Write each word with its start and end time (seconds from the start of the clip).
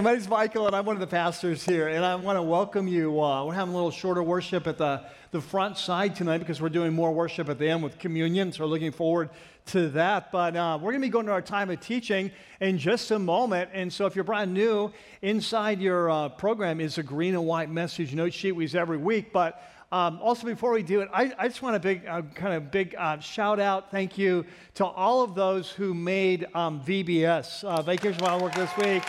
My 0.00 0.12
name 0.12 0.20
is 0.20 0.28
Michael, 0.28 0.68
and 0.68 0.76
I'm 0.76 0.84
one 0.84 0.94
of 0.94 1.00
the 1.00 1.08
pastors 1.08 1.64
here, 1.64 1.88
and 1.88 2.04
I 2.04 2.14
want 2.14 2.38
to 2.38 2.42
welcome 2.42 2.86
you. 2.86 3.20
Uh, 3.20 3.44
we're 3.44 3.54
having 3.54 3.74
a 3.74 3.76
little 3.76 3.90
shorter 3.90 4.22
worship 4.22 4.68
at 4.68 4.78
the, 4.78 5.02
the 5.32 5.40
front 5.40 5.76
side 5.76 6.14
tonight 6.14 6.38
because 6.38 6.60
we're 6.60 6.68
doing 6.68 6.92
more 6.92 7.10
worship 7.10 7.48
at 7.48 7.58
the 7.58 7.68
end 7.68 7.82
with 7.82 7.98
communion, 7.98 8.52
so 8.52 8.62
we're 8.62 8.70
looking 8.70 8.92
forward 8.92 9.28
to 9.66 9.88
that. 9.88 10.30
But 10.30 10.54
uh, 10.54 10.78
we're 10.80 10.92
going 10.92 11.02
to 11.02 11.06
be 11.08 11.10
going 11.10 11.26
to 11.26 11.32
our 11.32 11.42
time 11.42 11.68
of 11.70 11.80
teaching 11.80 12.30
in 12.60 12.78
just 12.78 13.10
a 13.10 13.18
moment, 13.18 13.70
and 13.72 13.92
so 13.92 14.06
if 14.06 14.14
you're 14.14 14.22
brand 14.22 14.54
new, 14.54 14.92
inside 15.20 15.80
your 15.80 16.08
uh, 16.08 16.28
program 16.28 16.80
is 16.80 16.98
a 16.98 17.02
green 17.02 17.34
and 17.34 17.44
white 17.44 17.68
message 17.68 18.14
note 18.14 18.32
sheet 18.32 18.52
we 18.52 18.62
use 18.62 18.76
every 18.76 18.98
week, 18.98 19.32
but 19.32 19.60
um, 19.90 20.20
also, 20.22 20.46
before 20.46 20.70
we 20.70 20.84
do 20.84 21.00
it, 21.00 21.08
I, 21.12 21.32
I 21.36 21.48
just 21.48 21.62
want 21.62 21.74
a 21.74 21.80
big, 21.80 22.06
uh, 22.06 22.22
kind 22.36 22.54
of 22.54 22.70
big 22.70 22.94
uh, 22.96 23.18
shout 23.18 23.58
out, 23.58 23.90
thank 23.90 24.16
you 24.16 24.44
to 24.74 24.84
all 24.84 25.24
of 25.24 25.34
those 25.34 25.70
who 25.70 25.92
made 25.92 26.46
um, 26.54 26.82
VBS, 26.82 27.64
uh, 27.64 27.82
Vacation 27.82 28.20
Bible 28.20 28.44
Work 28.44 28.54
this 28.54 28.70
week. 28.76 29.02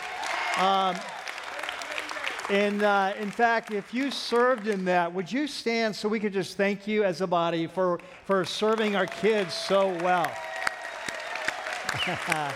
Um, 0.58 0.96
and 2.50 2.82
uh, 2.82 3.12
in 3.20 3.30
fact, 3.30 3.70
if 3.70 3.94
you 3.94 4.10
served 4.10 4.66
in 4.66 4.84
that, 4.86 5.12
would 5.12 5.30
you 5.30 5.46
stand 5.46 5.94
so 5.94 6.08
we 6.08 6.18
could 6.18 6.32
just 6.32 6.56
thank 6.56 6.86
you 6.86 7.04
as 7.04 7.20
a 7.20 7.26
body 7.26 7.66
for, 7.68 8.00
for 8.24 8.44
serving 8.44 8.96
our 8.96 9.06
kids 9.06 9.54
so 9.54 9.88
well? 10.02 10.30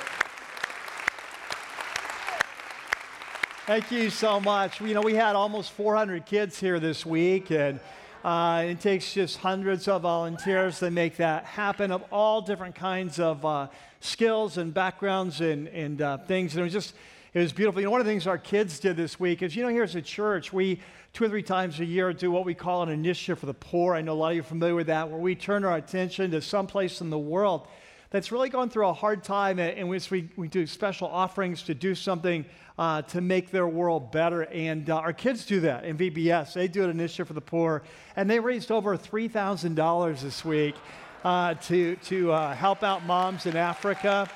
Thank 3.66 3.90
you 3.90 4.10
so 4.10 4.40
much. 4.40 4.80
You 4.82 4.92
know, 4.92 5.00
we 5.00 5.14
had 5.14 5.34
almost 5.34 5.72
400 5.72 6.26
kids 6.26 6.60
here 6.60 6.78
this 6.78 7.06
week, 7.06 7.50
and 7.50 7.80
uh, 8.22 8.64
it 8.66 8.80
takes 8.80 9.14
just 9.14 9.38
hundreds 9.38 9.88
of 9.88 10.02
volunteers 10.02 10.80
to 10.80 10.90
make 10.90 11.16
that 11.16 11.44
happen 11.44 11.90
of 11.90 12.04
all 12.12 12.42
different 12.42 12.74
kinds 12.74 13.18
of 13.18 13.42
uh, 13.44 13.68
skills 14.00 14.58
and 14.58 14.74
backgrounds 14.74 15.40
and, 15.40 15.68
and 15.68 16.02
uh, 16.02 16.18
things. 16.18 16.52
And 16.52 16.60
it 16.60 16.64
was 16.64 16.72
just 16.74 16.94
it 17.34 17.40
was 17.40 17.52
beautiful. 17.52 17.80
You 17.80 17.86
know, 17.86 17.90
one 17.90 18.00
of 18.00 18.06
the 18.06 18.12
things 18.12 18.28
our 18.28 18.38
kids 18.38 18.78
did 18.78 18.96
this 18.96 19.18
week 19.18 19.42
is, 19.42 19.56
you 19.56 19.64
know, 19.64 19.68
here 19.68 19.82
as 19.82 19.96
a 19.96 20.02
church, 20.02 20.52
we 20.52 20.80
two 21.12 21.24
or 21.24 21.28
three 21.28 21.42
times 21.42 21.80
a 21.80 21.84
year 21.84 22.12
do 22.12 22.30
what 22.30 22.44
we 22.44 22.54
call 22.54 22.84
an 22.84 22.88
initiative 22.88 23.40
for 23.40 23.46
the 23.46 23.54
poor. 23.54 23.96
I 23.96 24.02
know 24.02 24.12
a 24.12 24.14
lot 24.14 24.28
of 24.28 24.34
you 24.36 24.40
are 24.42 24.44
familiar 24.44 24.76
with 24.76 24.86
that, 24.86 25.10
where 25.10 25.18
we 25.18 25.34
turn 25.34 25.64
our 25.64 25.76
attention 25.76 26.30
to 26.30 26.40
some 26.40 26.68
place 26.68 27.00
in 27.00 27.10
the 27.10 27.18
world 27.18 27.66
that's 28.10 28.30
really 28.30 28.50
going 28.50 28.70
through 28.70 28.86
a 28.86 28.92
hard 28.92 29.24
time 29.24 29.58
in 29.58 29.88
which 29.88 30.12
we, 30.12 30.30
we 30.36 30.46
do 30.46 30.64
special 30.64 31.08
offerings 31.08 31.64
to 31.64 31.74
do 31.74 31.96
something 31.96 32.44
uh, 32.78 33.02
to 33.02 33.20
make 33.20 33.50
their 33.50 33.66
world 33.66 34.12
better. 34.12 34.42
And 34.42 34.88
uh, 34.88 34.98
our 34.98 35.12
kids 35.12 35.44
do 35.44 35.58
that 35.60 35.84
in 35.84 35.98
VBS. 35.98 36.52
They 36.52 36.68
do 36.68 36.84
an 36.84 36.90
initiative 36.90 37.26
for 37.26 37.34
the 37.34 37.40
poor, 37.40 37.82
and 38.14 38.30
they 38.30 38.38
raised 38.38 38.70
over 38.70 38.96
$3,000 38.96 40.20
this 40.20 40.44
week 40.44 40.76
uh, 41.24 41.54
to, 41.54 41.96
to 41.96 42.30
uh, 42.30 42.54
help 42.54 42.84
out 42.84 43.04
moms 43.04 43.46
in 43.46 43.56
Africa. 43.56 44.30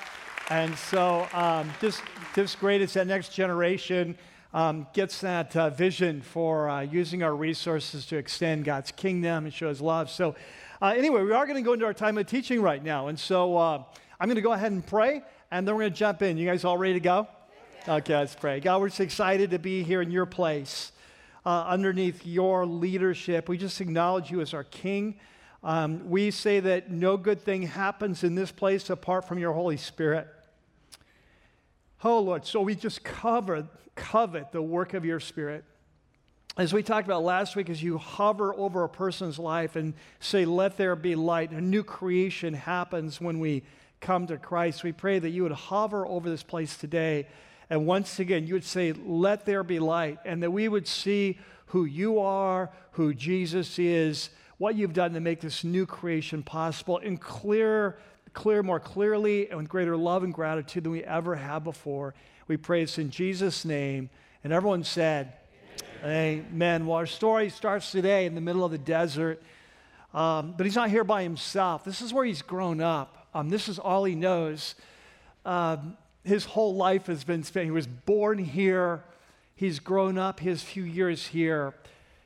And 0.51 0.79
so, 0.79 1.27
um, 1.35 1.71
just 2.35 2.59
great 2.59 2.81
as 2.81 2.95
that 2.95 3.07
next 3.07 3.35
generation 3.35 4.17
um, 4.55 4.87
gets 4.95 5.21
that 5.21 5.55
uh, 5.55 5.69
vision 5.69 6.23
for 6.23 6.71
uh, 6.71 6.81
using 6.81 7.23
our 7.23 7.37
resources 7.37 8.07
to 8.07 8.17
extend 8.17 8.65
God's 8.65 8.91
kingdom 8.91 9.45
and 9.45 9.53
show 9.53 9.69
His 9.69 9.83
love. 9.83 10.09
So, 10.09 10.37
uh, 10.81 10.95
anyway, 10.97 11.23
we 11.23 11.33
are 11.33 11.45
going 11.45 11.63
to 11.63 11.63
go 11.63 11.75
into 11.75 11.85
our 11.85 11.93
time 11.93 12.17
of 12.17 12.27
teaching 12.27 12.63
right 12.63 12.83
now. 12.83 13.09
And 13.09 13.21
so, 13.21 13.59
uh, 13.59 13.83
I'm 14.19 14.27
going 14.27 14.37
to 14.37 14.41
go 14.41 14.53
ahead 14.53 14.73
and 14.73 14.87
pray, 14.87 15.23
and 15.51 15.69
then 15.69 15.75
we're 15.75 15.83
going 15.83 15.93
to 15.93 15.99
jump 15.99 16.23
in. 16.23 16.39
You 16.39 16.47
guys 16.47 16.65
all 16.65 16.79
ready 16.79 16.95
to 16.95 17.01
go? 17.01 17.29
Okay, 17.87 18.17
let's 18.17 18.35
pray. 18.35 18.59
God, 18.61 18.81
we're 18.81 18.89
just 18.89 19.01
excited 19.01 19.51
to 19.51 19.59
be 19.59 19.83
here 19.83 20.01
in 20.01 20.11
your 20.11 20.25
place, 20.25 20.93
uh, 21.45 21.65
underneath 21.67 22.25
your 22.25 22.65
leadership. 22.65 23.51
We 23.51 23.59
just 23.59 23.83
acknowledge 23.83 24.31
you 24.31 24.41
as 24.41 24.55
our 24.55 24.65
King. 24.65 25.21
Um, 25.63 26.09
we 26.09 26.31
say 26.31 26.61
that 26.61 26.91
no 26.91 27.19
good 27.19 27.43
thing 27.43 27.63
happens 27.65 28.25
in 28.25 28.35
this 28.35 28.51
place 28.51 28.89
apart 28.89 29.29
from 29.29 29.39
your 29.39 29.53
Holy 29.53 29.77
Spirit. 29.77 30.27
Oh, 32.05 32.21
Lord, 32.21 32.47
so 32.47 32.61
we 32.61 32.77
just 32.77 33.03
cover, 33.03 33.67
covet 33.97 34.53
the 34.53 34.63
work 34.63 34.95
of 34.95 35.05
your 35.05 35.19
Spirit. 35.19 35.65
As 36.57 36.73
we 36.73 36.83
talked 36.83 37.09
about 37.09 37.25
last 37.25 37.57
week, 37.57 37.69
as 37.69 37.83
you 37.83 37.99
hover 37.99 38.55
over 38.55 38.85
a 38.85 38.89
person's 38.89 39.39
life 39.39 39.75
and 39.75 39.95
say, 40.21 40.45
Let 40.45 40.77
there 40.77 40.95
be 40.95 41.17
light, 41.17 41.51
a 41.51 41.61
new 41.61 41.83
creation 41.83 42.55
happens 42.55 43.21
when 43.21 43.41
we 43.41 43.65
come 44.01 44.29
to 44.29 44.37
Christ. 44.37 44.85
We 44.85 44.93
pray 44.93 45.19
that 45.19 45.31
you 45.31 45.43
would 45.43 45.53
hover 45.53 46.07
over 46.07 46.31
this 46.31 46.45
place 46.45 46.77
today. 46.77 47.27
And 47.69 47.85
once 47.85 48.21
again, 48.21 48.47
you 48.47 48.55
would 48.55 48.65
say, 48.65 48.93
Let 48.93 49.45
there 49.45 49.65
be 49.65 49.81
light, 49.81 50.19
and 50.25 50.41
that 50.45 50.53
we 50.53 50.69
would 50.69 50.87
see 50.87 51.39
who 51.67 51.85
you 51.85 52.21
are, 52.21 52.71
who 52.93 53.13
Jesus 53.13 53.77
is, 53.79 54.31
what 54.59 54.77
you've 54.77 54.93
done 54.93 55.15
to 55.15 55.21
make 55.21 55.41
this 55.41 55.65
new 55.65 55.85
creation 55.85 56.45
possible 56.45 56.99
in 56.99 57.17
clear 57.17 57.99
clear, 58.39 58.63
more 58.63 58.79
clearly, 58.79 59.49
and 59.49 59.59
with 59.59 59.69
greater 59.69 59.97
love 59.97 60.23
and 60.23 60.33
gratitude 60.33 60.85
than 60.85 60.93
we 60.93 61.03
ever 61.03 61.35
have 61.35 61.65
before. 61.65 62.15
We 62.47 62.57
pray 62.57 62.85
this 62.85 62.97
in 62.97 63.11
Jesus' 63.11 63.65
name. 63.65 64.11
And 64.45 64.53
everyone 64.53 64.85
said, 64.85 65.33
Amen. 66.05 66.47
Amen. 66.53 66.87
Well, 66.87 66.99
our 66.99 67.07
story 67.07 67.51
starts 67.51 67.91
today 67.91 68.27
in 68.27 68.37
the 68.37 68.41
middle 68.41 68.65
of 68.65 68.71
the 68.71 68.79
desert, 68.79 69.43
um, 70.15 70.55
but 70.57 70.67
he's 70.67 70.77
not 70.77 70.89
here 70.89 71.03
by 71.03 71.25
himself. 71.25 71.83
This 71.83 72.01
is 72.01 72.15
where 72.15 72.25
he's 72.25 72.43
grown 72.43 72.81
up. 72.81 73.27
Um, 73.35 73.49
this 73.49 73.69
is 73.69 73.81
all 73.81 74.05
he 74.05 74.15
knows. 74.15 74.77
Um, 75.45 75.97
his 76.23 76.45
whole 76.45 76.77
life 76.77 77.07
has 77.07 77.25
been 77.25 77.43
spent. 77.43 77.65
He 77.65 77.73
was 77.73 77.89
born 77.89 78.39
here. 78.39 79.03
He's 79.57 79.81
grown 79.81 80.17
up 80.17 80.39
his 80.39 80.63
few 80.63 80.85
years 80.85 81.27
here. 81.27 81.75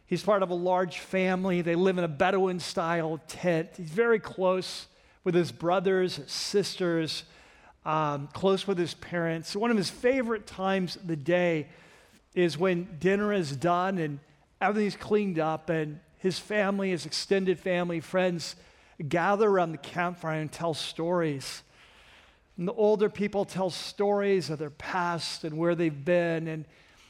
He's 0.04 0.22
part 0.22 0.42
of 0.42 0.50
a 0.50 0.54
large 0.54 0.98
family. 0.98 1.62
They 1.62 1.74
live 1.74 1.96
in 1.96 2.04
a 2.04 2.08
Bedouin 2.08 2.60
style 2.60 3.18
tent. 3.28 3.70
He's 3.78 3.88
very 3.88 4.18
close 4.18 4.88
with 5.24 5.34
his 5.34 5.52
brothers, 5.52 6.20
sisters, 6.26 7.24
um, 7.84 8.28
close 8.32 8.66
with 8.66 8.78
his 8.78 8.94
parents. 8.94 9.54
One 9.56 9.70
of 9.70 9.76
his 9.76 9.90
favorite 9.90 10.46
times 10.46 10.96
of 10.96 11.06
the 11.06 11.16
day 11.16 11.68
is 12.34 12.56
when 12.56 12.96
dinner 12.98 13.32
is 13.32 13.56
done 13.56 13.98
and 13.98 14.18
everything's 14.60 14.96
cleaned 14.96 15.38
up, 15.38 15.68
and 15.68 15.98
his 16.18 16.38
family, 16.38 16.90
his 16.90 17.04
extended 17.04 17.58
family, 17.58 18.00
friends 18.00 18.54
gather 19.08 19.48
around 19.48 19.72
the 19.72 19.78
campfire 19.78 20.40
and 20.40 20.52
tell 20.52 20.72
stories. 20.72 21.62
And 22.56 22.68
the 22.68 22.72
older 22.72 23.08
people 23.08 23.44
tell 23.44 23.70
stories 23.70 24.50
of 24.50 24.58
their 24.58 24.70
past 24.70 25.42
and 25.42 25.58
where 25.58 25.74
they've 25.74 26.04
been, 26.04 26.46
and, 26.46 26.64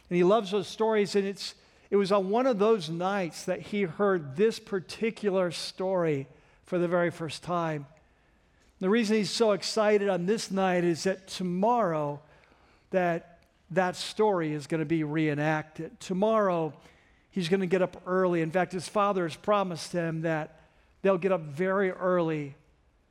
and 0.08 0.16
he 0.16 0.24
loves 0.24 0.50
those 0.50 0.68
stories. 0.68 1.14
And 1.14 1.26
it's, 1.26 1.54
it 1.90 1.96
was 1.96 2.10
on 2.10 2.30
one 2.30 2.46
of 2.46 2.58
those 2.58 2.88
nights 2.88 3.44
that 3.44 3.60
he 3.60 3.82
heard 3.82 4.36
this 4.36 4.58
particular 4.58 5.50
story 5.50 6.26
for 6.64 6.78
the 6.78 6.88
very 6.88 7.10
first 7.10 7.42
time. 7.42 7.86
The 8.82 8.90
reason 8.90 9.16
he's 9.16 9.30
so 9.30 9.52
excited 9.52 10.08
on 10.08 10.26
this 10.26 10.50
night 10.50 10.82
is 10.82 11.04
that 11.04 11.28
tomorrow 11.28 12.18
that 12.90 13.38
that 13.70 13.94
story 13.94 14.52
is 14.52 14.66
going 14.66 14.80
to 14.80 14.84
be 14.84 15.04
reenacted. 15.04 16.00
Tomorrow 16.00 16.72
he's 17.30 17.48
going 17.48 17.60
to 17.60 17.68
get 17.68 17.80
up 17.80 18.02
early. 18.08 18.42
In 18.42 18.50
fact, 18.50 18.72
his 18.72 18.88
father 18.88 19.22
has 19.22 19.36
promised 19.36 19.92
him 19.92 20.22
that 20.22 20.62
they'll 21.02 21.16
get 21.16 21.30
up 21.30 21.42
very 21.42 21.92
early 21.92 22.56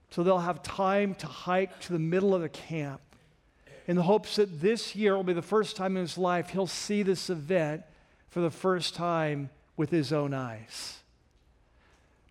so 0.10 0.24
they'll 0.24 0.40
have 0.40 0.62
time 0.62 1.16
to 1.16 1.26
hike 1.26 1.80
to 1.80 1.94
the 1.94 2.00
middle 2.00 2.36
of 2.36 2.42
the 2.42 2.50
camp 2.50 3.00
in 3.88 3.96
the 3.96 4.04
hopes 4.04 4.36
that 4.36 4.60
this 4.60 4.94
year 4.94 5.16
will 5.16 5.24
be 5.24 5.32
the 5.32 5.42
first 5.42 5.78
time 5.78 5.96
in 5.96 6.02
his 6.02 6.18
life 6.18 6.50
he'll 6.50 6.68
see 6.68 7.02
this 7.02 7.30
event 7.30 7.82
for 8.30 8.42
the 8.42 8.52
first 8.52 8.94
time 8.94 9.50
with 9.78 9.90
his 9.90 10.12
own 10.12 10.34
eyes. 10.34 10.98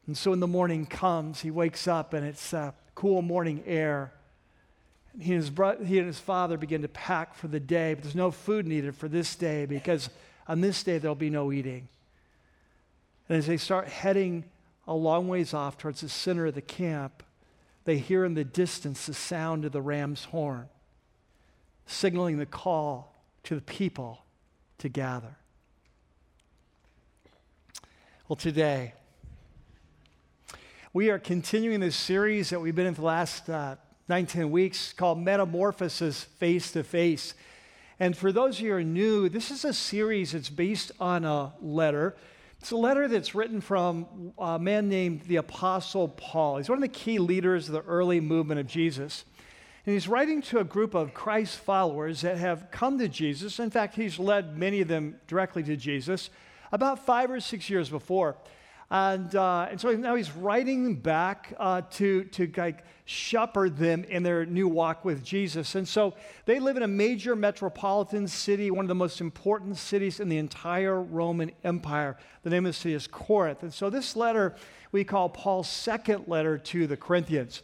And 0.06 0.14
so 0.14 0.28
when 0.28 0.40
the 0.40 0.46
morning 0.46 0.84
comes, 0.84 1.40
he 1.40 1.50
wakes 1.50 1.88
up 1.88 2.12
and 2.12 2.26
it's 2.26 2.52
uh, 2.52 2.72
cool 3.00 3.22
morning 3.22 3.62
air. 3.66 4.12
He 5.18 5.32
and, 5.32 5.40
his 5.40 5.48
bro- 5.48 5.82
he 5.82 5.96
and 5.96 6.06
his 6.06 6.18
father 6.18 6.58
begin 6.58 6.82
to 6.82 6.88
pack 6.88 7.34
for 7.34 7.48
the 7.48 7.58
day, 7.58 7.94
but 7.94 8.02
there's 8.02 8.14
no 8.14 8.30
food 8.30 8.66
needed 8.66 8.94
for 8.94 9.08
this 9.08 9.36
day 9.36 9.64
because 9.64 10.10
on 10.46 10.60
this 10.60 10.82
day 10.82 10.98
there'll 10.98 11.14
be 11.14 11.30
no 11.30 11.50
eating. 11.50 11.88
And 13.26 13.38
as 13.38 13.46
they 13.46 13.56
start 13.56 13.88
heading 13.88 14.44
a 14.86 14.92
long 14.92 15.28
ways 15.28 15.54
off 15.54 15.78
towards 15.78 16.02
the 16.02 16.10
center 16.10 16.44
of 16.44 16.54
the 16.54 16.60
camp, 16.60 17.22
they 17.86 17.96
hear 17.96 18.22
in 18.22 18.34
the 18.34 18.44
distance 18.44 19.06
the 19.06 19.14
sound 19.14 19.64
of 19.64 19.72
the 19.72 19.80
ram's 19.80 20.24
horn, 20.24 20.68
signaling 21.86 22.36
the 22.36 22.44
call 22.44 23.14
to 23.44 23.54
the 23.54 23.62
people 23.62 24.26
to 24.76 24.90
gather. 24.90 25.36
Well, 28.28 28.36
today, 28.36 28.92
we 30.92 31.08
are 31.08 31.20
continuing 31.20 31.78
this 31.78 31.94
series 31.94 32.50
that 32.50 32.58
we've 32.58 32.74
been 32.74 32.86
in 32.86 32.94
for 32.94 33.02
the 33.02 33.06
last 33.06 33.48
uh, 33.48 33.76
19 34.08 34.50
weeks 34.50 34.92
called 34.92 35.20
Metamorphosis 35.20 36.24
Face 36.24 36.72
to 36.72 36.82
Face. 36.82 37.34
And 38.00 38.16
for 38.16 38.32
those 38.32 38.56
of 38.56 38.64
you 38.64 38.72
who 38.72 38.78
are 38.78 38.82
new, 38.82 39.28
this 39.28 39.52
is 39.52 39.64
a 39.64 39.72
series 39.72 40.32
that's 40.32 40.50
based 40.50 40.90
on 40.98 41.24
a 41.24 41.52
letter. 41.60 42.16
It's 42.58 42.72
a 42.72 42.76
letter 42.76 43.06
that's 43.06 43.36
written 43.36 43.60
from 43.60 44.32
a 44.36 44.58
man 44.58 44.88
named 44.88 45.22
the 45.28 45.36
Apostle 45.36 46.08
Paul. 46.08 46.56
He's 46.56 46.68
one 46.68 46.78
of 46.78 46.82
the 46.82 46.88
key 46.88 47.20
leaders 47.20 47.68
of 47.68 47.74
the 47.74 47.82
early 47.82 48.20
movement 48.20 48.58
of 48.58 48.66
Jesus. 48.66 49.24
And 49.86 49.92
he's 49.92 50.08
writing 50.08 50.42
to 50.42 50.58
a 50.58 50.64
group 50.64 50.94
of 50.96 51.14
Christ 51.14 51.58
followers 51.60 52.22
that 52.22 52.36
have 52.36 52.66
come 52.72 52.98
to 52.98 53.06
Jesus. 53.06 53.60
In 53.60 53.70
fact, 53.70 53.94
he's 53.94 54.18
led 54.18 54.58
many 54.58 54.80
of 54.80 54.88
them 54.88 55.20
directly 55.28 55.62
to 55.62 55.76
Jesus 55.76 56.30
about 56.72 57.06
five 57.06 57.30
or 57.30 57.38
six 57.38 57.70
years 57.70 57.88
before. 57.88 58.36
And, 58.90 59.32
uh, 59.36 59.68
and 59.70 59.80
so 59.80 59.92
now 59.92 60.16
he's 60.16 60.32
writing 60.32 60.96
back 60.96 61.54
uh, 61.58 61.82
to, 61.92 62.24
to 62.24 62.52
like 62.56 62.84
shepherd 63.04 63.76
them 63.76 64.02
in 64.04 64.24
their 64.24 64.44
new 64.44 64.66
walk 64.66 65.04
with 65.04 65.22
Jesus. 65.24 65.76
And 65.76 65.86
so 65.86 66.14
they 66.44 66.58
live 66.58 66.76
in 66.76 66.82
a 66.82 66.88
major 66.88 67.36
metropolitan 67.36 68.26
city, 68.26 68.70
one 68.70 68.84
of 68.84 68.88
the 68.88 68.94
most 68.96 69.20
important 69.20 69.76
cities 69.76 70.18
in 70.18 70.28
the 70.28 70.38
entire 70.38 71.00
Roman 71.00 71.52
Empire. 71.62 72.16
The 72.42 72.50
name 72.50 72.66
of 72.66 72.70
the 72.70 72.78
city 72.78 72.94
is 72.94 73.06
Corinth. 73.06 73.62
And 73.62 73.72
so 73.72 73.90
this 73.90 74.16
letter 74.16 74.56
we 74.92 75.04
call 75.04 75.28
Paul's 75.28 75.68
second 75.68 76.26
letter 76.26 76.58
to 76.58 76.86
the 76.88 76.96
Corinthians. 76.96 77.62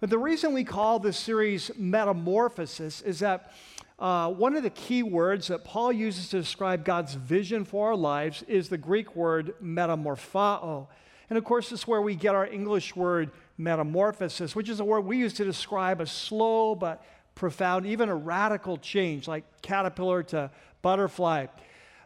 But 0.00 0.10
the 0.10 0.18
reason 0.18 0.52
we 0.52 0.64
call 0.64 0.98
this 0.98 1.16
series 1.16 1.70
Metamorphosis 1.78 3.00
is 3.00 3.20
that 3.20 3.52
uh, 3.98 4.30
one 4.30 4.56
of 4.56 4.62
the 4.62 4.70
key 4.70 5.02
words 5.02 5.48
that 5.48 5.64
Paul 5.64 5.90
uses 5.90 6.28
to 6.28 6.38
describe 6.38 6.84
God's 6.84 7.14
vision 7.14 7.64
for 7.64 7.88
our 7.88 7.96
lives 7.96 8.42
is 8.46 8.68
the 8.68 8.76
Greek 8.76 9.16
word 9.16 9.54
metamorphao. 9.62 10.88
And 11.30 11.38
of 11.38 11.44
course, 11.44 11.70
this 11.70 11.80
is 11.80 11.88
where 11.88 12.02
we 12.02 12.14
get 12.14 12.34
our 12.34 12.46
English 12.46 12.94
word 12.94 13.30
metamorphosis, 13.56 14.54
which 14.54 14.68
is 14.68 14.80
a 14.80 14.84
word 14.84 15.00
we 15.00 15.16
use 15.16 15.32
to 15.34 15.44
describe 15.44 16.00
a 16.00 16.06
slow 16.06 16.74
but 16.74 17.02
profound, 17.34 17.86
even 17.86 18.10
a 18.10 18.14
radical 18.14 18.76
change, 18.76 19.26
like 19.26 19.44
caterpillar 19.62 20.22
to 20.24 20.50
butterfly. 20.82 21.46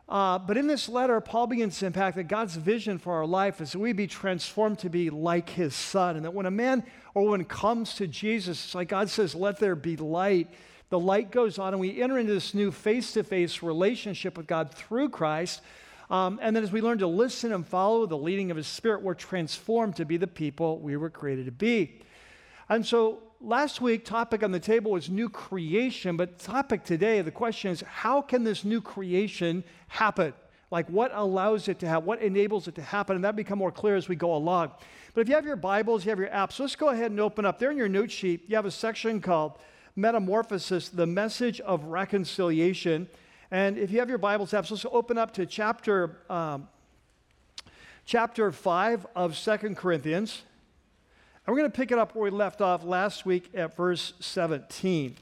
Uh, 0.09 0.39
but 0.39 0.57
in 0.57 0.67
this 0.67 0.89
letter, 0.89 1.21
Paul 1.21 1.49
begins 1.49 1.79
to 1.81 1.87
impact 1.87 2.17
that 2.17 2.25
God's 2.25 2.57
vision 2.57 2.99
for 2.99 3.15
our 3.15 3.27
life 3.27 3.61
is 3.61 3.73
that 3.73 3.79
we 3.79 3.93
be 3.93 4.07
transformed 4.07 4.79
to 4.81 4.91
be 4.91 5.11
like 5.11 5.51
his 5.51 5.75
son. 5.75 6.17
And 6.17 6.25
that 6.25 6.35
when 6.35 6.47
a 6.47 6.51
man 6.51 6.85
or 7.15 7.25
woman 7.25 7.45
comes 7.45 7.95
to 7.95 8.07
Jesus, 8.07 8.65
it's 8.65 8.75
like 8.75 8.89
God 8.89 9.09
says, 9.09 9.35
let 9.35 9.59
there 9.59 9.77
be 9.77 9.97
light 9.97 10.49
the 10.91 10.99
light 10.99 11.31
goes 11.31 11.59
on, 11.59 11.73
and 11.73 11.81
we 11.81 12.03
enter 12.03 12.19
into 12.19 12.35
this 12.35 12.53
new 12.53 12.71
face 12.71 13.13
to 13.13 13.23
face 13.23 13.63
relationship 13.63 14.37
with 14.37 14.47
God 14.47 14.73
through 14.73 15.09
Christ. 15.09 15.63
Um, 16.11 16.41
and 16.43 16.55
then 16.55 16.65
as 16.65 16.73
we 16.73 16.81
learn 16.81 16.99
to 16.99 17.07
listen 17.07 17.53
and 17.53 17.67
follow 17.67 18.05
the 18.07 18.19
leading 18.19 18.51
of 18.51 18.57
His 18.57 18.67
Spirit, 18.67 19.01
we're 19.01 19.15
transformed 19.15 19.97
to 19.97 20.05
be 20.05 20.17
the 20.17 20.27
people 20.27 20.81
we 20.81 20.97
were 20.97 21.09
created 21.09 21.47
to 21.47 21.53
be. 21.53 22.01
And 22.69 22.85
so 22.85 23.21
last 23.41 23.81
week, 23.81 24.05
topic 24.05 24.43
on 24.43 24.51
the 24.51 24.61
table 24.61 24.91
was 24.91 25.09
new 25.09 25.29
creation, 25.29 26.17
but 26.17 26.41
topic 26.41 26.85
today, 26.85 27.23
the 27.23 27.31
question 27.31 27.71
is 27.71 27.83
how 27.83 28.21
can 28.21 28.43
this 28.43 28.65
new 28.65 28.81
creation 28.81 29.63
happen? 29.87 30.35
Like 30.73 30.89
what 30.89 31.13
allows 31.15 31.69
it 31.69 31.79
to 31.81 31.89
happen? 31.89 32.07
What 32.07 32.23
enables 32.23 32.69
it 32.69 32.75
to 32.77 32.83
happen? 32.83 33.17
And 33.17 33.25
that 33.25 33.37
become 33.37 33.59
more 33.59 33.73
clear 33.73 33.97
as 33.97 34.09
we 34.09 34.17
go 34.17 34.35
along. 34.35 34.73
But 35.15 35.23
if 35.23 35.29
you 35.29 35.35
have 35.35 35.47
your 35.47 35.57
Bibles, 35.57 36.05
you 36.05 36.11
have 36.11 36.19
your 36.19 36.29
apps, 36.29 36.59
let's 36.59 36.77
go 36.77 36.91
ahead 36.91 37.11
and 37.11 37.21
open 37.21 37.45
up. 37.45 37.59
There 37.59 37.71
in 37.71 37.77
your 37.77 37.89
note 37.89 38.11
sheet, 38.11 38.45
you 38.49 38.57
have 38.57 38.67
a 38.67 38.71
section 38.71 39.21
called 39.21 39.59
Metamorphosis, 39.97 40.89
the 40.89 41.07
message 41.07 41.61
of 41.61 41.85
reconciliation. 41.85 43.09
And 43.51 43.77
if 43.77 43.91
you 43.91 43.99
have 43.99 44.09
your 44.09 44.19
Bibles 44.19 44.53
apps, 44.53 44.71
let's 44.71 44.87
open 44.91 45.19
up 45.19 45.35
to 45.35 45.47
chapter, 45.47 46.19
um, 46.31 46.69
chapter 48.05 48.53
5 48.53 49.07
of 49.17 49.37
Second 49.37 49.77
Corinthians. 49.77 50.43
And 51.47 51.53
we're 51.53 51.61
going 51.61 51.71
to 51.71 51.77
pick 51.77 51.91
it 51.91 51.99
up 51.99 52.15
where 52.15 52.25
we 52.25 52.31
left 52.31 52.61
off 52.61 52.85
last 52.85 53.27
week 53.27 53.51
at 53.55 53.77
verse 53.77 54.13
17. 54.21 55.17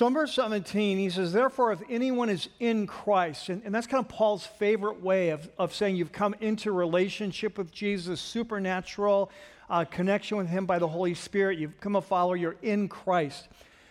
So 0.00 0.06
in 0.06 0.14
verse 0.14 0.32
17, 0.32 0.96
he 0.96 1.10
says, 1.10 1.34
Therefore, 1.34 1.72
if 1.72 1.82
anyone 1.90 2.30
is 2.30 2.48
in 2.58 2.86
Christ, 2.86 3.50
and, 3.50 3.60
and 3.66 3.74
that's 3.74 3.86
kind 3.86 4.02
of 4.02 4.08
Paul's 4.08 4.46
favorite 4.46 5.02
way 5.02 5.28
of, 5.28 5.46
of 5.58 5.74
saying 5.74 5.94
you've 5.96 6.10
come 6.10 6.34
into 6.40 6.72
relationship 6.72 7.58
with 7.58 7.70
Jesus, 7.70 8.18
supernatural 8.18 9.30
uh, 9.68 9.84
connection 9.84 10.38
with 10.38 10.48
him 10.48 10.64
by 10.64 10.78
the 10.78 10.88
Holy 10.88 11.12
Spirit, 11.12 11.58
you've 11.58 11.78
come 11.80 11.96
a 11.96 12.00
follower, 12.00 12.34
you're 12.34 12.56
in 12.62 12.88
Christ. 12.88 13.48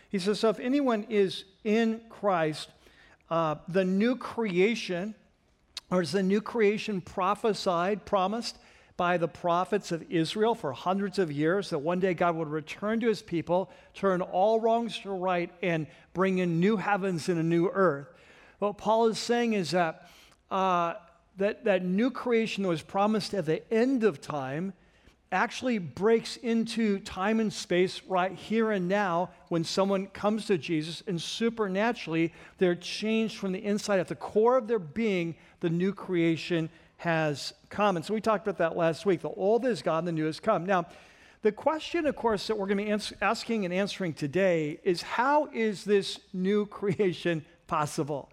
He 0.10 0.18
says, 0.18 0.40
So 0.40 0.50
if 0.50 0.60
anyone 0.60 1.06
is 1.10 1.44
in 1.64 2.02
Christ, 2.10 2.70
uh, 3.30 3.58
the 3.68 3.86
new 3.86 4.16
creation, 4.16 5.14
or 5.92 6.02
is 6.02 6.12
the 6.12 6.24
new 6.24 6.42
creation 6.42 7.02
prophesied, 7.02 8.06
promised, 8.06 8.58
by 9.00 9.16
the 9.16 9.30
prophets 9.30 9.94
of 9.94 10.04
Israel 10.12 10.54
for 10.54 10.74
hundreds 10.74 11.20
of 11.20 11.32
years 11.32 11.70
that 11.70 11.80
one 11.80 12.02
day 12.02 12.14
God 12.14 12.36
would 12.36 12.50
return 12.50 13.00
to 13.00 13.08
his 13.08 13.22
people, 13.22 13.72
turn 13.94 14.22
all 14.22 14.60
wrongs 14.60 15.00
to 15.00 15.12
right, 15.12 15.50
and 15.62 15.88
bring 16.14 16.40
in 16.40 16.60
new 16.60 16.76
heavens 16.76 17.30
and 17.30 17.40
a 17.40 17.44
new 17.44 17.70
earth. 17.70 18.08
What 18.58 18.78
Paul 18.78 19.08
is 19.08 19.18
saying 19.18 19.54
is 19.54 19.72
that 19.72 20.10
uh, 20.52 20.96
that, 21.38 21.64
that 21.64 21.86
new 21.86 22.12
creation 22.12 22.64
that 22.64 22.70
was 22.70 22.82
promised 22.82 23.34
at 23.34 23.46
the 23.46 23.64
end 23.74 24.04
of 24.04 24.20
time 24.20 24.74
actually 25.32 25.78
breaks 25.78 26.36
into 26.36 27.00
time 27.00 27.40
and 27.40 27.54
space 27.54 28.02
right 28.10 28.34
here 28.34 28.72
and 28.72 28.90
now 28.90 29.30
when 29.48 29.64
someone 29.64 30.08
comes 30.08 30.46
to 30.48 30.58
Jesus, 30.58 31.04
and 31.08 31.22
supernaturally 31.22 32.34
they're 32.58 32.76
changed 32.76 33.38
from 33.38 33.54
the 33.54 33.64
inside. 33.64 34.02
At 34.02 34.10
the 34.10 34.16
core 34.16 34.58
of 34.58 34.68
their 34.68 34.78
being, 34.78 35.36
the 35.62 35.70
new 35.70 35.94
creation 35.94 36.70
has 37.00 37.54
come. 37.70 37.96
And 37.96 38.06
so 38.06 38.14
we 38.14 38.20
talked 38.20 38.46
about 38.46 38.58
that 38.58 38.76
last 38.76 39.06
week. 39.06 39.22
The 39.22 39.30
old 39.30 39.66
is 39.66 39.82
gone, 39.82 40.04
the 40.04 40.12
new 40.12 40.26
has 40.26 40.40
come. 40.40 40.66
Now, 40.66 40.86
the 41.42 41.52
question, 41.54 42.06
of 42.06 42.18
course, 42.18 42.48
that 42.48 42.58
we're 42.58 42.68
going 42.68 42.80
to 42.80 42.84
be 42.84 42.92
ans- 42.92 43.14
asking 43.22 43.64
and 43.64 43.74
answering 43.74 44.14
today 44.14 44.82
is 44.84 45.02
how 45.02 45.48
is 45.54 45.86
this 45.86 46.20
new 46.34 46.66
creation 46.66 47.46
possible? 47.68 48.30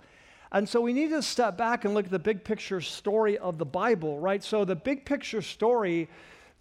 And 0.51 0.69
so 0.69 0.81
we 0.81 0.93
need 0.93 1.11
to 1.11 1.23
step 1.23 1.57
back 1.57 1.85
and 1.85 1.95
look 1.95 2.07
at 2.07 2.11
the 2.11 2.19
big 2.19 2.43
picture 2.43 2.81
story 2.81 3.39
of 3.39 3.59
the 3.59 3.65
Bible, 3.65 4.19
right? 4.19 4.43
So 4.43 4.65
the 4.65 4.75
big 4.75 5.05
picture 5.05 5.43
story 5.43 6.09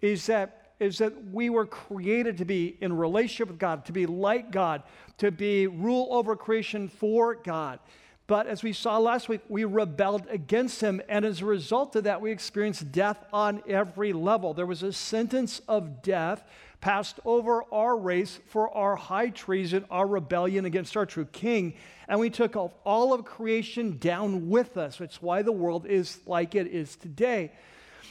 is 0.00 0.26
that 0.26 0.62
is 0.78 0.98
that 0.98 1.12
we 1.32 1.48
were 1.48 1.64
created 1.64 2.36
to 2.36 2.44
be 2.44 2.76
in 2.82 2.94
relationship 2.94 3.48
with 3.48 3.58
God, 3.58 3.86
to 3.86 3.92
be 3.92 4.04
like 4.04 4.50
God, 4.50 4.82
to 5.16 5.30
be 5.30 5.66
rule 5.66 6.08
over 6.10 6.36
creation 6.36 6.88
for 6.88 7.34
God. 7.34 7.78
But 8.26 8.48
as 8.48 8.62
we 8.62 8.72
saw 8.72 8.98
last 8.98 9.28
week, 9.28 9.42
we 9.48 9.64
rebelled 9.64 10.26
against 10.28 10.80
him. 10.80 11.00
And 11.08 11.24
as 11.24 11.42
a 11.42 11.46
result 11.46 11.94
of 11.94 12.04
that, 12.04 12.20
we 12.20 12.32
experienced 12.32 12.90
death 12.90 13.24
on 13.32 13.62
every 13.68 14.12
level. 14.12 14.52
There 14.52 14.66
was 14.66 14.82
a 14.82 14.92
sentence 14.92 15.60
of 15.68 16.02
death 16.02 16.42
passed 16.80 17.20
over 17.24 17.62
our 17.72 17.96
race 17.96 18.40
for 18.48 18.68
our 18.76 18.96
high 18.96 19.28
treason, 19.28 19.84
our 19.90 20.06
rebellion 20.06 20.64
against 20.64 20.96
our 20.96 21.06
true 21.06 21.26
king. 21.26 21.74
And 22.08 22.18
we 22.18 22.30
took 22.30 22.56
all 22.56 23.12
of 23.12 23.24
creation 23.24 23.98
down 23.98 24.48
with 24.48 24.76
us. 24.76 25.00
It's 25.00 25.22
why 25.22 25.42
the 25.42 25.52
world 25.52 25.86
is 25.86 26.18
like 26.26 26.54
it 26.54 26.66
is 26.66 26.96
today. 26.96 27.52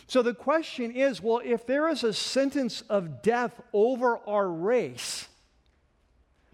So 0.08 0.22
the 0.22 0.34
question 0.34 0.92
is 0.92 1.22
well, 1.22 1.42
if 1.44 1.66
there 1.66 1.90
is 1.90 2.04
a 2.04 2.14
sentence 2.14 2.82
of 2.90 3.22
death 3.22 3.60
over 3.74 4.20
our 4.28 4.48
race 4.48 5.28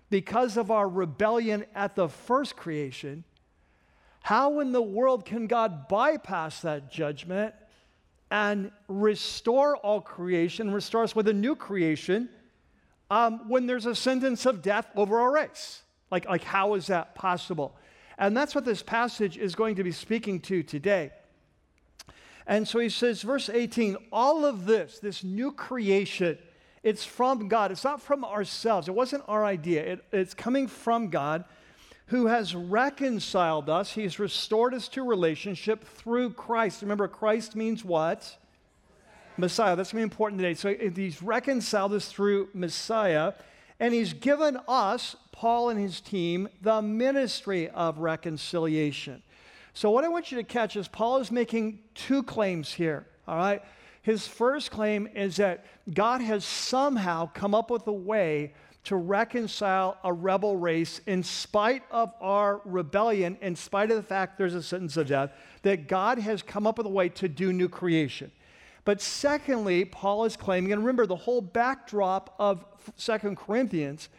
because 0.10 0.58
of 0.58 0.72
our 0.72 0.90
rebellion 0.90 1.66
at 1.76 1.96
the 1.96 2.10
first 2.10 2.56
creation, 2.56 3.24
how 4.22 4.60
in 4.60 4.72
the 4.72 4.82
world 4.82 5.26
can 5.26 5.48
God 5.48 5.88
bypass 5.88 6.62
that 6.62 6.92
judgment 6.92 7.54
and 8.30 8.72
restore 8.88 9.76
all 9.78 10.00
creation, 10.00 10.72
restore 10.72 11.04
us 11.04 11.16
with 11.16 11.28
a 11.28 11.34
new 11.34 11.56
creation 11.56 12.30
um, 13.10 13.50
when 13.50 13.66
there's 13.66 13.88
a 13.88 13.96
sentence 13.96 14.46
of 14.46 14.62
death 14.62 14.88
over 14.96 15.20
our 15.20 15.34
race? 15.34 15.82
Like, 16.12 16.28
like, 16.30 16.44
how 16.44 16.76
is 16.76 16.88
that 16.88 17.16
possible? 17.16 17.76
And 18.18 18.38
that's 18.38 18.54
what 18.54 18.64
this 18.64 18.84
passage 18.84 19.38
is 19.38 19.56
going 19.56 19.76
to 19.76 19.84
be 19.84 19.92
speaking 19.92 20.40
to 20.42 20.62
today. 20.62 21.12
And 22.46 22.68
so 22.68 22.80
he 22.80 22.90
says, 22.90 23.22
verse 23.24 23.50
18, 23.50 23.98
all 24.12 24.46
of 24.46 24.66
this, 24.66 25.00
this 25.00 25.24
new 25.24 25.52
creation, 25.52 26.38
it's 26.84 27.04
from 27.06 27.48
God. 27.48 27.72
It's 27.72 27.84
not 27.84 28.02
from 28.02 28.24
ourselves. 28.24 28.88
It 28.88 28.94
wasn't 28.94 29.24
our 29.28 29.46
idea. 29.46 29.94
It, 29.94 30.06
it's 30.12 30.34
coming 30.34 30.68
from 30.68 31.10
God 31.10 31.46
who 32.12 32.28
has 32.28 32.54
reconciled 32.54 33.70
us. 33.70 33.94
He's 33.94 34.20
restored 34.20 34.74
us 34.74 34.90
to 34.90 35.02
relationship 35.02 35.86
through 35.86 36.32
Christ. 36.32 36.82
Remember, 36.82 37.08
Christ 37.08 37.56
means 37.56 37.86
what? 37.86 38.36
Messiah. 39.38 39.78
That's 39.78 39.94
going 39.94 40.02
to 40.02 40.08
be 40.08 40.12
important 40.12 40.42
today. 40.42 40.54
So 40.54 40.76
he's 40.94 41.24
reconciled 41.24 41.94
us 41.94 42.10
through 42.10 42.50
Messiah, 42.54 43.32
and 43.80 43.94
he's 43.94 44.12
given 44.12 44.60
us, 44.68 45.16
Paul 45.32 45.70
and 45.70 45.80
his 45.80 46.02
team, 46.02 46.50
the 46.62 46.82
ministry 46.82 47.70
of 47.70 48.00
reconciliation. 48.00 49.24
So 49.74 49.90
what 49.90 50.04
I 50.04 50.10
want 50.10 50.34
you 50.34 50.38
to 50.38 50.44
catch 50.44 50.76
is 50.76 50.90
Paul 50.90 51.20
is 51.20 51.32
making 51.32 51.80
two 51.96 52.24
claims 52.24 52.74
here, 52.74 53.08
all 53.26 53.38
right? 53.38 53.64
His 54.02 54.28
first 54.28 54.70
claim 54.70 55.08
is 55.16 55.38
that 55.38 55.66
God 55.94 56.20
has 56.20 56.44
somehow 56.44 57.32
come 57.34 57.56
up 57.56 57.72
with 57.72 57.88
a 57.88 57.94
way 57.94 58.54
to 58.84 58.96
reconcile 58.96 59.98
a 60.04 60.12
rebel 60.12 60.58
race 60.58 61.02
in 61.06 61.24
spite 61.24 61.84
of 61.92 62.12
our 62.20 62.62
rebellion, 62.66 63.38
in 63.42 63.56
spite 63.56 63.92
of 63.92 63.98
the 63.98 64.04
fact 64.04 64.38
there's 64.38 64.56
a 64.56 64.64
sentence 64.64 64.98
of 64.98 65.08
death, 65.08 65.32
that 65.62 65.88
God 65.88 66.18
has 66.18 66.42
come 66.42 66.66
up 66.66 66.78
with 66.78 66.88
a 66.88 66.90
way 66.90 67.10
to 67.10 67.28
do 67.28 67.54
new 67.54 67.70
creation. 67.70 68.32
But 68.84 69.00
secondly, 69.00 69.86
Paul 69.86 70.26
is 70.26 70.36
claiming, 70.36 70.72
and 70.72 70.82
remember 70.82 71.06
the 71.06 71.16
whole 71.16 71.42
backdrop 71.42 72.34
of 72.40 72.66
Second 72.96 73.38
Corinthians 73.38 74.10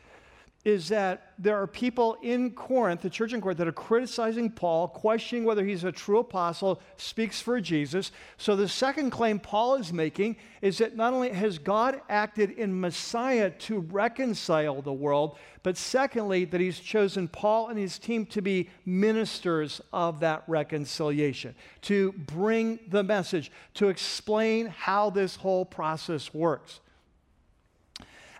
is 0.65 0.89
that 0.89 1.33
there 1.39 1.61
are 1.61 1.67
people 1.67 2.17
in 2.23 2.53
Corinth, 2.53 3.03
the 3.03 3.11
church 3.11 3.33
in 3.33 3.41
Corinth, 3.41 3.59
that 3.59 3.67
are 3.67 3.73
criticizing 3.73 4.49
Paul, 4.49 4.87
questioning 4.87 5.45
whether 5.45 5.65
he's 5.65 5.83
a 5.83 5.91
true 5.91 6.19
apostle, 6.19 6.81
speaks 6.97 7.41
for 7.41 7.61
Jesus. 7.61 8.13
So 8.37 8.55
the 8.55 8.69
second 8.69 9.11
claim 9.11 9.41
Paul 9.41 9.75
is 9.75 9.93
making 9.93 10.37
is 10.61 10.79
that 10.79 10.97
not 10.97 11.13
only 11.13 11.31
has 11.31 11.59
God 11.59 12.01
acted 12.09 12.51
in 12.53 12.81
Messiah 12.81 13.51
to 13.51 13.81
reconcile 13.81 14.81
the 14.83 14.93
world, 14.93 15.37
but 15.65 15.77
secondly, 15.77 16.45
that 16.45 16.61
he's 16.61 16.79
chosen 16.79 17.27
Paul 17.27 17.69
and 17.69 17.79
his 17.79 17.99
team 17.99 18.25
to 18.27 18.41
be 18.41 18.71
ministers 18.85 19.81
of 19.93 20.21
that 20.21 20.45
reconciliation, 20.47 21.57
to 21.83 22.13
bring 22.13 22.79
the 22.89 23.03
message, 23.03 23.51
to 23.75 23.89
explain 23.89 24.67
how 24.67 25.11
this 25.11 25.35
whole 25.35 25.65
process 25.65 26.33
works. 26.33 26.81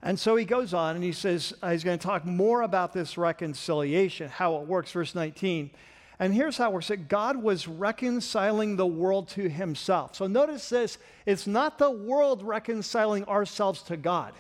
And 0.03 0.19
so 0.19 0.35
he 0.35 0.45
goes 0.45 0.75
on 0.75 0.97
and 0.97 1.05
he 1.05 1.13
says 1.13 1.55
uh, 1.63 1.71
he's 1.71 1.85
going 1.85 1.99
to 1.99 2.05
talk 2.05 2.25
more 2.25 2.63
about 2.63 2.93
this 2.93 3.17
reconciliation, 3.17 4.29
how 4.29 4.57
it 4.57 4.67
works, 4.67 4.91
verse 4.91 5.15
19. 5.15 5.71
And 6.19 6.35
here's 6.35 6.57
how 6.57 6.71
it 6.71 6.73
works 6.73 6.89
that 6.89 7.09
God 7.09 7.37
was 7.37 7.69
reconciling 7.69 8.77
the 8.77 8.87
world 8.87 9.29
to 9.31 9.49
himself. 9.49 10.17
So 10.17 10.27
notice 10.27 10.69
this 10.69 10.99
it's 11.25 11.47
not 11.47 11.79
the 11.79 11.91
world 11.91 12.43
reconciling 12.43 13.25
ourselves 13.25 13.83
to 13.85 13.97
God. 13.97 14.35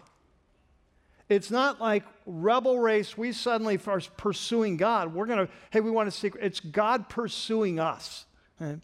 It's 1.28 1.50
not 1.50 1.80
like 1.80 2.04
rebel 2.26 2.78
race, 2.78 3.16
we 3.16 3.32
suddenly 3.32 3.80
are 3.86 4.00
pursuing 4.16 4.76
God. 4.76 5.14
We're 5.14 5.26
going 5.26 5.46
to, 5.46 5.52
hey, 5.70 5.80
we 5.80 5.90
want 5.90 6.12
to 6.12 6.16
seek. 6.16 6.34
It's 6.40 6.60
God 6.60 7.08
pursuing 7.08 7.80
us. 7.80 8.26
Right? 8.60 8.80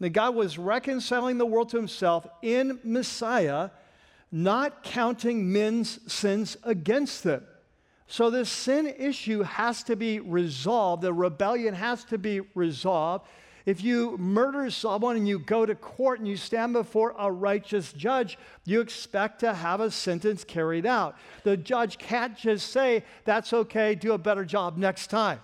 That 0.00 0.10
God 0.10 0.34
was 0.34 0.58
reconciling 0.58 1.38
the 1.38 1.46
world 1.46 1.70
to 1.70 1.76
himself 1.76 2.26
in 2.42 2.78
Messiah 2.84 3.70
not 4.32 4.82
counting 4.82 5.52
men's 5.52 6.00
sins 6.12 6.56
against 6.62 7.24
them. 7.24 7.44
So 8.06 8.30
this 8.30 8.50
sin 8.50 8.86
issue 8.86 9.42
has 9.42 9.82
to 9.84 9.96
be 9.96 10.20
resolved. 10.20 11.02
The 11.02 11.12
rebellion 11.12 11.74
has 11.74 12.04
to 12.06 12.18
be 12.18 12.40
resolved. 12.54 13.26
If 13.66 13.84
you 13.84 14.16
murder 14.18 14.70
someone 14.70 15.16
and 15.16 15.28
you 15.28 15.38
go 15.38 15.64
to 15.64 15.74
court 15.74 16.18
and 16.18 16.26
you 16.26 16.36
stand 16.36 16.72
before 16.72 17.14
a 17.18 17.30
righteous 17.30 17.92
judge, 17.92 18.38
you 18.64 18.80
expect 18.80 19.40
to 19.40 19.54
have 19.54 19.80
a 19.80 19.90
sentence 19.90 20.44
carried 20.44 20.86
out. 20.86 21.16
The 21.44 21.56
judge 21.56 21.98
can't 21.98 22.36
just 22.36 22.72
say, 22.72 23.04
That's 23.24 23.52
okay, 23.52 23.94
do 23.94 24.12
a 24.12 24.18
better 24.18 24.44
job 24.44 24.76
next 24.76 25.08
time 25.08 25.40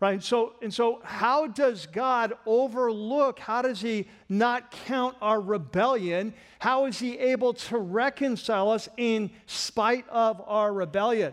right? 0.00 0.22
So 0.22 0.54
and 0.62 0.72
so 0.72 1.00
how 1.02 1.46
does 1.46 1.86
god 1.86 2.34
overlook 2.44 3.38
how 3.38 3.62
does 3.62 3.80
he 3.80 4.08
not 4.28 4.70
count 4.70 5.16
our 5.20 5.40
rebellion? 5.40 6.34
How 6.58 6.86
is 6.86 6.98
he 6.98 7.18
able 7.18 7.54
to 7.54 7.78
reconcile 7.78 8.70
us 8.70 8.88
in 8.96 9.30
spite 9.46 10.06
of 10.08 10.42
our 10.46 10.72
rebellion? 10.72 11.32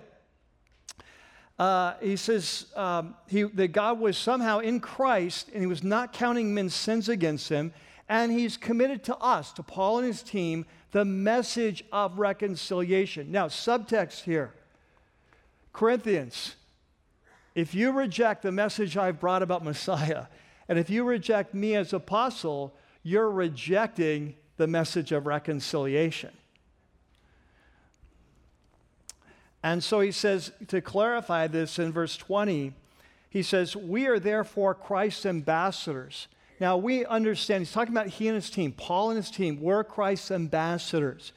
Uh, 1.60 1.94
he 2.02 2.16
says 2.16 2.66
um, 2.76 3.16
he, 3.28 3.44
that 3.44 3.70
god 3.70 4.00
was 4.00 4.18
somehow 4.18 4.60
in 4.60 4.80
christ 4.80 5.50
and 5.54 5.62
he 5.62 5.68
was 5.68 5.84
not 5.84 6.14
counting 6.14 6.54
men's 6.54 6.76
sins 6.76 7.10
against 7.10 7.50
him. 7.50 7.74
And 8.10 8.32
he's 8.32 8.58
committed 8.58 9.04
to 9.06 9.18
us 9.18 9.52
to 9.54 9.64
paul 9.64 10.00
and 10.00 10.08
his 10.08 10.24
team 10.24 10.66
the 10.92 11.06
message 11.06 11.84
of 11.92 12.20
reconciliation. 12.20 13.32
Now 13.32 13.48
subtext 13.48 14.24
here. 14.24 14.54
Corinthians 15.74 16.56
if 17.56 17.76
you 17.76 17.92
reject 17.92 18.42
the 18.42 18.52
message 18.52 18.98
I've 18.98 19.20
brought 19.20 19.44
about 19.44 19.64
Messiah, 19.64 20.26
and 20.68 20.80
if 20.80 20.90
you 20.90 21.04
reject 21.04 21.54
me 21.54 21.76
as 21.76 21.94
apostle, 21.94 22.74
you're 23.04 23.30
rejecting 23.30 24.36
the 24.58 24.68
message 24.68 25.12
of 25.12 25.26
reconciliation. 25.28 26.32
And 29.62 29.84
so 29.84 30.02
he 30.02 30.12
says, 30.12 30.52
to 30.68 30.82
clarify 30.82 31.48
this 31.48 31.80
in 31.80 31.92
verse 31.92 32.18
20, 32.18 32.74
he 33.30 33.42
says, 33.42 33.76
We 33.76 34.08
are 34.08 34.20
therefore 34.20 34.76
Christ's 34.76 35.26
ambassadors. 35.26 36.28
Now 36.60 36.78
we 36.78 37.06
understand, 37.06 37.62
he's 37.62 37.72
talking 37.72 37.94
about 37.94 38.08
he 38.08 38.28
and 38.28 38.36
his 38.36 38.50
team, 38.50 38.74
Paul 38.74 39.10
and 39.10 39.18
his 39.18 39.32
team, 39.32 39.62
we're 39.62 39.84
Christ's 39.84 40.32
ambassadors. 40.32 41.32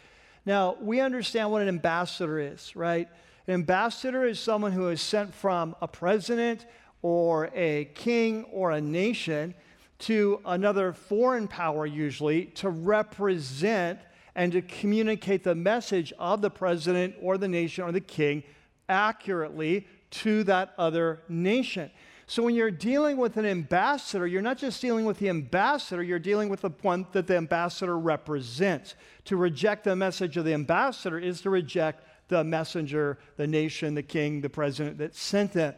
Now 0.45 0.77
we 0.81 1.01
understand 1.01 1.51
what 1.51 1.63
an 1.63 1.69
ambassador 1.69 2.39
is, 2.39 2.75
right? 2.77 3.09
An 3.47 3.55
ambassador 3.55 4.25
is 4.25 4.41
someone 4.41 4.73
who 4.73 4.89
is 4.89 5.01
sent 5.01 5.33
from 5.33 5.77
a 5.81 5.87
president 5.87 6.67
or 7.03 7.49
a 7.55 7.85
king 7.95 8.45
or 8.51 8.73
a 8.73 8.81
nation 8.81 9.55
to 9.99 10.41
another 10.45 10.93
foreign 10.93 11.47
power, 11.47 11.87
usually, 11.87 12.47
to 12.47 12.69
represent 12.69 14.01
and 14.35 14.51
to 14.53 14.63
communicate 14.63 15.45
the 15.45 15.55
message 15.55 16.13
of 16.19 16.43
the 16.43 16.51
president 16.51 17.15
or 17.23 17.39
the 17.39 17.47
nation 17.47 17.85
or 17.85 17.93
the 17.93 18.01
king 18.01 18.43
accurately 18.89 19.87
to 20.11 20.43
that 20.45 20.75
other 20.77 21.23
nation. 21.29 21.91
So 22.27 22.43
when 22.43 22.57
you're 22.57 22.73
dealing 22.73 23.17
with 23.17 23.37
an 23.37 23.47
ambassador, 23.47 24.27
you're 24.27 24.43
not 24.43 24.59
just 24.59 24.83
dealing 24.83 25.05
with 25.05 25.21
the 25.21 25.29
ambassador, 25.29 26.03
you're 26.03 26.19
dealing 26.19 26.49
with 26.49 26.63
the 26.63 26.71
one 26.83 27.07
that 27.13 27.29
the 27.29 27.37
ambassador 27.37 27.97
represents. 27.97 28.97
To 29.27 29.37
reject 29.37 29.85
the 29.85 29.95
message 29.95 30.37
of 30.37 30.45
the 30.45 30.53
ambassador 30.53 31.21
is 31.21 31.41
to 31.43 31.51
reject 31.51 32.03
the 32.29 32.45
messenger, 32.45 33.19
the 33.37 33.47
nation, 33.47 33.95
the 33.95 34.03
king, 34.03 34.41
the 34.41 34.49
president 34.49 34.99
that 34.99 35.15
sent 35.15 35.57
it. 35.57 35.77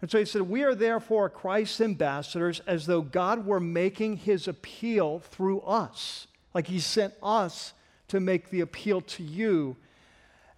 And 0.00 0.10
so 0.10 0.18
he 0.18 0.24
said, 0.24 0.42
We 0.42 0.62
are 0.62 0.74
therefore 0.74 1.28
Christ's 1.28 1.80
ambassadors 1.80 2.60
as 2.66 2.86
though 2.86 3.02
God 3.02 3.44
were 3.44 3.60
making 3.60 4.18
his 4.18 4.48
appeal 4.48 5.20
through 5.20 5.60
us. 5.60 6.26
Like 6.54 6.66
he 6.66 6.80
sent 6.80 7.14
us 7.22 7.74
to 8.08 8.20
make 8.20 8.50
the 8.50 8.60
appeal 8.60 9.00
to 9.02 9.22
you. 9.22 9.76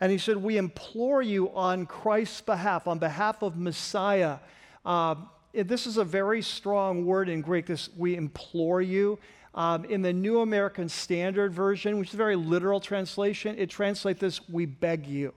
And 0.00 0.10
he 0.10 0.18
said, 0.18 0.36
We 0.36 0.56
implore 0.56 1.22
you 1.22 1.50
on 1.54 1.86
Christ's 1.86 2.40
behalf, 2.40 2.86
on 2.86 2.98
behalf 2.98 3.42
of 3.42 3.56
Messiah. 3.56 4.38
Uh, 4.84 5.16
this 5.52 5.86
is 5.86 5.96
a 5.96 6.04
very 6.04 6.42
strong 6.42 7.04
word 7.04 7.28
in 7.28 7.40
Greek, 7.40 7.66
this 7.66 7.90
we 7.96 8.16
implore 8.16 8.80
you. 8.80 9.18
Um, 9.54 9.84
in 9.84 10.00
the 10.00 10.12
New 10.12 10.40
American 10.40 10.88
Standard 10.88 11.52
Version, 11.52 11.98
which 11.98 12.08
is 12.08 12.14
a 12.14 12.16
very 12.16 12.36
literal 12.36 12.80
translation, 12.80 13.56
it 13.58 13.68
translates 13.68 14.20
this 14.20 14.48
we 14.48 14.64
beg 14.64 15.06
you. 15.06 15.34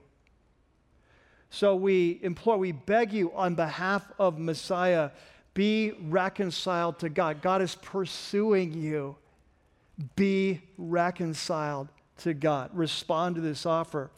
So 1.50 1.76
we 1.76 2.18
implore, 2.22 2.56
we 2.56 2.72
beg 2.72 3.12
you 3.12 3.32
on 3.34 3.54
behalf 3.54 4.10
of 4.18 4.38
Messiah, 4.38 5.10
be 5.54 5.92
reconciled 6.08 6.98
to 7.00 7.08
God. 7.08 7.40
God 7.40 7.62
is 7.62 7.74
pursuing 7.74 8.74
you. 8.74 9.16
Be 10.16 10.60
reconciled 10.76 11.88
to 12.18 12.34
God. 12.34 12.70
Respond 12.74 13.36
to 13.36 13.40
this 13.40 13.64
offer. 13.64 14.10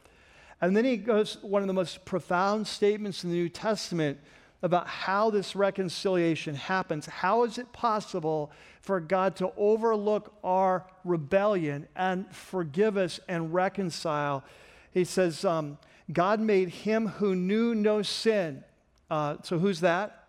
And 0.60 0.76
then 0.76 0.84
he 0.84 0.96
goes, 0.96 1.38
one 1.42 1.62
of 1.62 1.68
the 1.68 1.74
most 1.74 2.04
profound 2.04 2.66
statements 2.66 3.22
in 3.22 3.30
the 3.30 3.36
New 3.36 3.48
Testament 3.48 4.18
about 4.62 4.88
how 4.88 5.30
this 5.30 5.54
reconciliation 5.54 6.54
happens. 6.54 7.06
How 7.06 7.44
is 7.44 7.58
it 7.58 7.72
possible 7.72 8.50
for 8.80 8.98
God 8.98 9.36
to 9.36 9.52
overlook 9.56 10.34
our 10.42 10.84
rebellion 11.04 11.86
and 11.94 12.34
forgive 12.34 12.96
us 12.96 13.20
and 13.28 13.54
reconcile? 13.54 14.44
He 14.92 15.04
says, 15.04 15.44
um, 15.44 15.78
God 16.12 16.40
made 16.40 16.70
him 16.70 17.06
who 17.06 17.36
knew 17.36 17.74
no 17.74 18.02
sin. 18.02 18.64
Uh, 19.10 19.36
so 19.42 19.58
who's 19.58 19.80
that? 19.80 20.24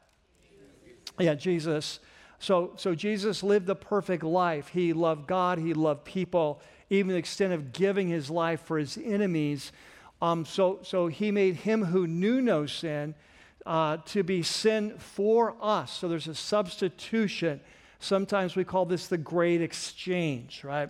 Yeah, 1.17 1.33
Jesus. 1.33 1.99
So, 2.37 2.73
so 2.75 2.93
Jesus 2.95 3.43
lived 3.43 3.65
the 3.65 3.75
perfect 3.75 4.23
life. 4.23 4.69
He 4.69 4.93
loved 4.93 5.27
God, 5.27 5.57
he 5.57 5.73
loved 5.73 6.05
people, 6.05 6.61
even 6.89 7.11
the 7.11 7.17
extent 7.17 7.51
of 7.51 7.73
giving 7.73 8.07
his 8.07 8.29
life 8.29 8.61
for 8.61 8.77
his 8.77 8.97
enemies. 8.97 9.71
Um, 10.21 10.45
so, 10.45 10.79
so 10.83 11.07
he 11.07 11.31
made 11.31 11.55
him 11.55 11.85
who 11.85 12.07
knew 12.07 12.41
no 12.41 12.65
sin 12.65 13.15
uh, 13.65 13.97
to 14.05 14.23
be 14.23 14.43
sin 14.43 14.95
for 14.97 15.55
us. 15.61 15.91
So 15.91 16.07
there's 16.07 16.27
a 16.27 16.35
substitution. 16.35 17.59
Sometimes 17.99 18.55
we 18.55 18.63
call 18.63 18.85
this 18.85 19.07
the 19.07 19.17
great 19.17 19.61
exchange, 19.61 20.63
right? 20.63 20.89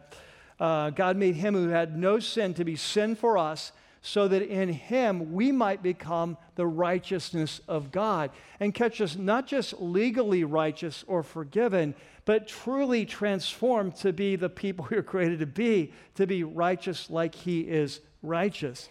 Uh, 0.60 0.90
God 0.90 1.18
made 1.18 1.36
him 1.36 1.54
who 1.54 1.70
had 1.70 1.98
no 1.98 2.20
sin 2.20 2.54
to 2.56 2.66
be 2.66 2.76
sin 2.76 3.16
for 3.16 3.38
us 3.38 3.72
so 4.02 4.28
that 4.28 4.42
in 4.42 4.70
him 4.70 5.34
we 5.34 5.52
might 5.52 5.84
become 5.84 6.38
the 6.56 6.66
righteousness 6.66 7.60
of 7.68 7.92
God 7.92 8.32
and 8.60 8.74
catch 8.74 9.02
us 9.02 9.18
not 9.18 9.46
just 9.48 9.80
legally 9.80 10.44
righteous 10.44 11.04
or 11.08 11.24
forgiven, 11.24 11.96
but 12.26 12.48
truly 12.48 13.06
transformed 13.06 13.96
to 13.98 14.14
be 14.14 14.36
the 14.36 14.50
people 14.50 14.88
we 14.92 14.98
are 14.98 15.04
created 15.04 15.40
to 15.40 15.46
be, 15.46 15.92
to 16.16 16.28
be 16.28 16.44
righteous 16.44 17.10
like 17.10 17.36
he 17.36 17.62
is 17.62 18.02
righteous, 18.22 18.90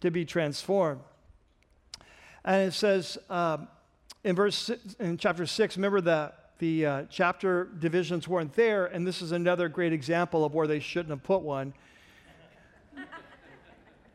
to 0.00 0.10
be 0.10 0.24
transformed. 0.24 1.00
And 2.46 2.68
it 2.68 2.74
says 2.74 3.18
um, 3.28 3.66
in 4.22 4.36
verse 4.36 4.70
in 5.00 5.18
chapter 5.18 5.46
six, 5.46 5.76
remember 5.76 6.00
that 6.02 6.52
the 6.58 6.86
uh, 6.86 7.02
chapter 7.10 7.64
divisions 7.64 8.26
weren't 8.28 8.54
there, 8.54 8.86
and 8.86 9.06
this 9.06 9.20
is 9.20 9.32
another 9.32 9.68
great 9.68 9.92
example 9.92 10.44
of 10.44 10.54
where 10.54 10.68
they 10.68 10.78
shouldn't 10.78 11.10
have 11.10 11.22
put 11.22 11.42
one. 11.42 11.74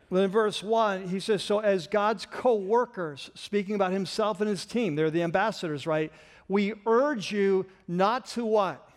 Well, 0.09 0.23
in 0.23 0.29
verse 0.29 0.61
1, 0.61 1.07
he 1.07 1.21
says, 1.21 1.41
So 1.41 1.59
as 1.59 1.87
God's 1.87 2.25
co 2.25 2.55
workers, 2.55 3.31
speaking 3.33 3.75
about 3.75 3.93
himself 3.93 4.41
and 4.41 4.49
his 4.49 4.65
team, 4.65 4.95
they're 4.95 5.09
the 5.09 5.23
ambassadors, 5.23 5.87
right? 5.87 6.11
We 6.49 6.73
urge 6.85 7.31
you 7.31 7.65
not 7.87 8.25
to 8.31 8.43
what? 8.43 8.89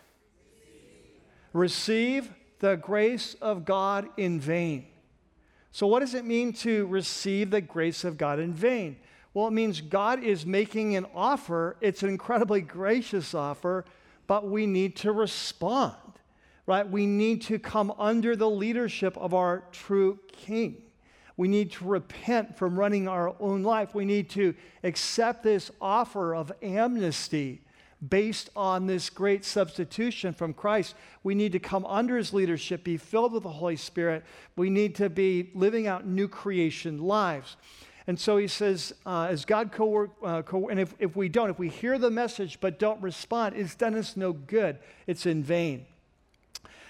Receive 1.52 2.32
the 2.58 2.76
grace 2.76 3.36
of 3.40 3.64
God 3.64 4.08
in 4.16 4.40
vain. 4.40 4.86
So, 5.70 5.86
what 5.86 6.00
does 6.00 6.14
it 6.14 6.24
mean 6.24 6.52
to 6.54 6.86
receive 6.86 7.52
the 7.52 7.60
grace 7.60 8.02
of 8.02 8.18
God 8.18 8.40
in 8.40 8.52
vain? 8.52 8.96
Well, 9.34 9.48
it 9.48 9.52
means 9.52 9.80
God 9.80 10.22
is 10.22 10.46
making 10.46 10.94
an 10.94 11.06
offer. 11.12 11.76
It's 11.80 12.04
an 12.04 12.08
incredibly 12.08 12.60
gracious 12.60 13.34
offer, 13.34 13.84
but 14.28 14.48
we 14.48 14.64
need 14.64 14.94
to 14.98 15.10
respond, 15.10 15.96
right? 16.66 16.88
We 16.88 17.04
need 17.04 17.42
to 17.42 17.58
come 17.58 17.92
under 17.98 18.36
the 18.36 18.48
leadership 18.48 19.16
of 19.18 19.34
our 19.34 19.64
true 19.72 20.20
King. 20.28 20.82
We 21.36 21.48
need 21.48 21.72
to 21.72 21.84
repent 21.84 22.56
from 22.56 22.78
running 22.78 23.08
our 23.08 23.34
own 23.40 23.64
life. 23.64 23.92
We 23.92 24.04
need 24.04 24.30
to 24.30 24.54
accept 24.84 25.42
this 25.42 25.72
offer 25.80 26.32
of 26.32 26.52
amnesty 26.62 27.62
based 28.08 28.50
on 28.54 28.86
this 28.86 29.10
great 29.10 29.44
substitution 29.44 30.32
from 30.32 30.54
Christ. 30.54 30.94
We 31.24 31.34
need 31.34 31.52
to 31.52 31.58
come 31.58 31.84
under 31.86 32.16
his 32.16 32.32
leadership, 32.32 32.84
be 32.84 32.98
filled 32.98 33.32
with 33.32 33.42
the 33.42 33.48
Holy 33.48 33.76
Spirit. 33.76 34.24
We 34.54 34.70
need 34.70 34.94
to 34.96 35.10
be 35.10 35.50
living 35.54 35.88
out 35.88 36.06
new 36.06 36.28
creation 36.28 37.02
lives. 37.02 37.56
And 38.06 38.20
so 38.20 38.36
he 38.36 38.48
says, 38.48 38.92
uh, 39.06 39.28
as 39.30 39.44
God 39.44 39.72
co 39.72 39.86
work, 39.86 40.10
uh, 40.22 40.42
co- 40.42 40.68
and 40.68 40.78
if, 40.78 40.94
if 40.98 41.16
we 41.16 41.28
don't, 41.28 41.48
if 41.48 41.58
we 41.58 41.70
hear 41.70 41.98
the 41.98 42.10
message 42.10 42.58
but 42.60 42.78
don't 42.78 43.00
respond, 43.00 43.56
it's 43.56 43.74
done 43.74 43.94
us 43.94 44.16
no 44.16 44.32
good. 44.32 44.78
It's 45.06 45.24
in 45.24 45.42
vain. 45.42 45.86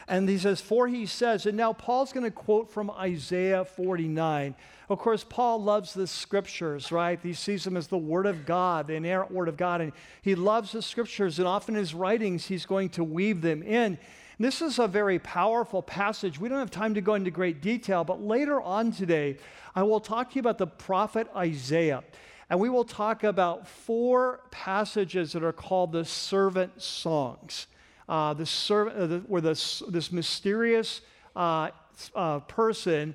And 0.08 0.28
he 0.28 0.38
says, 0.38 0.60
For 0.60 0.88
he 0.88 1.06
says, 1.06 1.46
and 1.46 1.56
now 1.56 1.72
Paul's 1.72 2.12
going 2.12 2.24
to 2.24 2.30
quote 2.30 2.70
from 2.70 2.90
Isaiah 2.90 3.64
49. 3.64 4.54
Of 4.90 4.98
course, 4.98 5.24
Paul 5.26 5.62
loves 5.62 5.94
the 5.94 6.06
scriptures, 6.06 6.92
right? 6.92 7.18
He 7.22 7.32
sees 7.32 7.64
them 7.64 7.76
as 7.76 7.86
the 7.86 7.96
word 7.96 8.26
of 8.26 8.44
God, 8.44 8.88
the 8.88 8.94
inerrant 8.94 9.30
word 9.30 9.48
of 9.48 9.56
God. 9.56 9.80
And 9.80 9.92
he 10.20 10.34
loves 10.34 10.72
the 10.72 10.82
scriptures, 10.82 11.38
and 11.38 11.48
often 11.48 11.74
in 11.74 11.78
his 11.78 11.94
writings, 11.94 12.46
he's 12.46 12.66
going 12.66 12.90
to 12.90 13.04
weave 13.04 13.40
them 13.40 13.62
in. 13.62 13.98
This 14.38 14.62
is 14.62 14.78
a 14.78 14.88
very 14.88 15.18
powerful 15.18 15.82
passage. 15.82 16.40
We 16.40 16.48
don't 16.48 16.58
have 16.58 16.70
time 16.70 16.94
to 16.94 17.00
go 17.00 17.14
into 17.14 17.30
great 17.30 17.62
detail, 17.62 18.04
but 18.04 18.20
later 18.20 18.60
on 18.60 18.92
today, 18.92 19.38
I 19.74 19.82
will 19.82 20.00
talk 20.00 20.30
to 20.30 20.34
you 20.36 20.40
about 20.40 20.58
the 20.58 20.66
prophet 20.66 21.28
Isaiah. 21.36 22.02
And 22.50 22.60
we 22.60 22.68
will 22.68 22.84
talk 22.84 23.24
about 23.24 23.66
four 23.66 24.40
passages 24.50 25.32
that 25.32 25.42
are 25.42 25.52
called 25.52 25.92
the 25.92 26.04
servant 26.04 26.82
songs 26.82 27.66
uh, 28.08 28.34
the 28.34 28.42
uh, 28.42 29.06
the, 29.06 29.18
where 29.26 29.40
this, 29.40 29.82
this 29.88 30.12
mysterious 30.12 31.00
uh, 31.36 31.70
uh, 32.14 32.40
person 32.40 33.14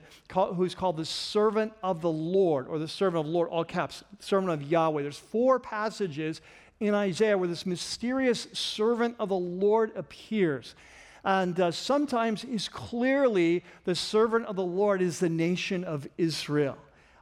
who's 0.55 0.73
called 0.73 0.97
the 0.97 1.05
servant 1.05 1.73
of 1.83 2.01
the 2.01 2.09
Lord, 2.09 2.67
or 2.67 2.79
the 2.79 2.87
servant 2.87 3.19
of 3.19 3.25
the 3.27 3.31
Lord, 3.31 3.49
all 3.49 3.63
caps, 3.63 4.03
servant 4.19 4.51
of 4.51 4.63
Yahweh. 4.63 5.01
There's 5.01 5.17
four 5.17 5.59
passages 5.59 6.41
in 6.79 6.93
Isaiah 6.95 7.37
where 7.37 7.47
this 7.47 7.65
mysterious 7.65 8.47
servant 8.53 9.15
of 9.19 9.29
the 9.29 9.35
Lord 9.35 9.91
appears. 9.95 10.75
And 11.23 11.59
uh, 11.59 11.71
sometimes 11.71 12.43
he's 12.43 12.69
clearly 12.69 13.63
the 13.83 13.95
servant 13.95 14.45
of 14.45 14.55
the 14.55 14.63
Lord 14.63 15.01
is 15.01 15.19
the 15.19 15.29
nation 15.29 15.83
of 15.83 16.07
Israel 16.17 16.77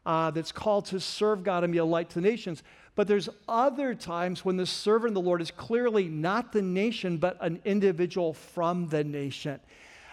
uh, 0.06 0.32
that's 0.32 0.52
called 0.52 0.86
to 0.86 1.00
serve 1.00 1.44
God 1.44 1.64
and 1.64 1.74
be 1.74 1.80
a 1.80 1.86
light 1.86 2.10
to 2.10 2.16
the 2.16 2.30
nations. 2.30 2.64
But 2.96 3.08
there's 3.08 3.30
other 3.48 3.94
times 3.94 4.44
when 4.44 4.58
the 4.58 4.66
servant 4.66 5.10
of 5.10 5.16
the 5.16 5.28
Lord 5.28 5.42
is 5.42 5.52
clearly 5.52 6.08
not 6.08 6.52
the 6.52 6.62
nation, 6.62 7.18
but 7.18 7.38
an 7.42 7.62
individual 7.66 8.34
from 8.34 8.88
the 8.88 9.04
nation. 9.04 9.60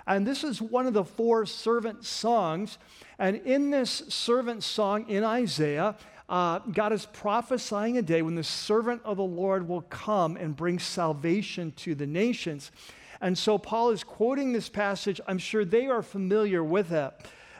And 0.06 0.26
this 0.26 0.44
is 0.44 0.60
one 0.60 0.86
of 0.86 0.92
the 0.92 1.04
four 1.04 1.46
servant 1.46 2.04
songs. 2.04 2.76
And 3.18 3.36
in 3.36 3.70
this 3.70 4.02
servant 4.08 4.62
song 4.62 5.08
in 5.08 5.24
Isaiah, 5.24 5.96
uh, 6.28 6.58
God 6.58 6.92
is 6.92 7.06
prophesying 7.06 7.96
a 7.98 8.02
day 8.02 8.22
when 8.22 8.34
the 8.34 8.44
servant 8.44 9.02
of 9.04 9.16
the 9.16 9.22
Lord 9.22 9.68
will 9.68 9.82
come 9.82 10.36
and 10.36 10.56
bring 10.56 10.78
salvation 10.78 11.72
to 11.76 11.94
the 11.94 12.06
nations. 12.06 12.70
And 13.24 13.38
so 13.38 13.56
Paul 13.56 13.88
is 13.88 14.04
quoting 14.04 14.52
this 14.52 14.68
passage. 14.68 15.18
I'm 15.26 15.38
sure 15.38 15.64
they 15.64 15.86
are 15.86 16.02
familiar 16.02 16.62
with 16.62 16.92
it. 16.92 17.10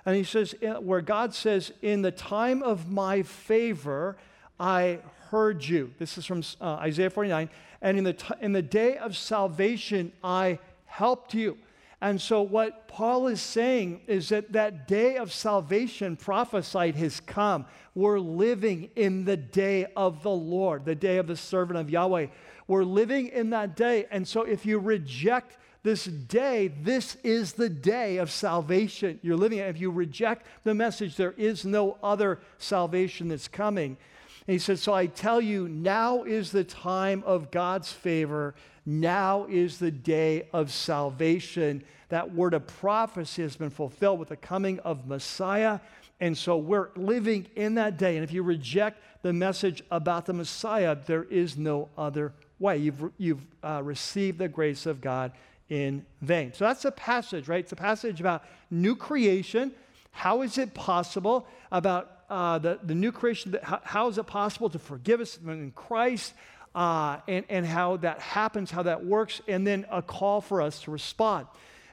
And 0.04 0.14
he 0.14 0.22
says, 0.22 0.54
where 0.80 1.00
God 1.00 1.32
says, 1.32 1.72
In 1.80 2.02
the 2.02 2.10
time 2.10 2.62
of 2.62 2.90
my 2.90 3.22
favor, 3.22 4.18
I 4.60 4.98
heard 5.30 5.64
you. 5.64 5.94
This 5.98 6.18
is 6.18 6.26
from 6.26 6.42
uh, 6.60 6.74
Isaiah 6.74 7.08
49. 7.08 7.48
And 7.80 7.96
in 7.96 8.04
the, 8.04 8.12
t- 8.12 8.34
in 8.42 8.52
the 8.52 8.60
day 8.60 8.98
of 8.98 9.16
salvation, 9.16 10.12
I 10.22 10.58
helped 10.84 11.32
you. 11.32 11.56
And 12.02 12.20
so, 12.20 12.42
what 12.42 12.86
Paul 12.86 13.28
is 13.28 13.40
saying 13.40 14.02
is 14.06 14.28
that 14.28 14.52
that 14.52 14.86
day 14.86 15.16
of 15.16 15.32
salvation 15.32 16.16
prophesied 16.16 16.96
has 16.96 17.20
come. 17.20 17.64
We're 17.94 18.18
living 18.18 18.90
in 18.96 19.24
the 19.24 19.38
day 19.38 19.86
of 19.96 20.22
the 20.22 20.30
Lord, 20.30 20.84
the 20.84 20.94
day 20.94 21.16
of 21.16 21.26
the 21.26 21.36
servant 21.36 21.78
of 21.78 21.88
Yahweh. 21.88 22.26
We're 22.66 22.84
living 22.84 23.28
in 23.28 23.50
that 23.50 23.76
day. 23.76 24.06
And 24.10 24.26
so, 24.26 24.42
if 24.42 24.64
you 24.64 24.78
reject 24.78 25.56
this 25.82 26.04
day, 26.06 26.68
this 26.68 27.16
is 27.22 27.52
the 27.52 27.68
day 27.68 28.16
of 28.16 28.30
salvation. 28.30 29.20
You're 29.22 29.36
living 29.36 29.58
it. 29.58 29.68
If 29.68 29.78
you 29.78 29.90
reject 29.90 30.46
the 30.64 30.74
message, 30.74 31.16
there 31.16 31.34
is 31.36 31.66
no 31.66 31.98
other 32.02 32.40
salvation 32.56 33.28
that's 33.28 33.48
coming. 33.48 33.98
And 34.46 34.52
he 34.52 34.58
said, 34.58 34.78
So 34.78 34.94
I 34.94 35.06
tell 35.06 35.40
you, 35.40 35.68
now 35.68 36.22
is 36.22 36.52
the 36.52 36.64
time 36.64 37.22
of 37.26 37.50
God's 37.50 37.92
favor. 37.92 38.54
Now 38.86 39.46
is 39.48 39.78
the 39.78 39.90
day 39.90 40.48
of 40.52 40.72
salvation. 40.72 41.84
That 42.08 42.34
word 42.34 42.54
of 42.54 42.66
prophecy 42.66 43.42
has 43.42 43.56
been 43.56 43.70
fulfilled 43.70 44.18
with 44.18 44.28
the 44.28 44.36
coming 44.36 44.78
of 44.80 45.06
Messiah. 45.06 45.80
And 46.20 46.36
so 46.36 46.56
we're 46.56 46.90
living 46.96 47.46
in 47.56 47.74
that 47.74 47.98
day. 47.98 48.16
And 48.16 48.24
if 48.24 48.32
you 48.32 48.42
reject 48.42 49.02
the 49.22 49.32
message 49.32 49.82
about 49.90 50.26
the 50.26 50.32
Messiah, 50.32 50.96
there 51.06 51.24
is 51.24 51.56
no 51.56 51.88
other 51.98 52.32
way. 52.58 52.78
You've, 52.78 53.10
you've 53.18 53.42
uh, 53.62 53.82
received 53.82 54.38
the 54.38 54.48
grace 54.48 54.86
of 54.86 55.00
God 55.00 55.32
in 55.68 56.04
vain. 56.22 56.52
So 56.52 56.64
that's 56.64 56.84
a 56.84 56.92
passage, 56.92 57.48
right? 57.48 57.60
It's 57.60 57.72
a 57.72 57.76
passage 57.76 58.20
about 58.20 58.44
new 58.70 58.94
creation. 58.94 59.72
How 60.10 60.42
is 60.42 60.58
it 60.58 60.74
possible? 60.74 61.46
About 61.72 62.10
uh, 62.30 62.58
the, 62.58 62.78
the 62.82 62.94
new 62.94 63.12
creation, 63.12 63.56
how, 63.62 63.80
how 63.82 64.08
is 64.08 64.18
it 64.18 64.26
possible 64.26 64.70
to 64.70 64.78
forgive 64.78 65.20
us 65.20 65.38
in 65.46 65.72
Christ, 65.72 66.34
uh, 66.74 67.18
and, 67.28 67.44
and 67.48 67.66
how 67.66 67.96
that 67.98 68.18
happens, 68.20 68.70
how 68.70 68.82
that 68.82 69.04
works, 69.04 69.40
and 69.46 69.66
then 69.66 69.86
a 69.90 70.02
call 70.02 70.40
for 70.40 70.60
us 70.60 70.80
to 70.82 70.90
respond. 70.90 71.46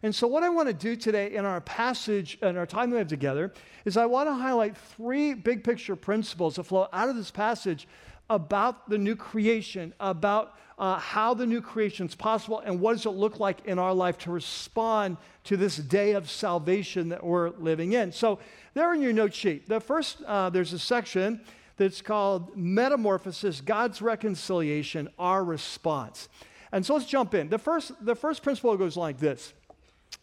And 0.03 0.15
so, 0.15 0.25
what 0.25 0.41
I 0.41 0.49
want 0.49 0.67
to 0.67 0.73
do 0.73 0.95
today 0.95 1.35
in 1.35 1.45
our 1.45 1.61
passage 1.61 2.39
and 2.41 2.57
our 2.57 2.65
time 2.65 2.89
we 2.89 2.97
have 2.97 3.07
together 3.07 3.53
is 3.85 3.97
I 3.97 4.07
want 4.07 4.29
to 4.29 4.33
highlight 4.33 4.75
three 4.75 5.35
big 5.35 5.63
picture 5.63 5.95
principles 5.95 6.55
that 6.55 6.63
flow 6.63 6.87
out 6.91 7.09
of 7.09 7.15
this 7.15 7.29
passage 7.29 7.87
about 8.31 8.89
the 8.89 8.97
new 8.97 9.15
creation, 9.15 9.93
about 9.99 10.55
uh, 10.79 10.97
how 10.97 11.33
the 11.33 11.45
new 11.45 11.61
creation 11.61 12.07
is 12.07 12.15
possible, 12.15 12.59
and 12.59 12.79
what 12.79 12.93
does 12.93 13.05
it 13.05 13.09
look 13.09 13.41
like 13.41 13.65
in 13.65 13.77
our 13.77 13.93
life 13.93 14.17
to 14.17 14.31
respond 14.31 15.17
to 15.43 15.57
this 15.57 15.75
day 15.75 16.13
of 16.13 16.31
salvation 16.31 17.09
that 17.09 17.21
we're 17.21 17.49
living 17.49 17.91
in. 17.91 18.11
So, 18.11 18.39
there 18.73 18.93
in 18.93 19.01
your 19.01 19.11
note 19.11 19.33
sheet, 19.33 19.67
the 19.67 19.81
first, 19.81 20.23
uh, 20.23 20.49
there's 20.49 20.71
a 20.71 20.79
section 20.79 21.41
that's 21.75 22.01
called 22.01 22.55
Metamorphosis, 22.55 23.59
God's 23.59 24.01
Reconciliation, 24.01 25.09
Our 25.19 25.43
Response. 25.43 26.29
And 26.71 26.85
so 26.85 26.93
let's 26.93 27.07
jump 27.07 27.33
in. 27.33 27.49
The 27.49 27.57
first, 27.57 27.91
the 28.05 28.15
first 28.15 28.43
principle 28.43 28.77
goes 28.77 28.95
like 28.95 29.17
this. 29.19 29.53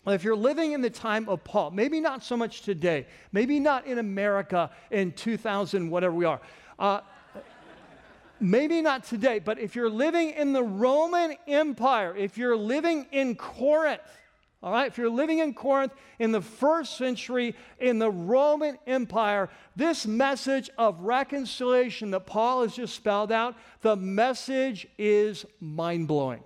If 0.07 0.25
you're 0.25 0.37
living 0.37 0.73
in 0.73 0.81
the 0.81 0.89
time 0.89 1.29
of 1.29 1.45
Paul, 1.45 1.73
maybe 1.73 2.01
not 2.01 2.25
so 2.25 2.39
much 2.39 2.63
today, 2.63 3.07
maybe 3.33 3.61
not 3.61 3.87
in 3.87 3.99
America 3.99 4.71
in 4.91 5.13
2000, 5.13 5.91
whatever 5.91 6.15
we 6.15 6.25
are, 6.25 6.41
uh, 6.79 7.01
maybe 8.41 8.83
not 8.83 9.05
today, 9.05 9.39
but 9.39 9.59
if 9.59 9.75
you're 9.75 9.91
living 9.91 10.31
in 10.31 10.53
the 10.53 10.63
Roman 10.63 11.37
Empire, 11.47 12.17
if 12.17 12.39
you're 12.39 12.57
living 12.57 13.07
in 13.13 13.35
Corinth, 13.35 14.01
all 14.63 14.73
right, 14.73 14.89
if 14.89 14.99
you're 14.99 15.09
living 15.09 15.39
in 15.39 15.55
Corinth 15.55 15.93
in 16.19 16.33
the 16.33 16.41
first 16.41 16.97
century 16.97 17.55
in 17.79 18.01
the 18.01 18.11
Roman 18.11 18.77
Empire, 18.87 19.51
this 19.77 20.05
message 20.07 20.69
of 20.77 21.01
reconciliation 21.01 22.11
that 22.11 22.27
Paul 22.27 22.63
has 22.63 22.75
just 22.75 22.97
spelled 22.97 23.31
out, 23.31 23.55
the 23.83 23.95
message 23.95 24.89
is 24.99 25.47
mind 25.61 26.09
blowing. 26.09 26.43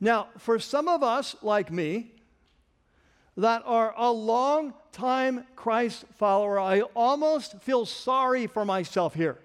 Now, 0.00 0.28
for 0.38 0.58
some 0.58 0.86
of 0.86 1.02
us, 1.02 1.34
like 1.42 1.72
me, 1.72 2.13
that 3.36 3.62
are 3.66 3.94
a 3.96 4.10
long 4.10 4.74
time 4.92 5.44
Christ 5.56 6.04
follower, 6.18 6.60
I 6.60 6.82
almost 6.94 7.60
feel 7.62 7.84
sorry 7.86 8.46
for 8.46 8.64
myself 8.64 9.14
here. 9.14 9.38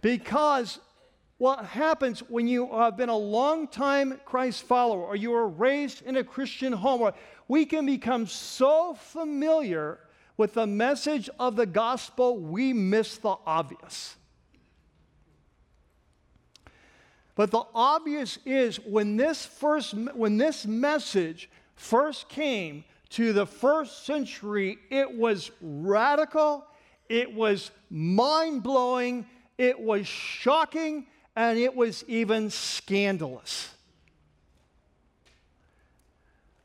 because 0.00 0.80
what 1.38 1.64
happens 1.64 2.20
when 2.20 2.48
you 2.48 2.70
have 2.72 2.96
been 2.96 3.08
a 3.08 3.16
long 3.16 3.68
time 3.68 4.20
Christ 4.24 4.64
follower 4.64 5.02
or 5.02 5.16
you 5.16 5.30
were 5.30 5.48
raised 5.48 6.02
in 6.02 6.16
a 6.16 6.24
Christian 6.24 6.72
home, 6.72 7.12
we 7.48 7.66
can 7.66 7.86
become 7.86 8.26
so 8.26 8.94
familiar 8.94 9.98
with 10.36 10.54
the 10.54 10.66
message 10.66 11.30
of 11.38 11.54
the 11.54 11.66
gospel, 11.66 12.38
we 12.38 12.72
miss 12.72 13.18
the 13.18 13.36
obvious. 13.46 14.16
But 17.36 17.50
the 17.50 17.62
obvious 17.74 18.38
is 18.44 18.78
when 18.80 19.16
this 19.16 19.44
first 19.44 19.94
when 20.14 20.36
this 20.36 20.66
message 20.66 21.50
first 21.76 22.28
came 22.28 22.84
to 23.10 23.32
the 23.32 23.46
first 23.46 24.04
century, 24.04 24.78
it 24.90 25.16
was 25.16 25.50
radical, 25.60 26.66
it 27.08 27.32
was 27.32 27.70
mind-blowing, 27.90 29.26
it 29.58 29.78
was 29.78 30.06
shocking, 30.06 31.06
and 31.36 31.58
it 31.58 31.74
was 31.74 32.04
even 32.08 32.50
scandalous. 32.50 33.70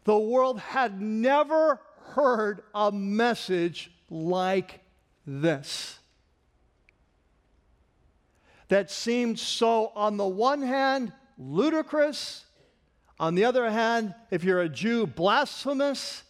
The 0.05 0.17
world 0.17 0.59
had 0.59 0.99
never 1.01 1.79
heard 2.13 2.63
a 2.73 2.91
message 2.91 3.91
like 4.09 4.79
this 5.27 5.99
that 8.69 8.89
seemed 8.89 9.37
so, 9.39 9.91
on 9.95 10.17
the 10.17 10.27
one 10.27 10.61
hand, 10.61 11.11
ludicrous, 11.37 12.45
on 13.19 13.35
the 13.35 13.45
other 13.45 13.69
hand, 13.69 14.15
if 14.31 14.43
you're 14.43 14.61
a 14.61 14.69
Jew, 14.69 15.05
blasphemous. 15.05 16.23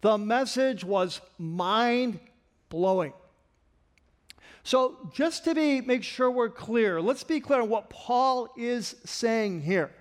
The 0.00 0.18
message 0.18 0.84
was 0.84 1.20
mind 1.38 2.18
blowing. 2.68 3.12
So, 4.64 5.10
just 5.14 5.44
to 5.44 5.54
be, 5.54 5.80
make 5.80 6.02
sure 6.02 6.28
we're 6.30 6.48
clear, 6.48 7.00
let's 7.00 7.22
be 7.22 7.38
clear 7.38 7.60
on 7.60 7.68
what 7.68 7.88
Paul 7.88 8.48
is 8.56 8.96
saying 9.04 9.62
here. 9.62 9.92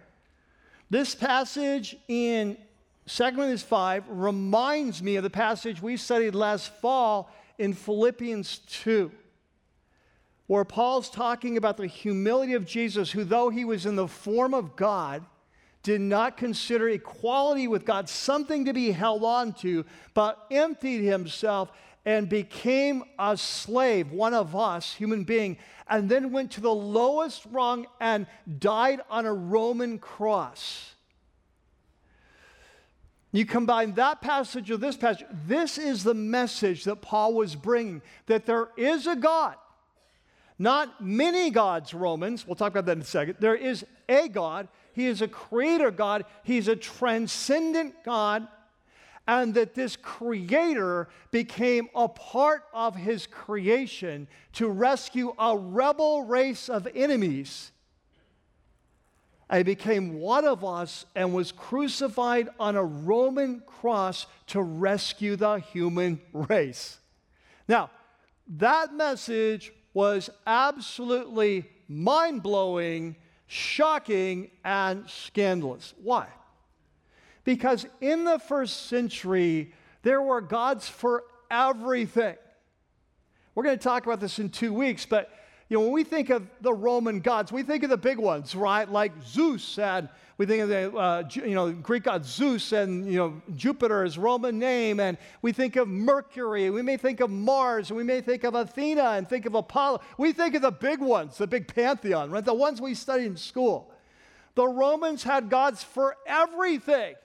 This 0.89 1.13
passage 1.13 1.95
in 2.07 2.57
2 3.07 3.23
Corinthians 3.23 3.61
5 3.61 4.05
reminds 4.09 5.03
me 5.03 5.17
of 5.17 5.23
the 5.23 5.29
passage 5.29 5.81
we 5.81 5.97
studied 5.97 6.33
last 6.33 6.71
fall 6.81 7.31
in 7.59 7.73
Philippians 7.73 8.59
2, 8.67 9.11
where 10.47 10.65
Paul's 10.65 11.11
talking 11.11 11.57
about 11.57 11.77
the 11.77 11.85
humility 11.87 12.53
of 12.53 12.65
Jesus, 12.65 13.11
who, 13.11 13.23
though 13.23 13.49
he 13.49 13.65
was 13.65 13.85
in 13.85 13.95
the 13.95 14.07
form 14.07 14.55
of 14.55 14.75
God, 14.75 15.23
did 15.85 16.01
not 16.01 16.35
consider 16.35 16.89
equality 16.89 17.67
with 17.67 17.85
God 17.85 18.09
something 18.09 18.65
to 18.65 18.73
be 18.73 18.89
held 18.89 19.23
on 19.23 19.53
to, 19.53 19.85
but 20.15 20.47
emptied 20.49 21.03
himself 21.03 21.71
and 22.05 22.27
became 22.27 23.03
a 23.19 23.37
slave, 23.37 24.11
one 24.11 24.33
of 24.33 24.55
us, 24.55 24.95
human 24.95 25.23
being, 25.23 25.57
and 25.87 26.09
then 26.09 26.31
went 26.31 26.49
to 26.53 26.61
the 26.61 26.73
lowest 26.73 27.45
rung 27.51 27.85
and 27.99 28.25
died 28.57 28.99
on 29.11 29.27
a 29.27 29.33
Roman 29.33 29.99
cross. 29.99 30.95
You 33.31 33.45
combine 33.45 33.93
that 33.93 34.21
passage 34.21 34.71
with 34.71 34.81
this 34.81 34.97
passage, 34.97 35.27
this 35.45 35.77
is 35.77 36.03
the 36.03 36.15
message 36.15 36.85
that 36.85 37.03
Paul 37.03 37.35
was 37.35 37.55
bringing 37.55 38.01
that 38.25 38.47
there 38.47 38.69
is 38.75 39.05
a 39.05 39.15
God. 39.15 39.55
Not 40.57 40.99
many 40.99 41.51
gods, 41.51 41.93
Romans, 41.93 42.47
we'll 42.47 42.55
talk 42.55 42.71
about 42.71 42.87
that 42.87 42.93
in 42.93 43.01
a 43.01 43.05
second. 43.05 43.35
There 43.39 43.55
is 43.55 43.85
a 44.09 44.27
God. 44.29 44.67
He 44.95 45.07
is 45.07 45.21
a 45.21 45.27
creator 45.27 45.91
God. 45.91 46.25
He's 46.43 46.67
a 46.67 46.75
transcendent 46.75 48.03
God 48.03 48.47
and 49.27 49.53
that 49.55 49.73
this 49.73 49.95
creator 49.95 51.09
became 51.31 51.89
a 51.95 52.07
part 52.07 52.63
of 52.73 52.95
his 52.95 53.25
creation 53.27 54.27
to 54.53 54.69
rescue 54.69 55.33
a 55.37 55.57
rebel 55.57 56.23
race 56.23 56.69
of 56.69 56.87
enemies. 56.93 57.71
And 59.49 59.57
he 59.59 59.63
became 59.63 60.19
one 60.19 60.45
of 60.45 60.63
us 60.63 61.05
and 61.15 61.33
was 61.33 61.51
crucified 61.51 62.49
on 62.59 62.75
a 62.75 62.83
Roman 62.83 63.61
cross 63.65 64.27
to 64.47 64.61
rescue 64.61 65.35
the 65.35 65.55
human 65.57 66.21
race. 66.31 66.99
Now, 67.67 67.89
that 68.47 68.93
message 68.93 69.71
was 69.93 70.29
absolutely 70.45 71.65
mind 71.87 72.43
blowing, 72.43 73.15
shocking, 73.47 74.49
and 74.63 75.09
scandalous. 75.09 75.93
Why? 76.01 76.27
Because 77.43 77.85
in 78.01 78.23
the 78.23 78.39
first 78.39 78.87
century, 78.87 79.73
there 80.01 80.21
were 80.21 80.41
gods 80.41 80.87
for 80.87 81.23
everything. 81.49 82.35
We're 83.53 83.63
going 83.63 83.77
to 83.77 83.83
talk 83.83 84.05
about 84.05 84.19
this 84.19 84.39
in 84.39 84.49
two 84.49 84.73
weeks, 84.73 85.05
but 85.05 85.31
you 85.67 85.77
know, 85.77 85.83
when 85.83 85.93
we 85.93 86.03
think 86.03 86.29
of 86.29 86.47
the 86.61 86.73
Roman 86.73 87.21
gods, 87.21 87.51
we 87.51 87.63
think 87.63 87.83
of 87.83 87.89
the 87.89 87.97
big 87.97 88.19
ones, 88.19 88.53
right? 88.53 88.89
Like 88.89 89.11
Zeus, 89.23 89.79
and 89.79 90.09
we 90.37 90.45
think 90.45 90.63
of 90.63 90.69
the 90.69 90.95
uh, 90.95 91.23
you 91.31 91.55
know 91.55 91.71
Greek 91.71 92.03
god 92.03 92.23
Zeus, 92.23 92.71
and 92.71 93.07
you 93.07 93.17
know 93.17 93.41
Jupiter 93.55 94.03
is 94.03 94.17
Roman 94.17 94.59
name, 94.59 94.99
and 94.99 95.17
we 95.41 95.51
think 95.53 95.75
of 95.75 95.87
Mercury. 95.87 96.69
We 96.69 96.83
may 96.83 96.97
think 96.97 97.19
of 97.19 97.31
Mars, 97.31 97.89
and 97.89 97.97
we 97.97 98.03
may 98.03 98.21
think 98.21 98.43
of 98.43 98.53
Athena, 98.53 99.11
and 99.11 99.27
think 99.27 99.47
of 99.47 99.55
Apollo. 99.55 100.01
We 100.19 100.33
think 100.33 100.53
of 100.53 100.61
the 100.61 100.71
big 100.71 100.99
ones, 100.99 101.37
the 101.37 101.47
big 101.47 101.73
pantheon, 101.73 102.29
right? 102.29 102.45
The 102.45 102.53
ones 102.53 102.79
we 102.79 102.93
studied 102.93 103.27
in 103.27 103.37
school. 103.37 103.91
The 104.53 104.67
Romans 104.67 105.23
had 105.23 105.49
gods 105.49 105.83
for 105.83 106.15
everything. 106.27 107.15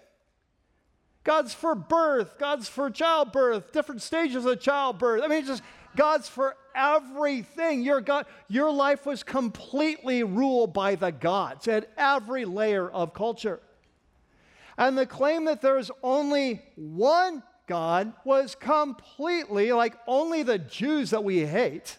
God's 1.24 1.52
for 1.52 1.74
birth, 1.74 2.38
God's 2.38 2.68
for 2.68 2.90
childbirth, 2.90 3.72
different 3.72 4.00
stages 4.00 4.46
of 4.46 4.58
childbirth. 4.60 5.22
I 5.22 5.28
mean, 5.28 5.44
just 5.44 5.62
God's 5.96 6.28
for 6.28 6.56
everything. 6.74 7.82
Your, 7.82 8.00
God, 8.00 8.26
your 8.48 8.70
life 8.70 9.06
was 9.06 9.22
completely 9.22 10.22
ruled 10.22 10.72
by 10.72 10.94
the 10.94 11.10
gods 11.10 11.68
at 11.68 11.90
every 11.96 12.44
layer 12.44 12.88
of 12.88 13.12
culture. 13.12 13.60
And 14.78 14.96
the 14.96 15.06
claim 15.06 15.44
that 15.44 15.60
there 15.60 15.78
is 15.78 15.90
only 16.02 16.62
one 16.76 17.42
God 17.66 18.12
was 18.24 18.54
completely 18.54 19.72
like 19.72 19.94
only 20.06 20.42
the 20.42 20.58
Jews 20.58 21.10
that 21.10 21.22
we 21.22 21.46
hate, 21.46 21.98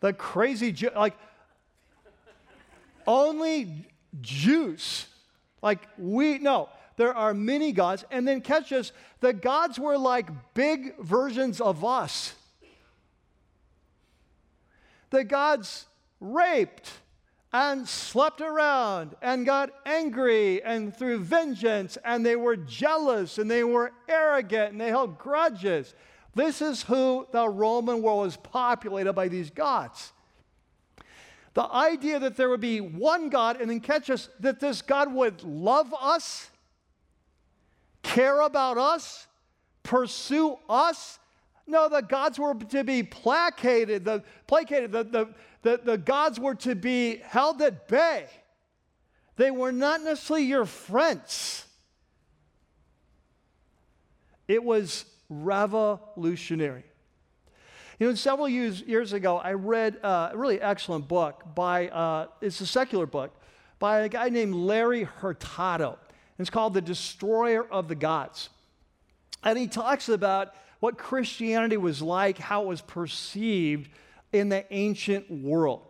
the 0.00 0.12
crazy 0.12 0.72
Jew, 0.72 0.90
like 0.96 1.14
only 3.06 3.86
Jews, 4.20 5.06
like 5.62 5.86
we, 5.98 6.38
no, 6.38 6.68
there 6.96 7.14
are 7.14 7.34
many 7.34 7.72
gods. 7.72 8.04
And 8.10 8.26
then 8.26 8.40
catch 8.40 8.72
us, 8.72 8.92
the 9.20 9.32
gods 9.32 9.78
were 9.78 9.98
like 9.98 10.28
big 10.54 10.98
versions 10.98 11.60
of 11.60 11.84
us. 11.84 12.34
The 15.10 15.24
gods 15.24 15.86
raped 16.20 16.90
and 17.52 17.88
slept 17.88 18.40
around 18.40 19.16
and 19.20 19.44
got 19.44 19.70
angry 19.84 20.62
and 20.62 20.94
threw 20.96 21.18
vengeance 21.18 21.98
and 22.04 22.24
they 22.24 22.36
were 22.36 22.56
jealous 22.56 23.38
and 23.38 23.50
they 23.50 23.64
were 23.64 23.92
arrogant 24.08 24.72
and 24.72 24.80
they 24.80 24.88
held 24.88 25.18
grudges. 25.18 25.94
This 26.34 26.62
is 26.62 26.82
who 26.84 27.26
the 27.32 27.48
Roman 27.48 28.02
world 28.02 28.26
was 28.26 28.36
populated 28.36 29.14
by 29.14 29.28
these 29.28 29.50
gods. 29.50 30.12
The 31.54 31.68
idea 31.72 32.20
that 32.20 32.36
there 32.36 32.48
would 32.48 32.60
be 32.60 32.80
one 32.80 33.28
God 33.28 33.60
and 33.60 33.68
then 33.68 33.80
catch 33.80 34.08
us 34.10 34.28
that 34.38 34.60
this 34.60 34.80
God 34.82 35.12
would 35.12 35.42
love 35.42 35.92
us 36.00 36.50
care 38.02 38.40
about 38.40 38.76
us, 38.76 39.26
pursue 39.82 40.58
us. 40.68 41.18
No, 41.70 41.88
the 41.88 42.02
gods 42.02 42.36
were 42.36 42.54
to 42.54 42.82
be 42.82 43.04
placated, 43.04 44.04
the, 44.04 44.24
placated. 44.48 44.90
The, 44.90 45.04
the, 45.04 45.28
the, 45.62 45.80
the 45.84 45.98
gods 45.98 46.40
were 46.40 46.56
to 46.56 46.74
be 46.74 47.18
held 47.18 47.62
at 47.62 47.86
bay. 47.86 48.26
They 49.36 49.52
were 49.52 49.70
not 49.70 50.02
necessarily 50.02 50.46
your 50.46 50.66
friends. 50.66 51.64
It 54.48 54.64
was 54.64 55.04
revolutionary. 55.28 56.82
You 58.00 58.08
know, 58.08 58.14
several 58.16 58.48
years, 58.48 58.80
years 58.82 59.12
ago, 59.12 59.38
I 59.38 59.52
read 59.52 59.98
uh, 60.02 60.30
a 60.32 60.36
really 60.36 60.60
excellent 60.60 61.06
book 61.06 61.44
by, 61.54 61.88
uh, 61.88 62.26
it's 62.40 62.60
a 62.60 62.66
secular 62.66 63.06
book, 63.06 63.32
by 63.78 64.00
a 64.00 64.08
guy 64.08 64.28
named 64.28 64.54
Larry 64.54 65.04
Hurtado. 65.04 65.98
It's 66.38 66.50
called 66.50 66.74
The 66.74 66.80
Destroyer 66.80 67.64
of 67.70 67.86
the 67.86 67.94
Gods. 67.94 68.48
And 69.44 69.56
he 69.56 69.68
talks 69.68 70.08
about 70.08 70.54
what 70.80 70.98
Christianity 70.98 71.76
was 71.76 72.02
like, 72.02 72.38
how 72.38 72.62
it 72.62 72.66
was 72.66 72.80
perceived 72.80 73.90
in 74.32 74.48
the 74.48 74.64
ancient 74.72 75.30
world. 75.30 75.82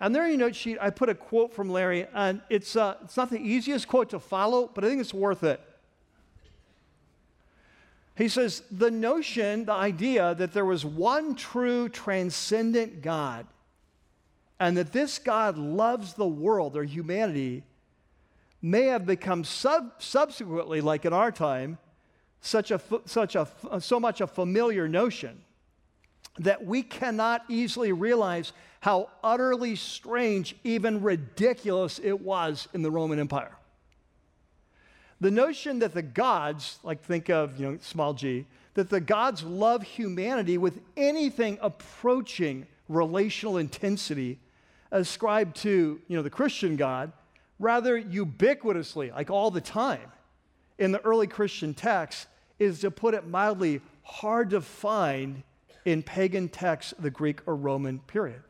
And 0.00 0.14
there 0.14 0.24
in 0.24 0.30
your 0.30 0.38
note 0.48 0.56
sheet, 0.56 0.78
I 0.80 0.90
put 0.90 1.10
a 1.10 1.14
quote 1.14 1.52
from 1.52 1.68
Larry, 1.68 2.06
and 2.14 2.40
it's, 2.48 2.74
uh, 2.74 2.96
it's 3.04 3.16
not 3.16 3.28
the 3.28 3.38
easiest 3.40 3.86
quote 3.86 4.10
to 4.10 4.18
follow, 4.18 4.70
but 4.72 4.82
I 4.82 4.88
think 4.88 5.00
it's 5.00 5.12
worth 5.12 5.44
it. 5.44 5.60
He 8.16 8.28
says, 8.28 8.62
The 8.70 8.90
notion, 8.90 9.66
the 9.66 9.72
idea 9.72 10.34
that 10.36 10.52
there 10.52 10.64
was 10.64 10.84
one 10.84 11.34
true 11.34 11.88
transcendent 11.88 13.02
God, 13.02 13.46
and 14.58 14.76
that 14.76 14.92
this 14.92 15.18
God 15.18 15.58
loves 15.58 16.14
the 16.14 16.26
world 16.26 16.76
or 16.76 16.84
humanity 16.84 17.64
may 18.62 18.84
have 18.84 19.06
become 19.06 19.44
sub- 19.44 19.92
subsequently, 19.98 20.80
like 20.80 21.04
in 21.04 21.12
our 21.12 21.32
time, 21.32 21.78
such 22.40 22.70
a, 22.70 22.80
such 23.04 23.36
a, 23.36 23.48
so 23.80 24.00
much 24.00 24.20
a 24.20 24.26
familiar 24.26 24.88
notion 24.88 25.40
that 26.38 26.64
we 26.64 26.82
cannot 26.82 27.44
easily 27.48 27.92
realize 27.92 28.52
how 28.80 29.10
utterly 29.22 29.76
strange, 29.76 30.56
even 30.64 31.02
ridiculous 31.02 31.98
it 32.02 32.20
was 32.20 32.66
in 32.72 32.82
the 32.82 32.90
Roman 32.90 33.18
Empire. 33.18 33.56
The 35.20 35.30
notion 35.30 35.80
that 35.80 35.92
the 35.92 36.02
gods, 36.02 36.78
like 36.82 37.02
think 37.02 37.28
of, 37.28 37.60
you 37.60 37.72
know, 37.72 37.78
small 37.82 38.14
g, 38.14 38.46
that 38.74 38.88
the 38.88 39.00
gods 39.00 39.42
love 39.42 39.82
humanity 39.82 40.56
with 40.56 40.80
anything 40.96 41.58
approaching 41.60 42.66
relational 42.88 43.58
intensity 43.58 44.38
ascribed 44.90 45.56
to, 45.56 46.00
you 46.08 46.16
know, 46.16 46.22
the 46.22 46.30
Christian 46.30 46.76
God 46.76 47.12
rather 47.58 48.00
ubiquitously, 48.00 49.12
like 49.12 49.30
all 49.30 49.50
the 49.50 49.60
time, 49.60 50.10
in 50.80 50.90
the 50.90 51.00
early 51.04 51.28
Christian 51.28 51.74
texts, 51.74 52.26
is 52.58 52.80
to 52.80 52.90
put 52.90 53.14
it 53.14 53.26
mildly, 53.26 53.80
hard 54.02 54.50
to 54.50 54.60
find 54.60 55.44
in 55.84 56.02
pagan 56.02 56.48
texts 56.48 56.92
the 56.98 57.10
Greek 57.10 57.40
or 57.46 57.54
Roman 57.54 58.00
period. 58.00 58.42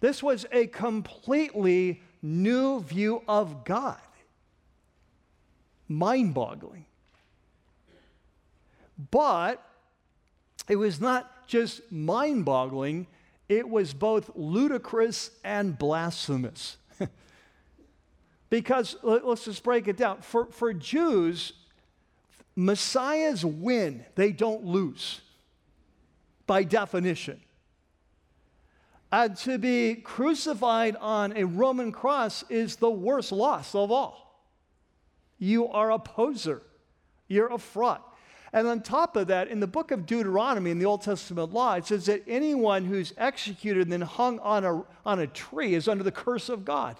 This 0.00 0.22
was 0.22 0.44
a 0.52 0.66
completely 0.66 2.02
new 2.20 2.80
view 2.80 3.22
of 3.26 3.64
God. 3.64 4.00
Mind 5.88 6.34
boggling. 6.34 6.86
But 9.10 9.64
it 10.68 10.76
was 10.76 11.00
not 11.00 11.46
just 11.46 11.90
mind 11.90 12.44
boggling, 12.44 13.06
it 13.48 13.68
was 13.68 13.94
both 13.94 14.30
ludicrous 14.34 15.30
and 15.44 15.78
blasphemous. 15.78 16.78
Because 18.52 18.96
let's 19.02 19.46
just 19.46 19.62
break 19.62 19.88
it 19.88 19.96
down. 19.96 20.20
For, 20.20 20.44
for 20.44 20.74
Jews, 20.74 21.54
Messiahs 22.54 23.46
win, 23.46 24.04
they 24.14 24.30
don't 24.30 24.62
lose 24.62 25.22
by 26.46 26.62
definition. 26.62 27.40
And 29.10 29.34
to 29.38 29.56
be 29.56 29.94
crucified 29.94 30.96
on 30.96 31.34
a 31.34 31.44
Roman 31.44 31.92
cross 31.92 32.44
is 32.50 32.76
the 32.76 32.90
worst 32.90 33.32
loss 33.32 33.74
of 33.74 33.90
all. 33.90 34.44
You 35.38 35.68
are 35.68 35.90
a 35.90 35.98
poser, 35.98 36.60
you're 37.28 37.50
a 37.50 37.58
fraud. 37.58 38.02
And 38.52 38.66
on 38.66 38.82
top 38.82 39.16
of 39.16 39.28
that, 39.28 39.48
in 39.48 39.60
the 39.60 39.66
book 39.66 39.92
of 39.92 40.04
Deuteronomy, 40.04 40.70
in 40.70 40.78
the 40.78 40.84
Old 40.84 41.00
Testament 41.00 41.54
law, 41.54 41.76
it 41.76 41.86
says 41.86 42.04
that 42.04 42.22
anyone 42.28 42.84
who's 42.84 43.14
executed 43.16 43.84
and 43.84 43.92
then 43.92 44.02
hung 44.02 44.38
on 44.40 44.66
a, 44.66 44.82
on 45.06 45.20
a 45.20 45.26
tree 45.26 45.72
is 45.72 45.88
under 45.88 46.04
the 46.04 46.12
curse 46.12 46.50
of 46.50 46.66
God. 46.66 46.98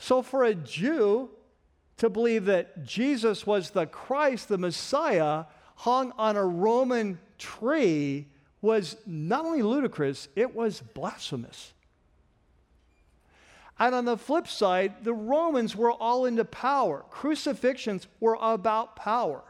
So 0.00 0.22
for 0.22 0.44
a 0.44 0.54
Jew 0.54 1.28
to 1.98 2.08
believe 2.08 2.46
that 2.46 2.84
Jesus 2.84 3.46
was 3.46 3.70
the 3.70 3.84
Christ, 3.84 4.48
the 4.48 4.56
Messiah, 4.56 5.44
hung 5.76 6.12
on 6.16 6.36
a 6.36 6.44
Roman 6.44 7.20
tree 7.36 8.26
was 8.62 8.96
not 9.06 9.44
only 9.44 9.60
ludicrous, 9.60 10.28
it 10.34 10.54
was 10.54 10.80
blasphemous. 10.80 11.74
And 13.78 13.94
on 13.94 14.06
the 14.06 14.16
flip 14.16 14.48
side, 14.48 15.04
the 15.04 15.12
Romans 15.12 15.76
were 15.76 15.92
all 15.92 16.24
into 16.24 16.46
power. 16.46 17.04
Crucifixions 17.10 18.06
were 18.20 18.38
about 18.40 18.96
power. 18.96 19.42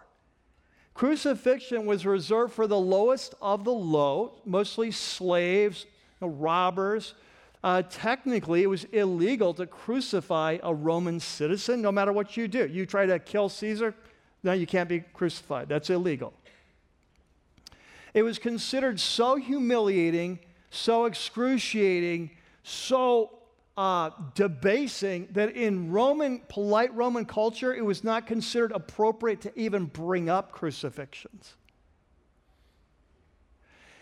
Crucifixion 0.95 1.87
was 1.87 2.05
reserved 2.05 2.53
for 2.53 2.67
the 2.67 2.79
lowest 2.79 3.37
of 3.41 3.63
the 3.63 3.73
low, 3.73 4.41
mostly 4.45 4.91
slaves, 4.91 5.87
robbers. 6.21 7.15
Uh, 7.62 7.83
technically, 7.83 8.62
it 8.62 8.68
was 8.68 8.85
illegal 8.85 9.53
to 9.55 9.66
crucify 9.66 10.59
a 10.62 10.75
Roman 10.75 11.20
citizen, 11.20 11.83
no 11.83 11.92
matter 11.92 12.12
what 12.12 12.37
you 12.37 12.49
do. 12.49 12.66
You 12.66 12.87
try 12.87 13.05
to 13.07 13.18
kill 13.18 13.49
Caesar, 13.49 13.94
no, 14.42 14.53
you 14.53 14.66
can't 14.66 14.88
be 14.88 15.01
crucified. 15.01 15.68
That's 15.68 15.90
illegal. 15.90 16.33
It 18.14 18.23
was 18.23 18.38
considered 18.38 18.99
so 18.99 19.37
humiliating, 19.37 20.40
so 20.70 21.05
excruciating, 21.05 22.31
so 22.62 23.31
uh, 23.77 24.11
debasing 24.35 25.29
that 25.33 25.55
in 25.57 25.92
Roman, 25.92 26.40
polite 26.49 26.94
Roman 26.94 27.25
culture, 27.25 27.75
it 27.75 27.85
was 27.85 28.03
not 28.03 28.27
considered 28.27 28.73
appropriate 28.73 29.42
to 29.42 29.59
even 29.59 29.85
bring 29.85 30.29
up 30.29 30.53
crucifixions. 30.53 31.55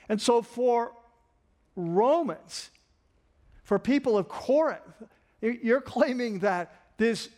And 0.09 0.21
so 0.23 0.40
for 0.40 0.92
Romans, 1.77 2.71
for 3.68 3.78
people 3.78 4.16
of 4.16 4.28
Corinth, 4.28 4.81
you're 5.42 5.83
claiming 5.83 6.38
that 6.38 6.72
this 6.96 7.28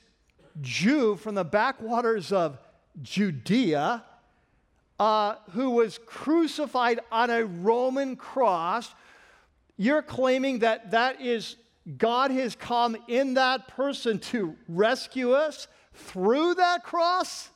Jew 0.61 1.17
from 1.17 1.35
the 1.35 1.43
backwaters 1.43 2.31
of 2.31 2.57
Judea 3.03 4.05
uh, 5.01 5.35
who 5.51 5.71
was 5.71 5.99
crucified 6.07 7.01
on 7.11 7.31
a 7.31 7.45
Roman 7.45 8.15
cross, 8.15 8.95
you're 9.77 10.03
claiming 10.03 10.61
that 10.61 10.93
that 10.93 11.21
is 11.21 11.57
God 11.99 12.31
has 12.31 12.55
come 12.55 12.97
in 13.09 13.35
that 13.35 13.67
person 13.67 14.21
to 14.21 14.55
rescue 14.69 15.33
us 15.33 15.67
through 15.95 16.55
that 16.55 16.85
cross? 16.85 17.49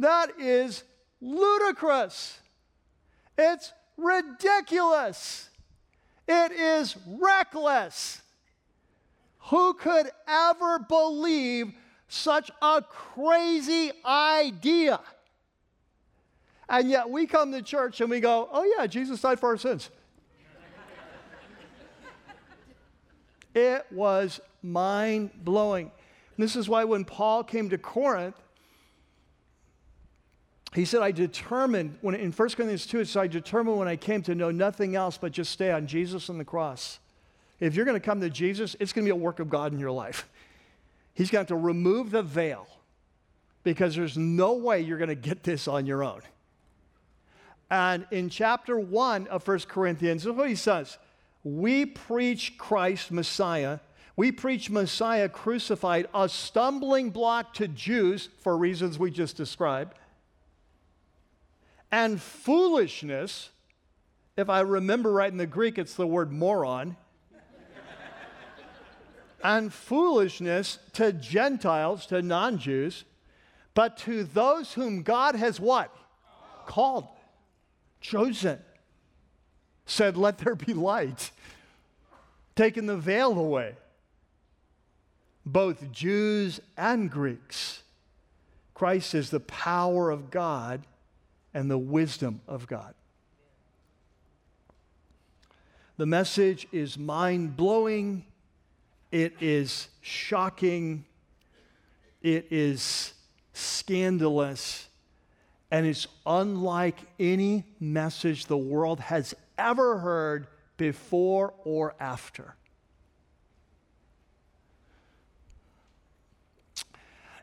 That 0.00 0.40
is 0.40 0.82
ludicrous. 1.20 2.40
It's 3.38 3.72
ridiculous. 3.96 5.47
It 6.28 6.52
is 6.52 6.94
reckless. 7.06 8.20
Who 9.48 9.72
could 9.72 10.10
ever 10.28 10.78
believe 10.78 11.72
such 12.08 12.50
a 12.60 12.82
crazy 12.82 13.92
idea? 14.04 15.00
And 16.68 16.90
yet 16.90 17.08
we 17.08 17.26
come 17.26 17.50
to 17.52 17.62
church 17.62 18.02
and 18.02 18.10
we 18.10 18.20
go, 18.20 18.48
oh, 18.52 18.74
yeah, 18.76 18.86
Jesus 18.86 19.22
died 19.22 19.40
for 19.40 19.48
our 19.48 19.56
sins. 19.56 19.88
it 23.54 23.86
was 23.90 24.38
mind 24.62 25.30
blowing. 25.42 25.90
This 26.36 26.54
is 26.54 26.68
why 26.68 26.84
when 26.84 27.04
Paul 27.04 27.42
came 27.42 27.70
to 27.70 27.78
Corinth, 27.78 28.36
he 30.74 30.84
said, 30.84 31.00
I 31.00 31.12
determined, 31.12 31.96
when, 32.02 32.14
in 32.14 32.30
1 32.30 32.48
Corinthians 32.50 32.86
2, 32.86 33.00
it 33.00 33.06
says, 33.06 33.16
I 33.16 33.26
determined 33.26 33.78
when 33.78 33.88
I 33.88 33.96
came 33.96 34.22
to 34.22 34.34
know 34.34 34.50
nothing 34.50 34.96
else 34.96 35.16
but 35.16 35.32
just 35.32 35.50
stay 35.50 35.72
on 35.72 35.86
Jesus 35.86 36.28
and 36.28 36.38
the 36.38 36.44
cross. 36.44 36.98
If 37.58 37.74
you're 37.74 37.84
going 37.84 37.98
to 37.98 38.04
come 38.04 38.20
to 38.20 38.30
Jesus, 38.30 38.76
it's 38.78 38.92
going 38.92 39.04
to 39.06 39.12
be 39.12 39.18
a 39.18 39.22
work 39.22 39.40
of 39.40 39.48
God 39.48 39.72
in 39.72 39.78
your 39.78 39.90
life. 39.90 40.28
He's 41.14 41.30
going 41.30 41.44
to 41.44 41.52
have 41.54 41.60
to 41.60 41.66
remove 41.66 42.10
the 42.10 42.22
veil 42.22 42.68
because 43.64 43.96
there's 43.96 44.16
no 44.16 44.54
way 44.54 44.80
you're 44.80 44.98
going 44.98 45.08
to 45.08 45.14
get 45.14 45.42
this 45.42 45.66
on 45.66 45.86
your 45.86 46.04
own. 46.04 46.20
And 47.70 48.06
in 48.10 48.30
chapter 48.30 48.78
1 48.78 49.26
of 49.26 49.46
1 49.46 49.58
Corinthians, 49.60 50.22
this 50.22 50.30
is 50.30 50.36
what 50.36 50.48
he 50.48 50.54
says 50.54 50.98
We 51.44 51.86
preach 51.86 52.56
Christ 52.56 53.10
Messiah. 53.10 53.80
We 54.16 54.32
preach 54.32 54.68
Messiah 54.68 55.28
crucified, 55.28 56.08
a 56.12 56.28
stumbling 56.28 57.10
block 57.10 57.54
to 57.54 57.68
Jews 57.68 58.28
for 58.40 58.56
reasons 58.56 58.98
we 58.98 59.12
just 59.12 59.36
described, 59.36 59.96
and 61.90 62.20
foolishness. 62.20 63.50
If 64.36 64.48
I 64.48 64.60
remember 64.60 65.12
right 65.12 65.30
in 65.30 65.38
the 65.38 65.46
Greek, 65.46 65.78
it's 65.78 65.94
the 65.94 66.06
word 66.06 66.32
moron. 66.32 66.96
and 69.42 69.72
foolishness 69.72 70.78
to 70.94 71.12
Gentiles, 71.12 72.06
to 72.06 72.22
non 72.22 72.58
Jews, 72.58 73.04
but 73.74 73.96
to 73.98 74.24
those 74.24 74.74
whom 74.74 75.02
God 75.02 75.34
has 75.34 75.60
what? 75.60 75.94
Called 76.66 77.08
chosen, 78.00 78.58
said, 79.86 80.16
Let 80.16 80.38
there 80.38 80.54
be 80.54 80.74
light, 80.74 81.30
taken 82.54 82.86
the 82.86 82.96
veil 82.96 83.38
away. 83.38 83.74
Both 85.44 85.90
Jews 85.92 86.60
and 86.76 87.10
Greeks. 87.10 87.82
Christ 88.74 89.14
is 89.14 89.30
the 89.30 89.40
power 89.40 90.10
of 90.10 90.30
God 90.30 90.84
and 91.58 91.68
the 91.68 91.76
wisdom 91.76 92.40
of 92.46 92.68
God. 92.68 92.94
The 95.96 96.06
message 96.06 96.68
is 96.70 96.96
mind 96.96 97.56
blowing, 97.56 98.24
it 99.10 99.34
is 99.40 99.88
shocking, 100.00 101.04
it 102.22 102.46
is 102.52 103.12
scandalous, 103.54 104.86
and 105.72 105.84
it's 105.84 106.06
unlike 106.24 106.98
any 107.18 107.64
message 107.80 108.46
the 108.46 108.56
world 108.56 109.00
has 109.00 109.34
ever 109.58 109.98
heard 109.98 110.46
before 110.76 111.54
or 111.64 111.96
after. 111.98 112.54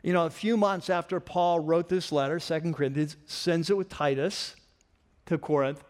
You 0.06 0.12
know, 0.12 0.26
a 0.26 0.30
few 0.30 0.56
months 0.56 0.88
after 0.88 1.18
Paul 1.18 1.58
wrote 1.58 1.88
this 1.88 2.12
letter, 2.12 2.38
Second 2.38 2.74
Corinthians, 2.74 3.16
sends 3.26 3.70
it 3.70 3.76
with 3.76 3.88
Titus 3.88 4.54
to 5.24 5.36
Corinth. 5.36 5.82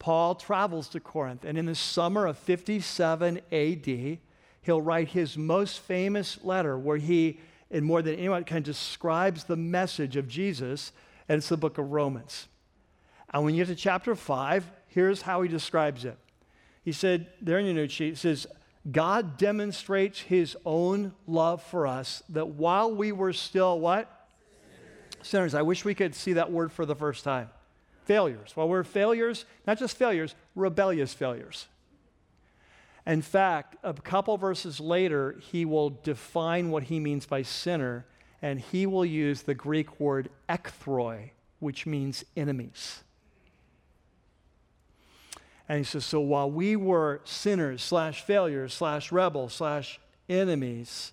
Paul 0.00 0.34
travels 0.34 0.88
to 0.88 0.98
Corinth, 0.98 1.44
and 1.44 1.56
in 1.56 1.66
the 1.66 1.76
summer 1.76 2.26
of 2.26 2.36
57 2.36 3.40
AD, 3.52 4.18
he'll 4.62 4.82
write 4.82 5.10
his 5.10 5.38
most 5.38 5.78
famous 5.78 6.42
letter 6.42 6.76
where 6.76 6.96
he, 6.96 7.38
in 7.70 7.84
more 7.84 8.02
than 8.02 8.16
anyone, 8.16 8.42
kind 8.42 8.58
of 8.58 8.64
describes 8.64 9.44
the 9.44 9.54
message 9.54 10.16
of 10.16 10.26
Jesus 10.26 10.90
and 11.28 11.38
it's 11.38 11.48
the 11.48 11.56
book 11.56 11.78
of 11.78 11.92
Romans. 11.92 12.48
And 13.32 13.44
when 13.44 13.54
you 13.54 13.64
get 13.64 13.72
to 13.72 13.80
chapter 13.80 14.16
5, 14.16 14.68
here's 14.88 15.22
how 15.22 15.42
he 15.42 15.48
describes 15.48 16.04
it. 16.04 16.18
He 16.82 16.90
said, 16.90 17.28
there 17.40 17.60
in 17.60 17.66
your 17.66 17.76
note 17.76 17.92
sheet, 17.92 18.14
it 18.14 18.18
says, 18.18 18.48
God 18.90 19.36
demonstrates 19.36 20.20
his 20.20 20.56
own 20.64 21.12
love 21.26 21.62
for 21.62 21.86
us 21.86 22.22
that 22.30 22.48
while 22.48 22.94
we 22.94 23.12
were 23.12 23.32
still 23.32 23.78
what? 23.78 24.28
Sinners. 24.62 25.28
Sinners. 25.28 25.54
I 25.54 25.62
wish 25.62 25.84
we 25.84 25.94
could 25.94 26.14
see 26.14 26.34
that 26.34 26.50
word 26.50 26.72
for 26.72 26.86
the 26.86 26.94
first 26.94 27.22
time. 27.24 27.50
Failures. 28.06 28.52
While 28.54 28.68
we're 28.68 28.84
failures, 28.84 29.44
not 29.66 29.78
just 29.78 29.96
failures, 29.96 30.34
rebellious 30.54 31.12
failures. 31.12 31.66
In 33.06 33.22
fact, 33.22 33.76
a 33.82 33.92
couple 33.92 34.36
verses 34.38 34.80
later, 34.80 35.36
he 35.40 35.64
will 35.64 35.90
define 35.90 36.70
what 36.70 36.84
he 36.84 37.00
means 37.00 37.26
by 37.26 37.42
sinner 37.42 38.06
and 38.42 38.60
he 38.60 38.86
will 38.86 39.04
use 39.04 39.42
the 39.42 39.54
Greek 39.54 40.00
word 40.00 40.30
ekthroi, 40.48 41.30
which 41.58 41.86
means 41.86 42.24
enemies. 42.36 43.02
And 45.70 45.78
he 45.78 45.84
says, 45.84 46.04
so 46.04 46.18
while 46.18 46.50
we 46.50 46.74
were 46.74 47.20
sinners 47.22 47.80
slash 47.80 48.22
failures 48.22 48.74
slash 48.74 49.12
rebels 49.12 49.54
slash 49.54 50.00
enemies, 50.28 51.12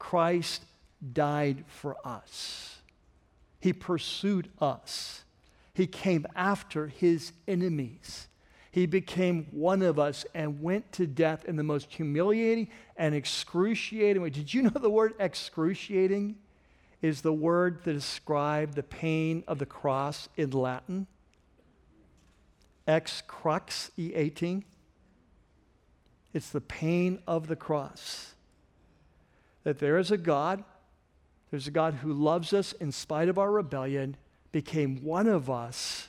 Christ 0.00 0.64
died 1.12 1.62
for 1.68 1.96
us. 2.04 2.80
He 3.60 3.72
pursued 3.72 4.48
us. 4.60 5.22
He 5.72 5.86
came 5.86 6.26
after 6.34 6.88
his 6.88 7.30
enemies. 7.46 8.26
He 8.72 8.86
became 8.86 9.46
one 9.52 9.82
of 9.82 10.00
us 10.00 10.26
and 10.34 10.60
went 10.60 10.90
to 10.94 11.06
death 11.06 11.44
in 11.44 11.54
the 11.54 11.62
most 11.62 11.94
humiliating 11.94 12.70
and 12.96 13.14
excruciating 13.14 14.20
way. 14.20 14.30
Did 14.30 14.52
you 14.52 14.62
know 14.62 14.70
the 14.70 14.90
word 14.90 15.14
excruciating 15.20 16.34
is 17.02 17.20
the 17.20 17.32
word 17.32 17.84
that 17.84 17.92
described 17.92 18.74
the 18.74 18.82
pain 18.82 19.44
of 19.46 19.60
the 19.60 19.66
cross 19.66 20.28
in 20.36 20.50
Latin? 20.50 21.06
Ex 22.86 23.22
crux, 23.26 23.90
E 23.96 24.12
18. 24.14 24.64
It's 26.34 26.50
the 26.50 26.60
pain 26.60 27.20
of 27.26 27.46
the 27.46 27.56
cross. 27.56 28.34
That 29.64 29.78
there 29.78 29.98
is 29.98 30.10
a 30.10 30.16
God 30.16 30.64
there's 31.52 31.68
a 31.68 31.70
God 31.70 31.96
who 31.96 32.14
loves 32.14 32.54
us 32.54 32.72
in 32.72 32.92
spite 32.92 33.28
of 33.28 33.38
our 33.38 33.52
rebellion, 33.52 34.16
became 34.52 35.04
one 35.04 35.26
of 35.26 35.50
us, 35.50 36.08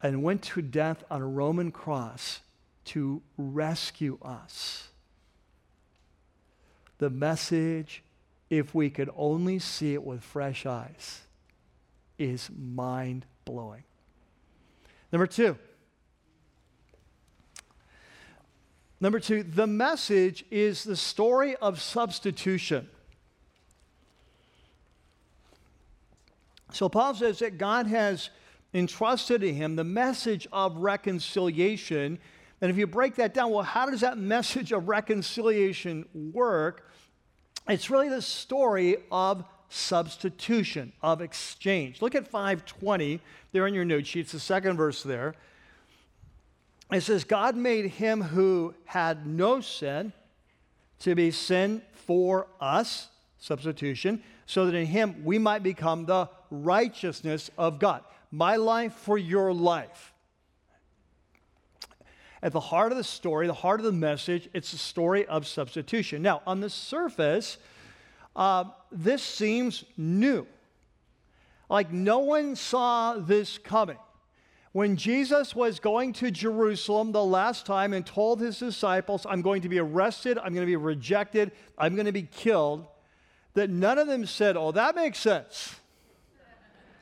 and 0.00 0.22
went 0.22 0.42
to 0.42 0.62
death 0.62 1.02
on 1.10 1.22
a 1.22 1.26
Roman 1.26 1.72
cross 1.72 2.38
to 2.84 3.20
rescue 3.36 4.16
us. 4.22 4.90
The 6.98 7.10
message, 7.10 8.04
if 8.48 8.76
we 8.76 8.90
could 8.90 9.10
only 9.16 9.58
see 9.58 9.94
it 9.94 10.04
with 10.04 10.22
fresh 10.22 10.64
eyes, 10.64 11.22
is 12.16 12.48
mind 12.56 13.26
blowing. 13.50 13.84
Number 15.12 15.26
two, 15.26 15.56
Number 19.02 19.18
two, 19.18 19.42
the 19.42 19.66
message 19.66 20.44
is 20.50 20.84
the 20.84 20.94
story 20.94 21.56
of 21.56 21.80
substitution. 21.80 22.86
So 26.72 26.88
Paul 26.90 27.14
says 27.14 27.38
that 27.38 27.56
God 27.56 27.86
has 27.86 28.28
entrusted 28.74 29.40
to 29.40 29.52
him 29.52 29.74
the 29.74 29.84
message 29.84 30.46
of 30.52 30.76
reconciliation. 30.76 32.18
And 32.60 32.70
if 32.70 32.76
you 32.76 32.86
break 32.86 33.16
that 33.16 33.32
down, 33.32 33.50
well, 33.50 33.62
how 33.62 33.88
does 33.88 34.02
that 34.02 34.18
message 34.18 34.70
of 34.70 34.86
reconciliation 34.86 36.06
work? 36.12 36.86
It's 37.68 37.88
really 37.88 38.10
the 38.10 38.22
story 38.22 38.98
of 39.10 39.44
substitution, 39.70 40.92
of 41.00 41.22
exchange. 41.22 42.02
Look 42.02 42.14
at 42.14 42.26
520 42.26 43.20
there 43.52 43.66
in 43.66 43.74
your 43.74 43.84
note 43.84 44.06
sheets, 44.06 44.32
the 44.32 44.40
second 44.40 44.76
verse 44.76 45.02
there. 45.02 45.34
It 46.92 47.02
says, 47.02 47.24
God 47.24 47.56
made 47.56 47.86
him 47.86 48.20
who 48.20 48.74
had 48.84 49.26
no 49.26 49.60
sin 49.60 50.12
to 51.00 51.14
be 51.14 51.30
sin 51.30 51.82
for 51.92 52.48
us, 52.60 53.08
substitution, 53.38 54.22
so 54.44 54.66
that 54.66 54.74
in 54.74 54.86
him 54.86 55.24
we 55.24 55.38
might 55.38 55.62
become 55.62 56.04
the 56.04 56.28
righteousness 56.50 57.50
of 57.56 57.78
God. 57.78 58.02
My 58.32 58.56
life 58.56 58.92
for 58.94 59.16
your 59.16 59.52
life. 59.52 60.12
At 62.42 62.52
the 62.52 62.60
heart 62.60 62.90
of 62.90 62.98
the 62.98 63.04
story, 63.04 63.46
the 63.46 63.52
heart 63.52 63.80
of 63.80 63.86
the 63.86 63.92
message, 63.92 64.48
it's 64.52 64.72
a 64.72 64.78
story 64.78 65.26
of 65.26 65.46
substitution. 65.46 66.22
Now, 66.22 66.42
on 66.46 66.60
the 66.60 66.70
surface, 66.70 67.58
uh, 68.36 68.64
this 68.90 69.22
seems 69.22 69.84
new. 69.96 70.46
Like 71.68 71.92
no 71.92 72.20
one 72.20 72.56
saw 72.56 73.14
this 73.14 73.58
coming. 73.58 73.98
When 74.72 74.96
Jesus 74.96 75.54
was 75.54 75.80
going 75.80 76.12
to 76.14 76.30
Jerusalem 76.30 77.10
the 77.10 77.24
last 77.24 77.66
time 77.66 77.92
and 77.92 78.06
told 78.06 78.40
his 78.40 78.58
disciples, 78.58 79.26
I'm 79.28 79.42
going 79.42 79.62
to 79.62 79.68
be 79.68 79.80
arrested, 79.80 80.38
I'm 80.38 80.54
going 80.54 80.66
to 80.66 80.70
be 80.70 80.76
rejected, 80.76 81.50
I'm 81.76 81.94
going 81.94 82.06
to 82.06 82.12
be 82.12 82.22
killed, 82.22 82.86
that 83.54 83.68
none 83.68 83.98
of 83.98 84.06
them 84.06 84.26
said, 84.26 84.56
Oh, 84.56 84.70
that 84.72 84.94
makes 84.94 85.18
sense. 85.18 85.74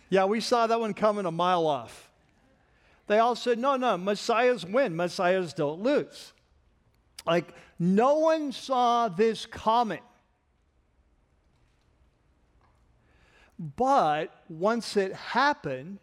yeah, 0.09 0.25
we 0.25 0.41
saw 0.41 0.67
that 0.67 0.81
one 0.81 0.95
coming 0.95 1.27
a 1.27 1.31
mile 1.31 1.67
off. 1.67 2.11
They 3.07 3.19
all 3.19 3.37
said, 3.37 3.59
No, 3.59 3.77
no, 3.77 3.99
Messiahs 3.99 4.65
win, 4.65 4.97
Messiahs 4.97 5.53
don't 5.53 5.83
lose. 5.83 6.33
Like, 7.27 7.53
no 7.79 8.19
one 8.19 8.53
saw 8.53 9.09
this 9.09 9.45
coming. 9.45 10.01
But 13.59 14.45
once 14.49 14.97
it 14.97 15.13
happened, 15.13 15.99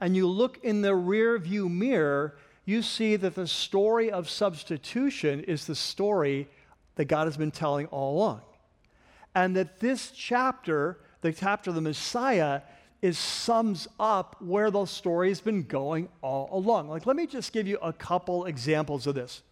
and 0.00 0.16
you 0.16 0.26
look 0.26 0.58
in 0.62 0.82
the 0.82 0.94
rear 0.94 1.38
view 1.38 1.68
mirror, 1.68 2.36
you 2.64 2.82
see 2.82 3.16
that 3.16 3.34
the 3.34 3.46
story 3.46 4.10
of 4.10 4.28
substitution 4.28 5.44
is 5.44 5.66
the 5.66 5.74
story 5.74 6.48
that 6.96 7.04
God 7.04 7.26
has 7.26 7.36
been 7.36 7.50
telling 7.52 7.86
all 7.86 8.16
along. 8.16 8.40
And 9.34 9.54
that 9.56 9.80
this 9.80 10.10
chapter, 10.10 10.98
the 11.20 11.32
chapter 11.32 11.70
of 11.70 11.76
the 11.76 11.82
Messiah, 11.82 12.62
is 13.02 13.18
sums 13.18 13.86
up 14.00 14.36
where 14.40 14.70
the 14.70 14.86
story 14.86 15.28
has 15.28 15.40
been 15.40 15.62
going 15.62 16.08
all 16.22 16.48
along. 16.50 16.88
Like, 16.88 17.06
let 17.06 17.14
me 17.14 17.26
just 17.26 17.52
give 17.52 17.68
you 17.68 17.78
a 17.78 17.92
couple 17.92 18.46
examples 18.46 19.06
of 19.06 19.14
this. 19.14 19.42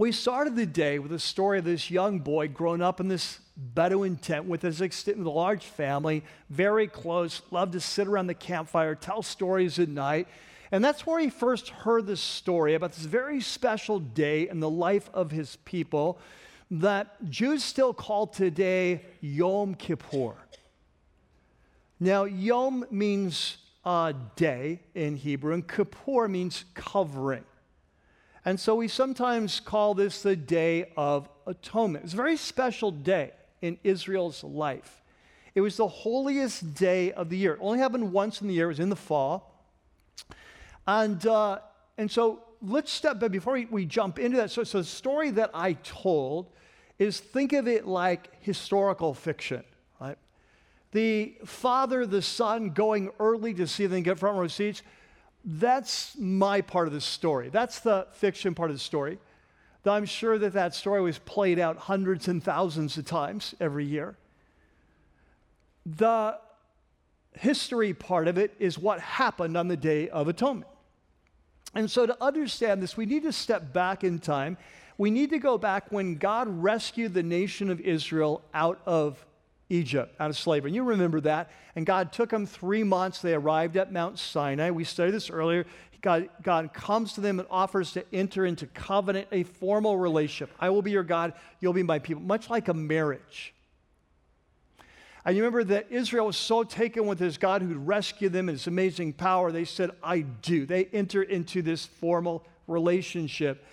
We 0.00 0.12
started 0.12 0.54
the 0.54 0.64
day 0.64 1.00
with 1.00 1.12
a 1.12 1.18
story 1.18 1.58
of 1.58 1.64
this 1.64 1.90
young 1.90 2.20
boy 2.20 2.46
growing 2.46 2.80
up 2.80 3.00
in 3.00 3.08
this 3.08 3.40
Bedouin 3.56 4.14
tent 4.14 4.44
with 4.44 4.62
his 4.62 4.80
extended 4.80 5.26
large 5.26 5.64
family, 5.64 6.22
very 6.48 6.86
close, 6.86 7.42
loved 7.50 7.72
to 7.72 7.80
sit 7.80 8.06
around 8.06 8.28
the 8.28 8.34
campfire, 8.34 8.94
tell 8.94 9.22
stories 9.22 9.80
at 9.80 9.88
night. 9.88 10.28
And 10.70 10.84
that's 10.84 11.04
where 11.04 11.18
he 11.18 11.30
first 11.30 11.70
heard 11.70 12.06
this 12.06 12.20
story 12.20 12.74
about 12.74 12.92
this 12.92 13.06
very 13.06 13.40
special 13.40 13.98
day 13.98 14.48
in 14.48 14.60
the 14.60 14.70
life 14.70 15.10
of 15.12 15.32
his 15.32 15.56
people 15.64 16.20
that 16.70 17.28
Jews 17.28 17.64
still 17.64 17.92
call 17.92 18.28
today 18.28 19.04
Yom 19.20 19.74
Kippur. 19.74 20.34
Now, 21.98 22.22
Yom 22.22 22.86
means 22.92 23.56
uh, 23.84 24.12
day 24.36 24.78
in 24.94 25.16
Hebrew, 25.16 25.54
and 25.54 25.66
Kippur 25.66 26.28
means 26.28 26.66
covering. 26.74 27.44
And 28.48 28.58
so 28.58 28.76
we 28.76 28.88
sometimes 28.88 29.60
call 29.60 29.92
this 29.92 30.22
the 30.22 30.34
Day 30.34 30.90
of 30.96 31.28
Atonement. 31.46 32.06
It's 32.06 32.14
a 32.14 32.16
very 32.16 32.38
special 32.38 32.90
day 32.90 33.32
in 33.60 33.78
Israel's 33.84 34.42
life. 34.42 35.02
It 35.54 35.60
was 35.60 35.76
the 35.76 35.86
holiest 35.86 36.72
day 36.72 37.12
of 37.12 37.28
the 37.28 37.36
year. 37.36 37.52
It 37.52 37.58
only 37.60 37.78
happened 37.78 38.10
once 38.10 38.40
in 38.40 38.48
the 38.48 38.54
year, 38.54 38.64
it 38.64 38.68
was 38.68 38.80
in 38.80 38.88
the 38.88 38.96
fall. 38.96 39.70
And, 40.86 41.26
uh, 41.26 41.58
and 41.98 42.10
so 42.10 42.42
let's 42.62 42.90
step 42.90 43.20
back 43.20 43.32
before 43.32 43.52
we, 43.52 43.66
we 43.66 43.84
jump 43.84 44.18
into 44.18 44.38
that. 44.38 44.50
So, 44.50 44.64
so 44.64 44.78
the 44.78 44.84
story 44.84 45.30
that 45.32 45.50
I 45.52 45.74
told 45.74 46.50
is 46.98 47.20
think 47.20 47.52
of 47.52 47.68
it 47.68 47.86
like 47.86 48.30
historical 48.40 49.12
fiction, 49.12 49.62
right? 50.00 50.16
The 50.92 51.36
father, 51.44 52.06
the 52.06 52.22
son 52.22 52.70
going 52.70 53.10
early 53.20 53.52
to 53.52 53.66
see 53.66 53.84
them 53.84 54.04
get 54.04 54.18
front 54.18 54.38
row 54.38 54.48
seats. 54.48 54.80
That's 55.50 56.14
my 56.18 56.60
part 56.60 56.88
of 56.88 56.92
the 56.92 57.00
story. 57.00 57.48
That's 57.48 57.80
the 57.80 58.06
fiction 58.12 58.54
part 58.54 58.68
of 58.68 58.76
the 58.76 58.80
story. 58.80 59.18
Though 59.82 59.94
I'm 59.94 60.04
sure 60.04 60.38
that 60.38 60.52
that 60.52 60.74
story 60.74 61.00
was 61.00 61.18
played 61.20 61.58
out 61.58 61.78
hundreds 61.78 62.28
and 62.28 62.44
thousands 62.44 62.98
of 62.98 63.06
times 63.06 63.54
every 63.58 63.86
year. 63.86 64.18
The 65.86 66.38
history 67.32 67.94
part 67.94 68.28
of 68.28 68.36
it 68.36 68.54
is 68.58 68.78
what 68.78 69.00
happened 69.00 69.56
on 69.56 69.68
the 69.68 69.76
Day 69.76 70.10
of 70.10 70.28
Atonement. 70.28 70.70
And 71.74 71.90
so, 71.90 72.04
to 72.04 72.22
understand 72.22 72.82
this, 72.82 72.98
we 72.98 73.06
need 73.06 73.22
to 73.22 73.32
step 73.32 73.72
back 73.72 74.04
in 74.04 74.18
time. 74.18 74.58
We 74.98 75.10
need 75.10 75.30
to 75.30 75.38
go 75.38 75.56
back 75.56 75.90
when 75.90 76.16
God 76.16 76.46
rescued 76.62 77.14
the 77.14 77.22
nation 77.22 77.70
of 77.70 77.80
Israel 77.80 78.42
out 78.52 78.82
of 78.84 79.24
Egypt, 79.70 80.14
out 80.18 80.30
of 80.30 80.36
slavery. 80.36 80.70
And 80.70 80.74
you 80.74 80.82
remember 80.82 81.20
that. 81.20 81.50
And 81.76 81.84
God 81.84 82.12
took 82.12 82.30
them 82.30 82.46
three 82.46 82.82
months. 82.82 83.20
They 83.20 83.34
arrived 83.34 83.76
at 83.76 83.92
Mount 83.92 84.18
Sinai. 84.18 84.70
We 84.70 84.84
studied 84.84 85.12
this 85.12 85.30
earlier. 85.30 85.66
God, 86.00 86.28
God 86.42 86.72
comes 86.72 87.14
to 87.14 87.20
them 87.20 87.40
and 87.40 87.48
offers 87.50 87.92
to 87.92 88.04
enter 88.12 88.46
into 88.46 88.66
covenant, 88.68 89.28
a 89.32 89.42
formal 89.42 89.98
relationship. 89.98 90.54
I 90.60 90.70
will 90.70 90.82
be 90.82 90.92
your 90.92 91.02
God, 91.02 91.32
you'll 91.60 91.72
be 91.72 91.82
my 91.82 91.98
people, 91.98 92.22
much 92.22 92.48
like 92.48 92.68
a 92.68 92.74
marriage. 92.74 93.52
And 95.24 95.36
you 95.36 95.42
remember 95.42 95.64
that 95.64 95.90
Israel 95.90 96.26
was 96.26 96.36
so 96.36 96.62
taken 96.62 97.06
with 97.06 97.18
this 97.18 97.36
God 97.36 97.62
who'd 97.62 97.76
rescue 97.76 98.28
them 98.28 98.48
and 98.48 98.56
his 98.56 98.66
amazing 98.66 99.12
power, 99.12 99.50
they 99.50 99.64
said, 99.64 99.90
I 100.02 100.20
do. 100.20 100.64
They 100.64 100.84
enter 100.86 101.22
into 101.22 101.60
this 101.62 101.84
formal 101.84 102.46
relationship. 102.66 103.64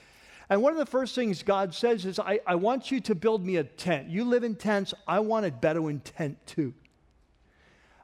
And 0.49 0.61
one 0.61 0.71
of 0.71 0.77
the 0.77 0.85
first 0.85 1.15
things 1.15 1.41
God 1.41 1.73
says 1.73 2.05
is, 2.05 2.19
I, 2.19 2.39
I 2.45 2.55
want 2.55 2.91
you 2.91 2.99
to 3.01 3.15
build 3.15 3.45
me 3.45 3.55
a 3.55 3.63
tent. 3.63 4.09
You 4.09 4.25
live 4.25 4.43
in 4.43 4.55
tents, 4.55 4.93
I 5.07 5.19
want 5.19 5.45
a 5.45 5.51
Bedouin 5.51 6.01
tent 6.01 6.37
too. 6.45 6.73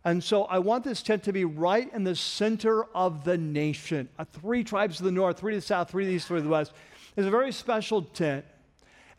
And 0.04 0.24
so 0.24 0.46
I 0.46 0.58
want 0.58 0.84
this 0.84 1.04
tent 1.04 1.24
to 1.24 1.34
be 1.34 1.46
right 1.46 1.92
in 1.94 2.04
the 2.04 2.16
center 2.16 2.86
of 2.96 3.24
the 3.24 3.38
nation. 3.38 4.10
Uh, 4.18 4.26
three 4.26 4.64
tribes 4.64 4.98
to 4.98 5.04
the 5.04 5.12
north, 5.12 5.40
three 5.40 5.54
to 5.54 5.60
the 5.60 5.62
south, 5.62 5.92
three 5.92 6.06
to 6.06 6.10
the 6.10 6.16
east, 6.16 6.28
three 6.28 6.40
to 6.40 6.44
the 6.44 6.50
west. 6.50 6.74
It's 7.16 7.28
a 7.28 7.32
very 7.32 7.52
special 7.52 8.02
tent. 8.02 8.46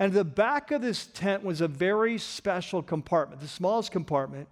And 0.00 0.12
the 0.12 0.24
back 0.24 0.72
of 0.72 0.82
this 0.82 1.06
tent 1.06 1.44
was 1.44 1.60
a 1.60 1.68
very 1.68 2.18
special 2.18 2.82
compartment, 2.82 3.40
the 3.40 3.46
smallest 3.46 3.92
compartment. 3.92 4.48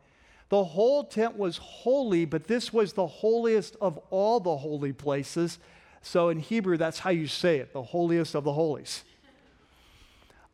The 0.48 0.62
whole 0.62 1.04
tent 1.04 1.36
was 1.36 1.56
holy, 1.56 2.24
but 2.24 2.44
this 2.44 2.72
was 2.72 2.92
the 2.92 3.06
holiest 3.06 3.76
of 3.80 3.98
all 4.10 4.38
the 4.38 4.56
holy 4.56 4.92
places. 4.92 5.58
So 6.02 6.28
in 6.30 6.38
Hebrew, 6.38 6.76
that's 6.76 6.98
how 6.98 7.10
you 7.10 7.26
say 7.26 7.58
it, 7.58 7.72
the 7.72 7.82
holiest 7.82 8.34
of 8.34 8.44
the 8.44 8.52
holies. 8.52 9.04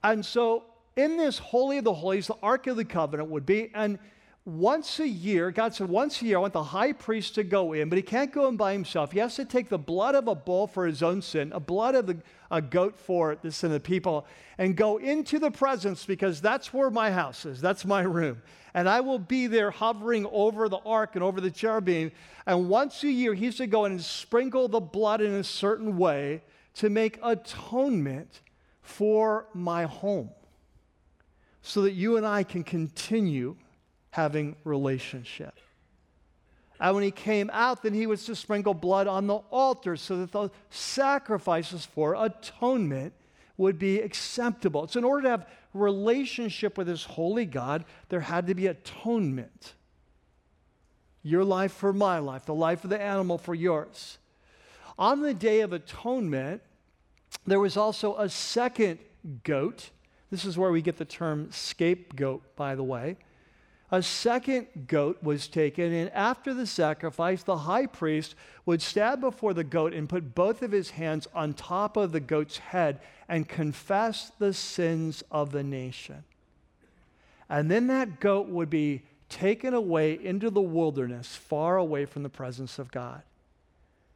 And 0.03 0.25
so 0.25 0.65
in 0.97 1.17
this 1.17 1.39
Holy 1.39 1.79
of 1.79 1.85
the 1.85 1.95
Holies, 1.95 2.27
the 2.27 2.37
Ark 2.43 2.67
of 2.67 2.77
the 2.77 2.85
Covenant 2.85 3.29
would 3.31 3.47
be, 3.47 3.71
and 3.75 3.99
once 4.47 5.01
a 5.01 5.09
year, 5.09 5.51
God 5.51 5.75
said, 5.75 5.89
once 5.89 6.23
a 6.23 6.25
year, 6.25 6.37
I 6.37 6.41
want 6.41 6.53
the 6.53 6.63
high 6.63 6.93
priest 6.93 7.35
to 7.35 7.43
go 7.43 7.73
in, 7.73 7.89
but 7.89 7.97
he 7.97 8.03
can't 8.03 8.33
go 8.33 8.47
in 8.47 8.57
by 8.57 8.73
himself. 8.73 9.11
He 9.11 9.19
has 9.19 9.35
to 9.35 9.45
take 9.45 9.69
the 9.69 9.77
blood 9.77 10.15
of 10.15 10.29
a 10.29 10.37
bull 10.37 10.69
for 10.69 10.87
his 10.87 11.03
own 11.03 11.21
sin, 11.21 11.51
a 11.53 11.59
blood 11.59 11.97
of 11.97 12.07
the, 12.07 12.19
a 12.49 12.63
goat 12.63 12.97
for 12.97 13.35
the 13.35 13.51
sin 13.51 13.71
of 13.71 13.75
the 13.75 13.81
people, 13.81 14.25
and 14.57 14.77
go 14.77 14.99
into 14.99 15.41
the 15.41 15.51
presence 15.51 16.07
because 16.07 16.41
that's 16.41 16.73
where 16.73 16.91
my 16.91 17.11
house 17.11 17.45
is. 17.45 17.61
That's 17.61 17.85
my 17.85 18.03
room. 18.03 18.41
And 18.73 18.89
I 18.89 19.01
will 19.01 19.19
be 19.19 19.49
there 19.49 19.73
hovering 19.73 20.29
over 20.31 20.69
the 20.69 20.79
ark 20.87 21.17
and 21.17 21.25
over 21.25 21.41
the 21.41 21.51
cherubim. 21.51 22.13
And 22.47 22.69
once 22.69 23.03
a 23.03 23.11
year, 23.11 23.35
he's 23.35 23.57
to 23.57 23.67
go 23.67 23.85
in 23.85 23.93
and 23.93 24.01
sprinkle 24.01 24.69
the 24.69 24.79
blood 24.79 25.21
in 25.21 25.33
a 25.33 25.43
certain 25.43 25.97
way 25.99 26.43
to 26.75 26.89
make 26.89 27.19
atonement 27.21 28.43
for 28.81 29.49
my 29.55 29.87
home 29.87 30.31
so 31.63 31.83
that 31.83 31.95
you 31.95 32.17
and 32.17 32.25
I 32.25 32.45
can 32.45 32.63
continue 32.63 33.57
having 34.11 34.57
relationship. 34.65 35.55
And 36.79 36.95
when 36.95 37.05
he 37.05 37.11
came 37.11 37.51
out, 37.53 37.83
then 37.83 37.95
he 37.95 38.07
was 38.07 38.25
to 38.27 38.37
sprinkle 38.37 38.75
blood 38.75 39.07
on 39.07 39.27
the 39.27 39.37
altar 39.51 39.97
so 39.97 40.19
that 40.19 40.33
the 40.33 40.51
sacrifices 40.69 41.87
for 41.87 42.15
atonement 42.15 43.15
would 43.57 43.79
be 43.79 44.01
acceptable. 44.01 44.85
It's 44.85 44.97
in 44.97 45.05
order 45.05 45.23
to 45.23 45.31
have 45.31 45.47
relationship 45.73 46.77
with 46.77 46.87
this 46.87 47.05
holy 47.05 47.47
God, 47.47 47.85
there 48.11 48.21
had 48.21 48.47
to 48.49 48.55
be 48.55 48.67
atonement. 48.67 49.75
Your 51.23 51.45
life 51.45 51.73
for 51.73 51.93
my 51.93 52.19
life, 52.19 52.45
the 52.45 52.55
life 52.55 52.85
of 52.85 52.91
the 52.91 53.01
animal 53.01 53.39
for 53.39 53.55
yours. 53.55 54.19
On 54.99 55.23
the 55.23 55.35
Day 55.35 55.61
of 55.61 55.73
Atonement, 55.73 56.63
there 57.47 57.61
was 57.61 57.77
also 57.77 58.17
a 58.17 58.29
second 58.29 58.99
goat. 59.45 59.91
This 60.31 60.45
is 60.45 60.57
where 60.57 60.71
we 60.71 60.83
get 60.83 60.99
the 60.99 61.05
term 61.05 61.51
scapegoat, 61.51 62.55
by 62.57 62.75
the 62.75 62.85
way 62.85 63.17
a 63.91 64.03
second 64.03 64.67
goat 64.89 65.23
was 65.23 65.47
taken, 65.47 65.93
and 65.93 66.11
after 66.11 66.53
the 66.53 66.67
sacrifice, 66.67 67.43
the 67.45 67.59
high 67.59 67.87
priest 67.87 68.35
would 68.65 68.83
stand 68.83 69.21
before 69.21 69.55
the 69.55 69.65
goat 69.65 69.93
and 69.93 70.09
put 70.09 70.35
both 70.35 70.63
of 70.63 70.73
his 70.73 70.91
hands 70.91 71.29
on 71.35 71.55
top 71.55 71.97
of 71.97 72.11
the 72.11 72.21
goat's 72.21 72.59
head 72.59 73.01
and 73.29 73.49
confess 73.49 74.33
the 74.39 74.53
sins 74.53 75.23
of 75.31 75.53
the 75.53 75.63
nation. 75.63 76.25
And 77.49 77.71
then 77.71 77.87
that 77.87 78.19
goat 78.19 78.49
would 78.49 78.71
be 78.71 79.03
taken 79.29 79.73
away 79.73 80.13
into 80.13 80.51
the 80.51 80.61
wilderness, 80.61 81.37
far 81.37 81.77
away 81.77 82.07
from 82.07 82.25
the 82.25 82.29
presence 82.29 82.79
of 82.81 82.91
God. 82.91 83.23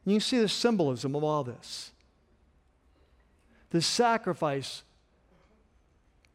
And 0.05 0.15
you 0.15 0.21
see 0.21 0.39
the 0.39 0.49
symbolism 0.49 1.15
of 1.15 1.23
all 1.23 1.45
this. 1.45 1.93
The 3.71 3.83
sacrifice, 3.83 4.83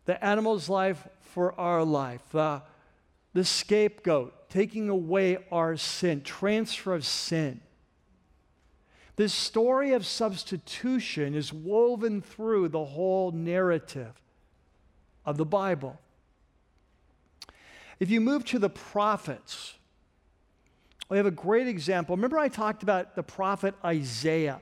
the 0.06 0.24
animal's 0.24 0.70
life 0.70 1.06
for 1.20 1.60
our 1.60 1.84
life, 1.84 2.22
the 2.32 2.62
the 3.36 3.44
scapegoat, 3.44 4.50
taking 4.50 4.88
away 4.88 5.38
our 5.52 5.76
sin, 5.76 6.22
transfer 6.22 6.96
of 6.96 7.06
sin. 7.06 7.60
This 9.18 9.34
story 9.34 9.92
of 9.92 10.06
substitution 10.06 11.36
is 11.36 11.52
woven 11.52 12.22
through 12.22 12.70
the 12.70 12.86
whole 12.86 13.34
narrative 13.34 14.22
of 15.26 15.36
the 15.36 15.44
Bible. 15.44 16.00
If 18.00 18.10
you 18.10 18.22
move 18.22 18.46
to 18.46 18.60
the 18.60 18.70
prophets, 18.70 19.74
we 21.10 21.18
have 21.18 21.26
a 21.26 21.32
great 21.32 21.68
example. 21.68 22.16
Remember, 22.16 22.40
I 22.40 22.48
talked 22.48 22.84
about 22.84 23.18
the 23.18 23.24
prophet 23.24 23.76
Isaiah 23.84 24.62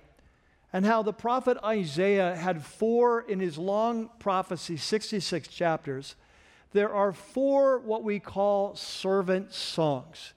and 0.74 0.84
how 0.84 1.04
the 1.04 1.14
prophet 1.14 1.60
Isaiah 1.64 2.36
had 2.36 2.64
four 2.64 3.22
in 3.22 3.40
his 3.40 3.60
long 3.60 4.10
prophecy, 4.18 4.78
66 4.78 5.48
chapters 5.48 6.16
there 6.74 6.94
are 6.94 7.14
four 7.14 7.80
what 7.80 8.04
we 8.04 8.20
call 8.20 8.76
servant 8.76 9.54
songs. 9.54 10.34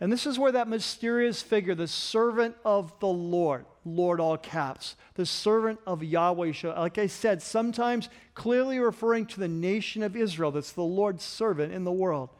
And 0.00 0.12
this 0.12 0.26
is 0.26 0.36
where 0.36 0.50
that 0.50 0.66
mysterious 0.66 1.42
figure, 1.42 1.76
the 1.76 1.86
servant 1.86 2.56
of 2.64 2.92
the 2.98 3.06
Lord, 3.06 3.64
Lord 3.84 4.18
all 4.18 4.36
caps, 4.36 4.96
the 5.14 5.24
servant 5.24 5.78
of 5.86 6.02
Yahweh, 6.02 6.52
like 6.76 6.98
I 6.98 7.06
said, 7.06 7.40
sometimes 7.40 8.08
clearly 8.34 8.80
referring 8.80 9.26
to 9.26 9.38
the 9.38 9.46
nation 9.46 10.02
of 10.02 10.16
Israel, 10.16 10.50
that's 10.50 10.72
the 10.72 10.82
Lord's 10.82 11.22
servant 11.22 11.72
in 11.72 11.84
the 11.84 11.92
world. 11.92 12.30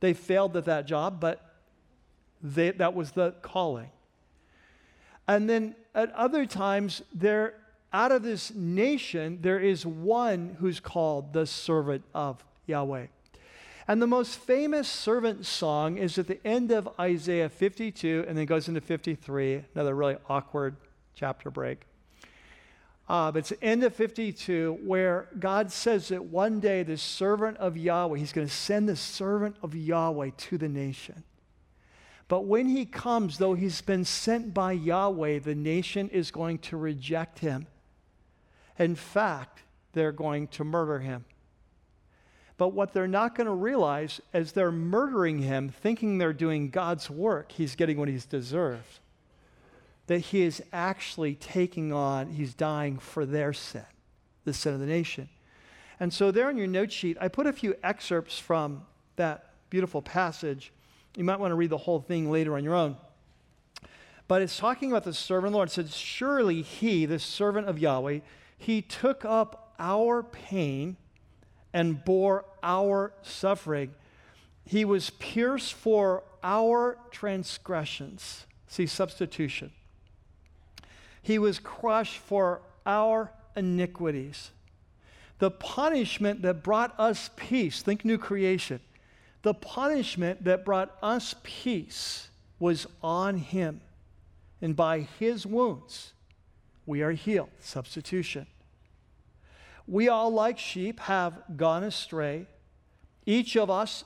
They 0.00 0.14
failed 0.14 0.56
at 0.56 0.64
that 0.64 0.86
job, 0.86 1.20
but 1.20 1.44
they, 2.42 2.70
that 2.70 2.94
was 2.94 3.12
the 3.12 3.32
calling. 3.42 3.90
And 5.28 5.48
then 5.48 5.74
at 5.94 6.10
other 6.12 6.46
times, 6.46 7.02
there, 7.12 7.54
out 7.92 8.12
of 8.12 8.22
this 8.22 8.54
nation, 8.54 9.40
there 9.42 9.60
is 9.60 9.84
one 9.84 10.56
who's 10.58 10.80
called 10.80 11.34
the 11.34 11.44
servant 11.44 12.04
of 12.14 12.42
Yahweh. 12.70 13.06
And 13.86 14.00
the 14.00 14.06
most 14.06 14.38
famous 14.38 14.88
servant 14.88 15.44
song 15.46 15.98
is 15.98 16.16
at 16.16 16.26
the 16.26 16.44
end 16.46 16.70
of 16.70 16.88
Isaiah 16.98 17.48
52 17.48 18.24
and 18.28 18.38
then 18.38 18.46
goes 18.46 18.68
into 18.68 18.80
53, 18.80 19.64
another 19.74 19.94
really 19.94 20.16
awkward 20.28 20.76
chapter 21.14 21.50
break. 21.50 21.82
Uh, 23.08 23.32
but 23.32 23.40
it's 23.40 23.48
the 23.48 23.64
end 23.64 23.82
of 23.82 23.92
52 23.92 24.78
where 24.84 25.26
God 25.36 25.72
says 25.72 26.08
that 26.08 26.26
one 26.26 26.60
day 26.60 26.84
the 26.84 26.96
servant 26.96 27.56
of 27.56 27.76
Yahweh, 27.76 28.18
he's 28.18 28.32
going 28.32 28.46
to 28.46 28.52
send 28.52 28.88
the 28.88 28.94
servant 28.94 29.56
of 29.62 29.74
Yahweh 29.74 30.30
to 30.36 30.56
the 30.56 30.68
nation. 30.68 31.24
But 32.28 32.44
when 32.44 32.68
he 32.68 32.86
comes, 32.86 33.38
though 33.38 33.54
he's 33.54 33.80
been 33.80 34.04
sent 34.04 34.54
by 34.54 34.70
Yahweh, 34.70 35.40
the 35.40 35.56
nation 35.56 36.08
is 36.10 36.30
going 36.30 36.58
to 36.58 36.76
reject 36.76 37.40
him. 37.40 37.66
In 38.78 38.94
fact, 38.94 39.64
they're 39.94 40.12
going 40.12 40.46
to 40.46 40.62
murder 40.62 41.00
him. 41.00 41.24
But 42.60 42.74
what 42.74 42.92
they're 42.92 43.08
not 43.08 43.34
going 43.36 43.46
to 43.46 43.54
realize 43.54 44.20
as 44.34 44.52
they're 44.52 44.70
murdering 44.70 45.38
him, 45.38 45.70
thinking 45.70 46.18
they're 46.18 46.34
doing 46.34 46.68
God's 46.68 47.08
work, 47.08 47.52
he's 47.52 47.74
getting 47.74 47.96
what 47.96 48.06
he's 48.06 48.26
deserved. 48.26 48.98
That 50.08 50.18
he 50.18 50.42
is 50.42 50.62
actually 50.70 51.36
taking 51.36 51.90
on, 51.90 52.32
he's 52.32 52.52
dying 52.52 52.98
for 52.98 53.24
their 53.24 53.54
sin, 53.54 53.86
the 54.44 54.52
sin 54.52 54.74
of 54.74 54.80
the 54.80 54.84
nation. 54.84 55.30
And 55.98 56.12
so, 56.12 56.30
there 56.30 56.48
on 56.48 56.58
your 56.58 56.66
note 56.66 56.92
sheet, 56.92 57.16
I 57.18 57.28
put 57.28 57.46
a 57.46 57.52
few 57.54 57.76
excerpts 57.82 58.38
from 58.38 58.82
that 59.16 59.54
beautiful 59.70 60.02
passage. 60.02 60.70
You 61.16 61.24
might 61.24 61.40
want 61.40 61.52
to 61.52 61.56
read 61.56 61.70
the 61.70 61.78
whole 61.78 62.00
thing 62.00 62.30
later 62.30 62.56
on 62.56 62.62
your 62.62 62.74
own. 62.74 62.98
But 64.28 64.42
it's 64.42 64.58
talking 64.58 64.90
about 64.90 65.04
the 65.04 65.14
servant 65.14 65.52
The 65.52 65.56
Lord. 65.56 65.70
It 65.70 65.72
said, 65.72 65.90
Surely 65.90 66.60
he, 66.60 67.06
the 67.06 67.18
servant 67.18 67.68
of 67.68 67.78
Yahweh, 67.78 68.18
he 68.58 68.82
took 68.82 69.24
up 69.24 69.72
our 69.78 70.22
pain 70.22 70.98
and 71.72 72.04
bore 72.04 72.44
our 72.62 73.12
suffering. 73.22 73.94
He 74.64 74.84
was 74.84 75.10
pierced 75.10 75.74
for 75.74 76.22
our 76.42 76.98
transgressions. 77.10 78.46
See, 78.68 78.86
substitution. 78.86 79.72
He 81.22 81.38
was 81.38 81.58
crushed 81.58 82.18
for 82.18 82.62
our 82.86 83.32
iniquities. 83.56 84.50
The 85.38 85.50
punishment 85.50 86.42
that 86.42 86.62
brought 86.62 86.98
us 86.98 87.30
peace, 87.36 87.82
think 87.82 88.04
new 88.04 88.18
creation, 88.18 88.80
the 89.42 89.54
punishment 89.54 90.44
that 90.44 90.64
brought 90.64 90.96
us 91.02 91.34
peace 91.42 92.28
was 92.58 92.86
on 93.02 93.38
him. 93.38 93.80
And 94.60 94.76
by 94.76 95.00
his 95.18 95.46
wounds, 95.46 96.12
we 96.84 97.02
are 97.02 97.12
healed. 97.12 97.48
Substitution. 97.60 98.46
We 99.86 100.08
all, 100.08 100.30
like 100.32 100.58
sheep, 100.58 101.00
have 101.00 101.42
gone 101.56 101.84
astray. 101.84 102.46
Each 103.26 103.56
of 103.56 103.70
us, 103.70 104.04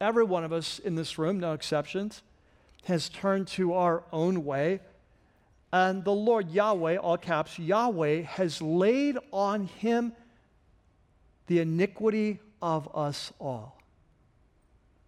every 0.00 0.24
one 0.24 0.44
of 0.44 0.52
us 0.52 0.78
in 0.78 0.94
this 0.94 1.18
room, 1.18 1.40
no 1.40 1.52
exceptions, 1.52 2.22
has 2.84 3.08
turned 3.08 3.48
to 3.48 3.74
our 3.74 4.04
own 4.12 4.44
way. 4.44 4.80
And 5.72 6.04
the 6.04 6.12
Lord 6.12 6.50
Yahweh, 6.50 6.96
all 6.96 7.18
caps, 7.18 7.58
Yahweh, 7.58 8.22
has 8.22 8.62
laid 8.62 9.18
on 9.32 9.66
him 9.66 10.12
the 11.46 11.60
iniquity 11.60 12.38
of 12.62 12.88
us 12.94 13.32
all. 13.38 13.78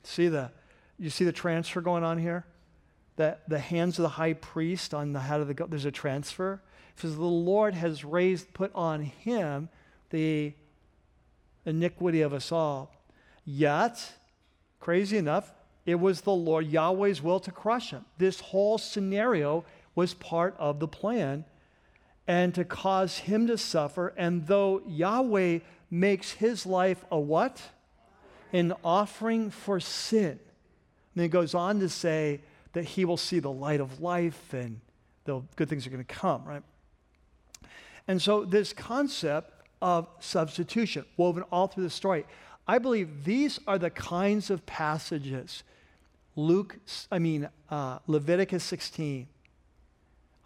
See 0.03 0.29
the, 0.29 0.51
you 0.99 1.11
see 1.11 1.25
the 1.25 1.33
transfer 1.33 1.81
going 1.81 2.05
on 2.05 2.19
here? 2.19 2.45
That 3.17 3.49
the 3.49 3.59
hands 3.59 3.99
of 3.99 4.03
the 4.03 4.11
high 4.11 4.35
priest 4.35 4.93
on 4.93 5.13
the 5.13 5.21
head 5.21 5.41
of 5.41 5.49
the 5.49 5.67
there's 5.69 5.85
a 5.85 5.91
transfer. 5.91 6.61
It 6.95 7.01
says 7.01 7.17
the 7.17 7.23
Lord 7.23 7.75
has 7.75 8.05
raised, 8.05 8.53
put 8.53 8.71
on 8.75 9.03
him 9.03 9.69
the 10.11 10.53
iniquity 11.65 12.23
of 12.23 12.33
us 12.33 12.53
all. 12.53 12.95
Yet, 13.45 14.13
crazy 14.81 15.17
enough, 15.19 15.53
it 15.85 15.97
was 15.97 16.23
the 16.23 16.33
Lord 16.33 16.67
Yahweh's 16.67 17.23
will 17.23 17.41
to 17.41 17.53
crush 17.53 17.91
him. 17.91 18.05
This 18.19 18.41
whole 18.41 18.79
scenario 18.79 19.65
was 19.95 20.15
part 20.15 20.55
of 20.59 20.81
the 20.81 20.89
plan 20.89 21.45
and 22.27 22.55
to 22.55 22.65
cause 22.65 23.19
him 23.19 23.47
to 23.47 23.57
suffer. 23.57 24.13
And 24.17 24.47
though 24.47 24.83
Yahweh 24.87 25.61
makes 25.91 26.33
his 26.33 26.67
life 26.67 27.05
a 27.11 27.19
what? 27.19 27.63
An 28.53 28.73
offering 28.85 29.51
for 29.51 29.79
sin. 29.79 30.41
And 31.15 31.25
it 31.25 31.29
goes 31.29 31.55
on 31.55 31.81
to 31.81 31.89
say 31.89 32.41
that 32.73 32.85
he 32.85 33.05
will 33.05 33.17
see 33.17 33.39
the 33.39 33.51
light 33.51 33.81
of 33.81 34.01
life 34.01 34.53
and 34.53 34.81
the 35.25 35.43
good 35.55 35.69
things 35.69 35.87
are 35.87 35.91
going 35.91 36.05
to 36.05 36.15
come, 36.15 36.45
right? 36.45 36.63
And 38.09 38.21
so 38.21 38.45
this 38.45 38.73
concept 38.73 39.53
of 39.81 40.09
substitution 40.21 41.05
woven 41.17 41.43
all 41.53 41.67
through 41.67 41.85
the 41.85 41.91
story. 41.91 42.25
I 42.69 42.79
believe 42.79 43.25
these 43.25 43.61
are 43.67 43.79
the 43.79 43.91
kinds 43.91 44.51
of 44.51 44.67
passages 44.67 45.63
Luke, 46.37 46.77
I 47.11 47.19
mean, 47.19 47.49
uh, 47.71 47.99
Leviticus 48.07 48.63
16, 48.63 49.27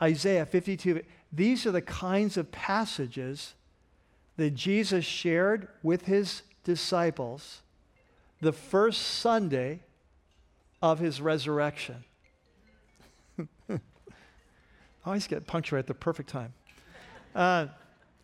Isaiah 0.00 0.46
52. 0.46 1.02
These 1.32 1.66
are 1.66 1.72
the 1.72 1.82
kinds 1.82 2.36
of 2.36 2.52
passages 2.52 3.54
that 4.36 4.54
Jesus 4.54 5.04
shared 5.04 5.66
with 5.82 6.06
his 6.06 6.42
disciples 6.62 7.62
the 8.40 8.52
first 8.52 9.00
Sunday 9.02 9.80
of 10.80 11.00
his 11.00 11.20
resurrection. 11.20 12.04
I 13.68 13.78
always 15.04 15.26
get 15.26 15.46
punctuated 15.46 15.84
at 15.84 15.86
the 15.88 15.94
perfect 15.94 16.30
time. 16.30 16.54
Uh, 17.34 17.66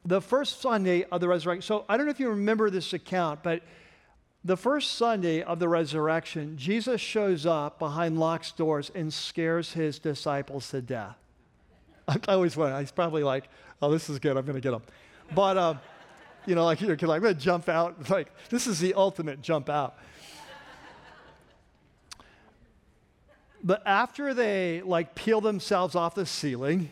the 0.07 0.21
first 0.21 0.61
Sunday 0.61 1.05
of 1.05 1.21
the 1.21 1.29
resurrection. 1.29 1.63
So 1.63 1.85
I 1.89 1.97
don't 1.97 2.07
know 2.07 2.13
if 2.13 2.21
you 2.21 2.31
remember 2.31 2.71
this 2.71 2.93
account, 2.93 3.43
but 3.43 3.63
the 4.45 4.57
first 4.57 4.93
Sunday 4.93 5.43
of 5.43 5.59
the 5.59 5.69
resurrection, 5.69 6.57
Jesus 6.57 7.01
shows 7.01 7.45
up 7.45 7.81
behind 7.81 8.19
locked 8.19 8.57
doors 8.57 8.93
and 8.95 9.13
scares 9.13 9.73
his 9.73 9.99
disciples 9.99 10.71
to 10.71 10.81
death. 10.81 11.17
I 12.09 12.19
always 12.29 12.57
wonder, 12.57 12.79
he's 12.79 12.93
probably 12.93 13.25
like, 13.25 13.49
oh, 13.83 13.91
this 13.91 14.09
is 14.09 14.21
good, 14.21 14.37
I'm 14.37 14.45
going 14.45 14.55
to 14.55 14.61
get 14.61 14.73
him. 14.73 14.83
But, 15.35 15.57
uh, 15.57 15.75
you 16.47 16.55
know, 16.55 16.65
like, 16.65 16.81
you're 16.81 16.91
like, 16.91 17.01
I'm 17.01 17.23
going 17.23 17.35
to 17.35 17.41
jump 17.41 17.69
out. 17.69 17.97
It's 18.01 18.11
like, 18.19 18.29
this 18.49 18.69
is 18.69 18.79
the 18.79 18.95
ultimate 18.95 19.43
jump 19.43 19.69
out. 19.69 19.97
but 23.65 23.83
after 23.85 24.33
they, 24.33 24.83
like, 24.85 25.17
peel 25.17 25.41
themselves 25.41 25.97
off 25.97 26.15
the 26.15 26.27
ceiling, 26.27 26.91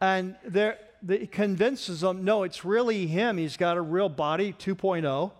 and 0.00 0.36
they're, 0.46 0.78
they 1.02 1.26
convinces 1.26 2.00
them, 2.00 2.24
no, 2.24 2.42
it's 2.42 2.64
really 2.64 3.06
him. 3.06 3.38
He's 3.38 3.56
got 3.56 3.76
a 3.76 3.82
real 3.82 4.08
body, 4.08 4.52
2.0 4.52 5.32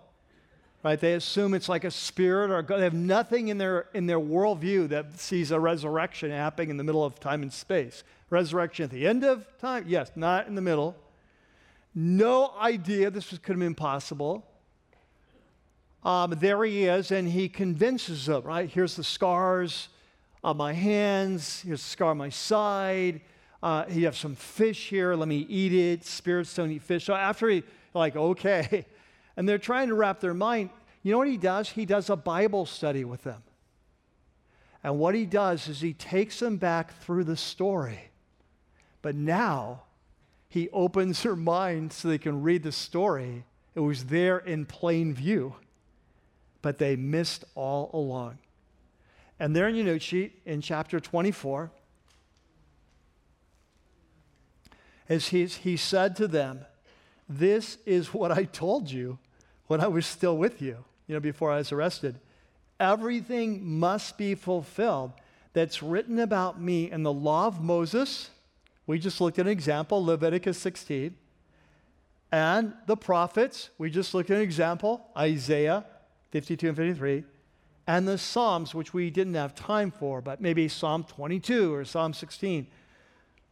right? 0.82 1.00
They 1.00 1.14
assume 1.14 1.54
it's 1.54 1.68
like 1.68 1.84
a 1.84 1.90
spirit 1.90 2.50
or 2.50 2.62
God. 2.62 2.78
They 2.78 2.84
have 2.84 2.94
nothing 2.94 3.48
in 3.48 3.58
their, 3.58 3.86
in 3.94 4.06
their 4.06 4.20
worldview 4.20 4.88
that 4.88 5.18
sees 5.18 5.50
a 5.50 5.58
resurrection 5.58 6.30
happening 6.30 6.70
in 6.70 6.76
the 6.76 6.84
middle 6.84 7.04
of 7.04 7.18
time 7.20 7.42
and 7.42 7.52
space. 7.52 8.04
Resurrection 8.30 8.84
at 8.84 8.90
the 8.90 9.06
end 9.06 9.24
of 9.24 9.46
time? 9.58 9.84
Yes, 9.86 10.10
not 10.14 10.46
in 10.46 10.54
the 10.54 10.60
middle. 10.60 10.96
No 11.94 12.52
idea 12.60 13.10
this 13.10 13.30
was, 13.30 13.38
could 13.38 13.52
have 13.52 13.60
been 13.60 13.74
possible. 13.74 14.46
Um, 16.04 16.34
there 16.38 16.64
he 16.64 16.84
is, 16.84 17.10
and 17.10 17.28
he 17.28 17.48
convinces 17.48 18.26
them, 18.26 18.44
right? 18.44 18.70
Here's 18.70 18.94
the 18.94 19.04
scars 19.04 19.88
on 20.44 20.56
my 20.56 20.72
hands, 20.72 21.62
here's 21.62 21.82
the 21.82 21.90
scar 21.90 22.10
on 22.10 22.18
my 22.18 22.28
side. 22.28 23.20
Uh, 23.62 23.84
you 23.88 24.04
have 24.04 24.16
some 24.16 24.34
fish 24.34 24.88
here, 24.88 25.14
let 25.14 25.28
me 25.28 25.44
eat 25.48 25.72
it. 25.72 26.04
Spirits 26.04 26.54
don't 26.54 26.70
eat 26.70 26.82
fish. 26.82 27.04
So 27.04 27.14
after 27.14 27.48
he, 27.48 27.64
like, 27.92 28.14
okay, 28.14 28.86
and 29.36 29.48
they're 29.48 29.58
trying 29.58 29.88
to 29.88 29.94
wrap 29.94 30.20
their 30.20 30.34
mind. 30.34 30.70
You 31.02 31.12
know 31.12 31.18
what 31.18 31.28
he 31.28 31.36
does? 31.36 31.68
He 31.68 31.84
does 31.84 32.10
a 32.10 32.16
Bible 32.16 32.66
study 32.66 33.04
with 33.04 33.22
them. 33.22 33.42
And 34.84 34.98
what 34.98 35.14
he 35.14 35.26
does 35.26 35.68
is 35.68 35.80
he 35.80 35.92
takes 35.92 36.38
them 36.38 36.56
back 36.56 36.96
through 37.00 37.24
the 37.24 37.36
story. 37.36 38.10
But 39.02 39.14
now 39.14 39.82
he 40.48 40.68
opens 40.70 41.22
their 41.22 41.36
mind 41.36 41.92
so 41.92 42.08
they 42.08 42.18
can 42.18 42.42
read 42.42 42.62
the 42.62 42.72
story. 42.72 43.44
It 43.74 43.80
was 43.80 44.04
there 44.04 44.38
in 44.38 44.66
plain 44.66 45.14
view, 45.14 45.56
but 46.62 46.78
they 46.78 46.96
missed 46.96 47.44
all 47.54 47.90
along. 47.92 48.38
And 49.38 49.54
there 49.54 49.68
in 49.68 49.76
your 49.76 49.86
note 49.86 50.02
sheet 50.02 50.40
in 50.46 50.60
chapter 50.60 50.98
24, 50.98 51.70
as 55.08 55.28
he, 55.28 55.46
he 55.46 55.76
said 55.76 56.16
to 56.16 56.28
them, 56.28 56.64
This 57.28 57.78
is 57.86 58.12
what 58.12 58.30
I 58.30 58.44
told 58.44 58.90
you 58.90 59.18
when 59.66 59.80
I 59.80 59.88
was 59.88 60.06
still 60.06 60.36
with 60.36 60.60
you, 60.60 60.84
you 61.06 61.14
know, 61.14 61.20
before 61.20 61.50
I 61.52 61.58
was 61.58 61.72
arrested. 61.72 62.18
Everything 62.80 63.78
must 63.78 64.18
be 64.18 64.34
fulfilled 64.34 65.12
that's 65.52 65.82
written 65.82 66.18
about 66.18 66.60
me 66.60 66.90
in 66.90 67.02
the 67.02 67.12
law 67.12 67.46
of 67.46 67.62
Moses. 67.62 68.30
We 68.86 68.98
just 68.98 69.20
looked 69.20 69.38
at 69.38 69.46
an 69.46 69.52
example, 69.52 70.04
Leviticus 70.04 70.58
16. 70.58 71.14
And 72.30 72.74
the 72.86 72.96
prophets, 72.96 73.70
we 73.78 73.90
just 73.90 74.14
looked 74.14 74.30
at 74.30 74.36
an 74.36 74.42
example, 74.42 75.06
Isaiah 75.16 75.84
52 76.30 76.68
and 76.68 76.76
53. 76.76 77.24
And 77.86 78.06
the 78.06 78.18
Psalms, 78.18 78.74
which 78.74 78.92
we 78.92 79.08
didn't 79.08 79.34
have 79.34 79.54
time 79.54 79.90
for, 79.90 80.20
but 80.20 80.40
maybe 80.40 80.68
Psalm 80.68 81.04
22 81.04 81.72
or 81.72 81.84
Psalm 81.86 82.12
16, 82.12 82.66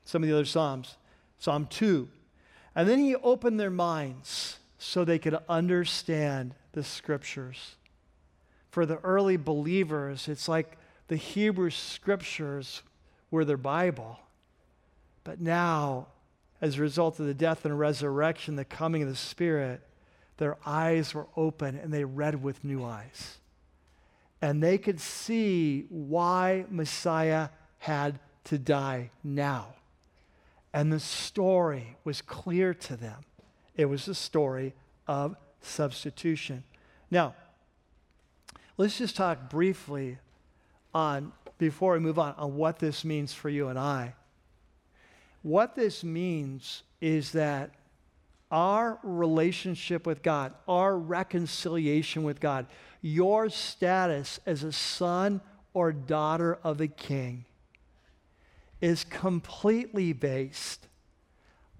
some 0.05 0.23
of 0.23 0.29
the 0.29 0.35
other 0.35 0.45
Psalms, 0.45 0.97
Psalm 1.39 1.67
2. 1.67 2.09
And 2.75 2.89
then 2.89 2.99
he 2.99 3.15
opened 3.17 3.59
their 3.59 3.71
minds 3.71 4.59
so 4.79 5.05
they 5.05 5.19
could 5.19 5.39
understand 5.49 6.55
the 6.73 6.85
scriptures. 6.85 7.77
For 8.71 8.85
the 8.85 8.99
early 8.99 9.37
believers, 9.37 10.29
it's 10.29 10.49
like 10.49 10.77
the 11.09 11.17
Hebrew 11.17 11.71
scriptures 11.71 12.83
were 13.31 13.45
their 13.45 13.57
Bible. 13.57 14.19
But 15.25 15.41
now, 15.41 16.09
as 16.61 16.79
a 16.79 16.83
result 16.83 17.19
of 17.19 17.27
the 17.27 17.35
death 17.35 17.65
and 17.65 17.79
resurrection, 17.79 18.57
the 18.57 18.65
coming 18.65 19.03
of 19.03 19.09
the 19.09 19.17
Spirit, 19.17 19.81
their 20.37 20.57
eyes 20.67 21.15
were 21.15 21.27
open 21.37 21.77
and 21.77 21.93
they 21.93 22.05
read 22.05 22.43
with 22.43 22.65
new 22.65 22.85
eyes. 22.85 23.39
And 24.43 24.63
they 24.63 24.79
could 24.79 25.01
see 25.01 25.87
why 25.89 26.67
Messiah 26.69 27.49
had 27.79 28.19
to 28.45 28.59
die 28.59 29.11
now. 29.25 29.75
And 30.77 30.93
the 30.93 31.01
story 31.01 31.97
was 32.05 32.21
clear 32.21 32.75
to 32.75 32.99
them. 32.99 33.25
It 33.77 33.87
was 33.87 34.09
a 34.09 34.15
story 34.15 34.75
of 35.09 35.35
substitution. 35.63 36.65
Now, 37.11 37.35
let's 38.77 38.99
just 38.99 39.17
talk 39.17 39.49
briefly 39.49 40.19
on, 40.93 41.33
before 41.57 41.95
we 41.95 42.01
move 42.01 42.19
on, 42.19 42.35
on 42.37 42.57
what 42.57 42.79
this 42.79 43.07
means 43.07 43.33
for 43.33 43.49
you 43.49 43.69
and 43.69 43.79
I. 43.79 44.17
What 45.41 45.77
this 45.77 46.05
means 46.05 46.83
is 47.01 47.33
that 47.33 47.71
our 48.51 48.99
relationship 49.03 50.07
with 50.07 50.23
God, 50.23 50.53
our 50.69 50.99
reconciliation 50.99 52.23
with 52.23 52.39
God, 52.39 52.67
your 53.01 53.49
status 53.49 54.41
as 54.45 54.63
a 54.63 54.73
son 54.73 55.41
or 55.73 55.91
daughter 55.91 56.59
of 56.63 56.77
the 56.77 56.89
king 56.89 57.47
is 58.81 59.05
completely 59.05 60.13
based 60.13 60.87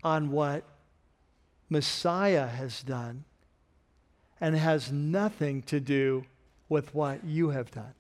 on 0.03 0.31
what 0.31 0.65
Messiah 1.69 2.47
has 2.47 2.83
done 2.83 3.25
and 4.41 4.57
has 4.57 4.93
nothing 4.93 5.63
to 5.63 5.81
do 5.81 6.25
with 6.69 6.95
what 6.95 7.25
you 7.25 7.51
have 7.51 7.71
done. 7.71 7.95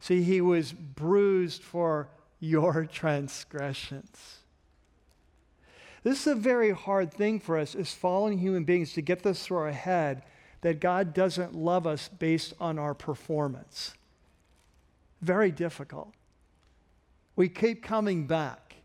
See, 0.00 0.22
he 0.22 0.40
was 0.40 0.72
bruised 0.72 1.62
for 1.62 2.08
your 2.40 2.84
transgressions. 2.92 4.38
This 6.02 6.22
is 6.22 6.26
a 6.28 6.34
very 6.36 6.70
hard 6.70 7.12
thing 7.12 7.40
for 7.40 7.58
us 7.58 7.74
as 7.74 7.92
fallen 7.92 8.38
human 8.38 8.64
beings 8.64 8.92
to 8.92 9.02
get 9.02 9.22
this 9.22 9.44
through 9.44 9.58
our 9.58 9.72
head 9.72 10.22
that 10.60 10.80
God 10.80 11.12
doesn't 11.12 11.54
love 11.54 11.86
us 11.86 12.08
based 12.08 12.54
on 12.60 12.78
our 12.78 12.94
performance. 12.94 13.94
Very 15.20 15.50
difficult. 15.50 16.12
We 17.36 17.48
keep 17.48 17.82
coming 17.82 18.26
back. 18.26 18.76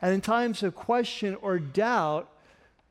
And 0.00 0.12
in 0.12 0.20
times 0.20 0.62
of 0.62 0.74
question 0.74 1.36
or 1.40 1.58
doubt, 1.58 2.30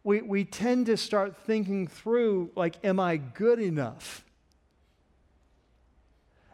we, 0.03 0.21
we 0.21 0.43
tend 0.45 0.85
to 0.87 0.97
start 0.97 1.35
thinking 1.45 1.87
through, 1.87 2.51
like, 2.55 2.75
am 2.83 2.99
I 2.99 3.17
good 3.17 3.59
enough? 3.59 4.23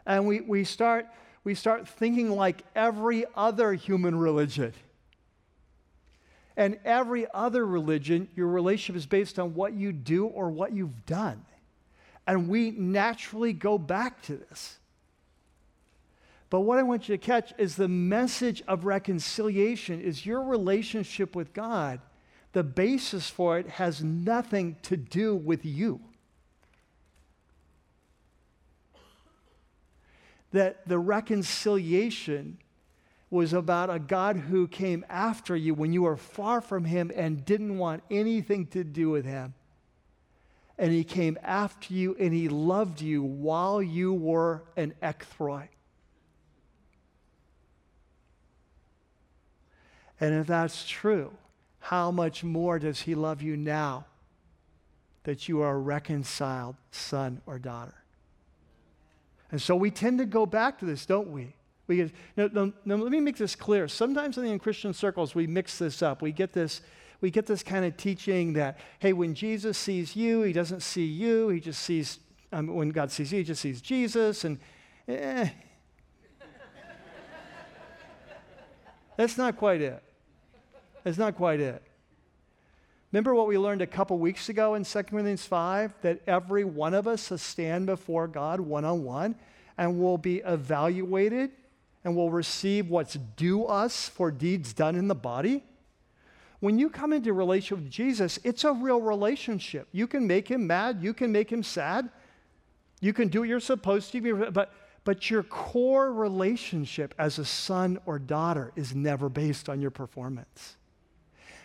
And 0.06 0.26
we, 0.26 0.40
we, 0.40 0.64
start, 0.64 1.06
we 1.44 1.54
start 1.54 1.88
thinking 1.88 2.30
like 2.30 2.62
every 2.74 3.24
other 3.36 3.72
human 3.74 4.16
religion. 4.16 4.72
And 6.56 6.78
every 6.84 7.26
other 7.32 7.64
religion, 7.64 8.28
your 8.36 8.48
relationship 8.48 8.96
is 8.96 9.06
based 9.06 9.38
on 9.38 9.54
what 9.54 9.72
you 9.72 9.92
do 9.92 10.26
or 10.26 10.50
what 10.50 10.72
you've 10.72 11.06
done. 11.06 11.44
And 12.26 12.48
we 12.48 12.70
naturally 12.72 13.52
go 13.52 13.78
back 13.78 14.22
to 14.22 14.36
this. 14.36 14.78
But 16.52 16.60
what 16.60 16.78
I 16.78 16.82
want 16.82 17.08
you 17.08 17.16
to 17.16 17.26
catch 17.26 17.54
is 17.56 17.76
the 17.76 17.88
message 17.88 18.62
of 18.68 18.84
reconciliation 18.84 20.02
is 20.02 20.26
your 20.26 20.42
relationship 20.42 21.34
with 21.34 21.54
God. 21.54 21.98
The 22.52 22.62
basis 22.62 23.30
for 23.30 23.58
it 23.58 23.66
has 23.70 24.04
nothing 24.04 24.76
to 24.82 24.98
do 24.98 25.34
with 25.34 25.64
you. 25.64 26.02
That 30.50 30.86
the 30.86 30.98
reconciliation 30.98 32.58
was 33.30 33.54
about 33.54 33.88
a 33.88 33.98
God 33.98 34.36
who 34.36 34.68
came 34.68 35.06
after 35.08 35.56
you 35.56 35.72
when 35.72 35.94
you 35.94 36.02
were 36.02 36.18
far 36.18 36.60
from 36.60 36.84
him 36.84 37.10
and 37.16 37.46
didn't 37.46 37.78
want 37.78 38.02
anything 38.10 38.66
to 38.66 38.84
do 38.84 39.08
with 39.08 39.24
him. 39.24 39.54
And 40.76 40.92
he 40.92 41.02
came 41.02 41.38
after 41.42 41.94
you 41.94 42.14
and 42.20 42.34
he 42.34 42.50
loved 42.50 43.00
you 43.00 43.22
while 43.22 43.82
you 43.82 44.12
were 44.12 44.64
an 44.76 44.92
echthroi. 45.02 45.68
And 50.22 50.34
if 50.34 50.46
that's 50.46 50.86
true, 50.86 51.32
how 51.80 52.12
much 52.12 52.44
more 52.44 52.78
does 52.78 53.00
he 53.00 53.16
love 53.16 53.42
you 53.42 53.56
now 53.56 54.06
that 55.24 55.48
you 55.48 55.62
are 55.62 55.74
a 55.74 55.78
reconciled 55.78 56.76
son 56.92 57.40
or 57.44 57.58
daughter? 57.58 57.96
And 59.50 59.60
so 59.60 59.74
we 59.74 59.90
tend 59.90 60.18
to 60.18 60.24
go 60.24 60.46
back 60.46 60.78
to 60.78 60.84
this, 60.84 61.06
don't 61.06 61.32
we? 61.32 61.56
We 61.88 61.96
get, 61.96 62.12
no, 62.36 62.48
no, 62.52 62.72
no, 62.84 62.94
let 62.94 63.10
me 63.10 63.18
make 63.18 63.36
this 63.36 63.56
clear. 63.56 63.88
Sometimes 63.88 64.38
in 64.38 64.60
Christian 64.60 64.94
circles, 64.94 65.34
we 65.34 65.48
mix 65.48 65.78
this 65.78 66.02
up. 66.02 66.22
We 66.22 66.30
get 66.30 66.52
this, 66.52 66.82
we 67.20 67.32
get 67.32 67.46
this 67.46 67.64
kind 67.64 67.84
of 67.84 67.96
teaching 67.96 68.52
that, 68.52 68.78
hey, 69.00 69.12
when 69.12 69.34
Jesus 69.34 69.76
sees 69.76 70.14
you, 70.14 70.42
he 70.42 70.52
doesn't 70.52 70.84
see 70.84 71.04
you. 71.04 71.48
He 71.48 71.58
just 71.58 71.82
sees, 71.82 72.20
um, 72.52 72.68
when 72.68 72.90
God 72.90 73.10
sees 73.10 73.32
you, 73.32 73.38
he 73.38 73.44
just 73.44 73.60
sees 73.60 73.80
Jesus. 73.80 74.44
And 74.44 74.60
eh. 75.08 75.48
That's 79.16 79.36
not 79.36 79.56
quite 79.56 79.80
it. 79.80 80.00
That's 81.04 81.18
not 81.18 81.36
quite 81.36 81.60
it. 81.60 81.82
Remember 83.12 83.34
what 83.34 83.46
we 83.46 83.58
learned 83.58 83.82
a 83.82 83.86
couple 83.86 84.18
weeks 84.18 84.48
ago 84.48 84.74
in 84.74 84.84
2 84.84 85.02
Corinthians 85.02 85.44
5 85.44 85.94
that 86.00 86.20
every 86.26 86.64
one 86.64 86.94
of 86.94 87.06
us 87.06 87.28
will 87.28 87.38
stand 87.38 87.84
before 87.86 88.26
God 88.26 88.58
one 88.58 88.86
on 88.86 89.04
one 89.04 89.34
and 89.76 90.00
will 90.00 90.16
be 90.16 90.38
evaluated 90.38 91.50
and 92.04 92.16
will 92.16 92.30
receive 92.30 92.88
what's 92.88 93.14
due 93.36 93.66
us 93.66 94.08
for 94.08 94.30
deeds 94.30 94.72
done 94.72 94.96
in 94.96 95.08
the 95.08 95.14
body? 95.14 95.62
When 96.60 96.78
you 96.78 96.88
come 96.88 97.12
into 97.12 97.30
a 97.30 97.34
relationship 97.34 97.84
with 97.84 97.90
Jesus, 97.90 98.38
it's 98.44 98.64
a 98.64 98.72
real 98.72 99.00
relationship. 99.00 99.88
You 99.92 100.06
can 100.06 100.26
make 100.26 100.48
him 100.48 100.66
mad, 100.66 101.02
you 101.02 101.12
can 101.12 101.32
make 101.32 101.50
him 101.50 101.62
sad, 101.62 102.08
you 103.00 103.12
can 103.12 103.28
do 103.28 103.40
what 103.40 103.48
you're 103.48 103.60
supposed 103.60 104.12
to, 104.12 104.20
be, 104.20 104.32
but, 104.32 104.72
but 105.04 105.28
your 105.28 105.42
core 105.42 106.12
relationship 106.12 107.14
as 107.18 107.38
a 107.38 107.44
son 107.44 107.98
or 108.06 108.18
daughter 108.18 108.72
is 108.76 108.94
never 108.94 109.28
based 109.28 109.68
on 109.68 109.80
your 109.80 109.90
performance. 109.90 110.76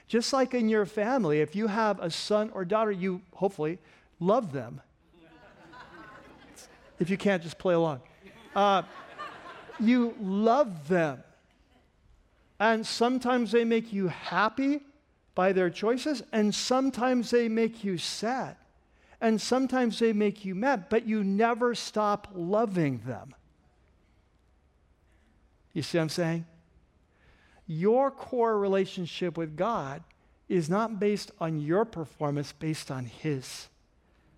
Just 0.08 0.32
like 0.32 0.54
in 0.54 0.70
your 0.70 0.86
family, 0.86 1.42
if 1.42 1.56
you 1.56 1.68
have 1.68 2.00
a 2.00 2.10
son 2.10 2.50
or 2.54 2.64
daughter, 2.64 2.92
you 2.92 3.22
hopefully 3.34 3.78
love 4.20 4.54
them. 4.54 4.82
if 7.00 7.10
you 7.10 7.18
can't, 7.18 7.44
just 7.44 7.58
play 7.58 7.74
along. 7.74 8.02
Uh, 8.56 8.84
you 9.80 10.16
love 10.20 10.88
them. 10.88 11.24
And 12.60 12.86
sometimes 12.86 13.52
they 13.52 13.66
make 13.66 13.94
you 13.94 14.08
happy 14.08 14.82
by 15.36 15.52
their 15.54 15.70
choices, 15.70 16.24
and 16.32 16.56
sometimes 16.56 17.30
they 17.30 17.48
make 17.48 17.84
you 17.84 17.98
sad. 17.98 18.56
And 19.20 19.40
sometimes 19.42 20.00
they 20.00 20.14
make 20.14 20.46
you 20.46 20.56
mad, 20.56 20.90
but 20.90 21.06
you 21.06 21.24
never 21.24 21.76
stop 21.76 22.30
loving 22.34 23.02
them. 23.06 23.36
You 25.74 25.84
see 25.84 25.98
what 25.98 26.04
I'm 26.04 26.10
saying? 26.10 26.46
Your 27.68 28.10
core 28.10 28.58
relationship 28.58 29.38
with 29.38 29.58
God 29.58 30.02
is 30.48 30.70
not 30.70 31.00
based 31.00 31.32
on 31.40 31.60
your 31.60 31.84
performance, 31.84 32.54
based 32.54 32.90
on 32.90 33.06
His. 33.06 33.68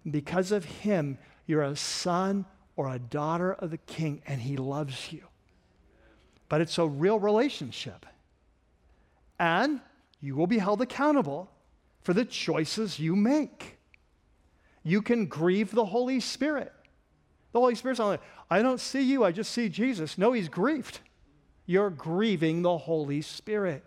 Because 0.10 0.52
of 0.52 0.66
Him, 0.66 1.20
you're 1.46 1.62
a 1.62 1.76
son 1.76 2.46
or 2.76 2.90
a 2.90 2.98
daughter 2.98 3.54
of 3.54 3.70
the 3.70 3.78
King, 3.78 4.24
and 4.26 4.42
He 4.42 4.58
loves 4.58 5.12
you. 5.12 5.22
But 6.50 6.62
it's 6.62 6.80
a 6.80 6.88
real 6.88 7.20
relationship. 7.20 8.08
And 9.38 9.82
you 10.20 10.36
will 10.36 10.48
be 10.48 10.58
held 10.58 10.82
accountable 10.82 11.52
for 12.02 12.14
the 12.14 12.26
choices 12.26 13.00
you 13.00 13.16
make. 13.16 13.78
You 14.84 15.04
can 15.04 15.28
grieve 15.28 15.72
the 15.72 15.86
Holy 15.86 16.20
Spirit. 16.20 16.74
The 17.52 17.60
Holy 17.60 17.76
Spirit's 17.76 18.00
not 18.00 18.08
like, 18.08 18.22
I 18.50 18.64
don't 18.64 18.80
see 18.80 19.02
you, 19.02 19.24
I 19.24 19.32
just 19.32 19.52
see 19.52 19.70
Jesus. 19.70 20.18
No, 20.18 20.32
He's 20.32 20.50
grieved 20.50 21.02
you're 21.70 21.92
grieving 21.92 22.64
the 22.64 22.80
Holy 22.80 23.22
Spirit. 23.22 23.84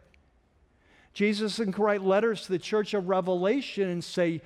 Jesus 1.14 1.57
can 1.57 1.72
write 1.72 2.01
letters 2.01 2.43
to 2.43 2.53
the 2.53 2.59
church 2.61 2.95
of 2.95 3.09
Revelation 3.09 3.89
and 3.89 4.05
say, 4.05 4.41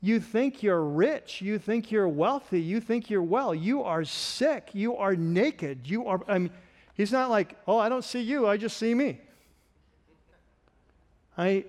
You 0.00 0.18
think 0.18 0.60
you're 0.60 0.82
rich, 0.82 1.40
you 1.40 1.60
think 1.60 1.92
you're 1.92 2.08
wealthy, 2.08 2.60
you 2.60 2.80
think 2.80 3.10
you're 3.10 3.22
well, 3.22 3.54
you 3.54 3.84
are 3.84 4.04
sick, 4.04 4.70
you 4.72 4.96
are 4.96 5.14
naked, 5.14 5.88
you 5.88 6.08
are. 6.08 6.20
I 6.26 6.38
mean, 6.38 6.50
he's 6.94 7.12
not 7.12 7.30
like, 7.30 7.56
Oh, 7.68 7.78
I 7.78 7.88
don't 7.88 8.02
see 8.02 8.22
you, 8.22 8.48
I 8.48 8.56
just 8.56 8.76
see 8.76 8.92
me. 8.92 9.20
I, 11.38 11.64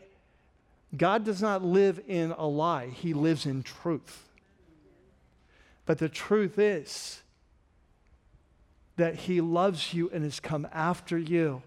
God 0.97 1.23
does 1.23 1.39
not 1.39 1.63
live 1.63 2.01
in 2.07 2.31
a 2.31 2.47
lie, 2.47 2.87
He 2.87 3.13
lives 3.13 3.45
in 3.45 3.61
truth. 3.61 4.27
But 5.85 5.99
the 5.99 6.09
truth 6.09 6.57
is, 6.57 7.21
that 8.99 9.15
He 9.15 9.39
loves 9.39 9.93
you 9.93 10.09
and 10.13 10.23
has 10.23 10.39
come 10.39 10.67
after 10.73 11.17
you. 11.17 11.61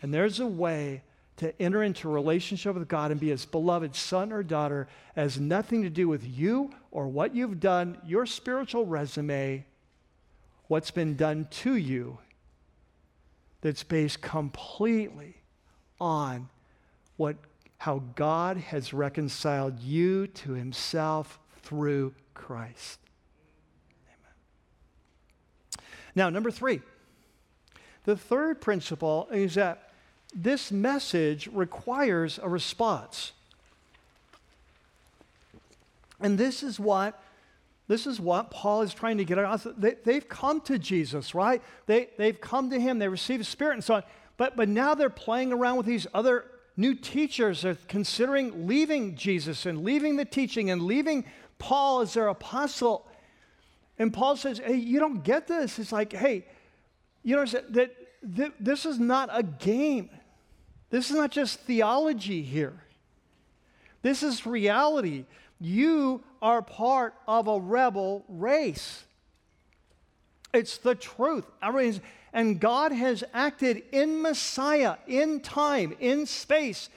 And 0.00 0.12
there's 0.12 0.40
a 0.40 0.46
way 0.46 1.02
to 1.36 1.60
enter 1.60 1.82
into 1.82 2.08
a 2.08 2.12
relationship 2.12 2.74
with 2.74 2.88
God 2.88 3.10
and 3.10 3.20
be 3.20 3.28
His 3.28 3.44
beloved 3.44 3.94
son 3.94 4.32
or 4.32 4.42
daughter 4.42 4.88
has 5.14 5.38
nothing 5.38 5.82
to 5.82 5.90
do 5.90 6.08
with 6.08 6.26
you 6.26 6.70
or 6.90 7.08
what 7.08 7.34
you've 7.34 7.60
done, 7.60 7.98
your 8.06 8.24
spiritual 8.24 8.86
resume, 8.86 9.66
what's 10.68 10.90
been 10.90 11.14
done 11.14 11.46
to 11.50 11.76
you, 11.76 12.18
that's 13.60 13.82
based 13.82 14.22
completely 14.22 15.36
on 16.00 16.48
what, 17.18 17.36
how 17.76 18.02
God 18.14 18.56
has 18.56 18.94
reconciled 18.94 19.78
you 19.80 20.26
to 20.28 20.52
Himself 20.52 21.38
through 21.62 22.14
Christ. 22.32 22.98
Now, 26.16 26.30
number 26.30 26.50
three, 26.50 26.80
the 28.04 28.16
third 28.16 28.60
principle 28.60 29.28
is 29.30 29.54
that 29.54 29.90
this 30.34 30.72
message 30.72 31.46
requires 31.52 32.40
a 32.42 32.48
response. 32.48 33.32
And 36.20 36.38
this 36.38 36.62
is 36.62 36.80
what 36.80 37.22
this 37.88 38.04
is 38.04 38.18
what 38.18 38.50
Paul 38.50 38.82
is 38.82 38.92
trying 38.92 39.18
to 39.18 39.24
get 39.24 39.38
across. 39.38 39.64
They, 39.78 40.14
have 40.14 40.28
come 40.28 40.60
to 40.62 40.76
Jesus, 40.76 41.36
right? 41.36 41.62
They, 41.86 42.08
they've 42.18 42.40
come 42.40 42.70
to 42.70 42.80
him, 42.80 42.98
they 42.98 43.06
receive 43.06 43.38
the 43.38 43.44
Spirit 43.44 43.74
and 43.74 43.84
so 43.84 43.94
on. 43.94 44.02
But, 44.36 44.56
but 44.56 44.68
now 44.68 44.96
they're 44.96 45.08
playing 45.08 45.52
around 45.52 45.76
with 45.76 45.86
these 45.86 46.04
other 46.12 46.46
new 46.76 46.96
teachers. 46.96 47.62
They're 47.62 47.78
considering 47.86 48.66
leaving 48.66 49.14
Jesus 49.14 49.66
and 49.66 49.84
leaving 49.84 50.16
the 50.16 50.24
teaching 50.24 50.68
and 50.68 50.82
leaving 50.82 51.24
Paul 51.58 52.00
as 52.00 52.14
their 52.14 52.26
apostle. 52.26 53.06
And 53.98 54.12
Paul 54.12 54.36
says, 54.36 54.58
hey, 54.58 54.76
you 54.76 54.98
don't 54.98 55.22
get 55.24 55.46
this. 55.46 55.78
It's 55.78 55.92
like, 55.92 56.12
hey, 56.12 56.44
you 57.22 57.36
know 57.36 57.44
that, 57.44 57.90
this 58.60 58.84
is 58.86 58.98
not 58.98 59.30
a 59.32 59.42
game. 59.42 60.10
This 60.90 61.10
is 61.10 61.16
not 61.16 61.30
just 61.30 61.60
theology 61.60 62.42
here. 62.42 62.74
This 64.02 64.22
is 64.22 64.46
reality. 64.46 65.24
You 65.60 66.22
are 66.42 66.62
part 66.62 67.14
of 67.26 67.48
a 67.48 67.58
rebel 67.58 68.24
race. 68.28 69.04
It's 70.52 70.78
the 70.78 70.94
truth. 70.94 71.44
And 72.32 72.60
God 72.60 72.92
has 72.92 73.24
acted 73.32 73.82
in 73.92 74.22
Messiah, 74.22 74.96
in 75.06 75.40
time, 75.40 75.96
in 75.98 76.26
space. 76.26 76.88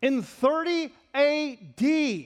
In 0.00 0.22
30 0.22 0.92
AD, 1.14 2.24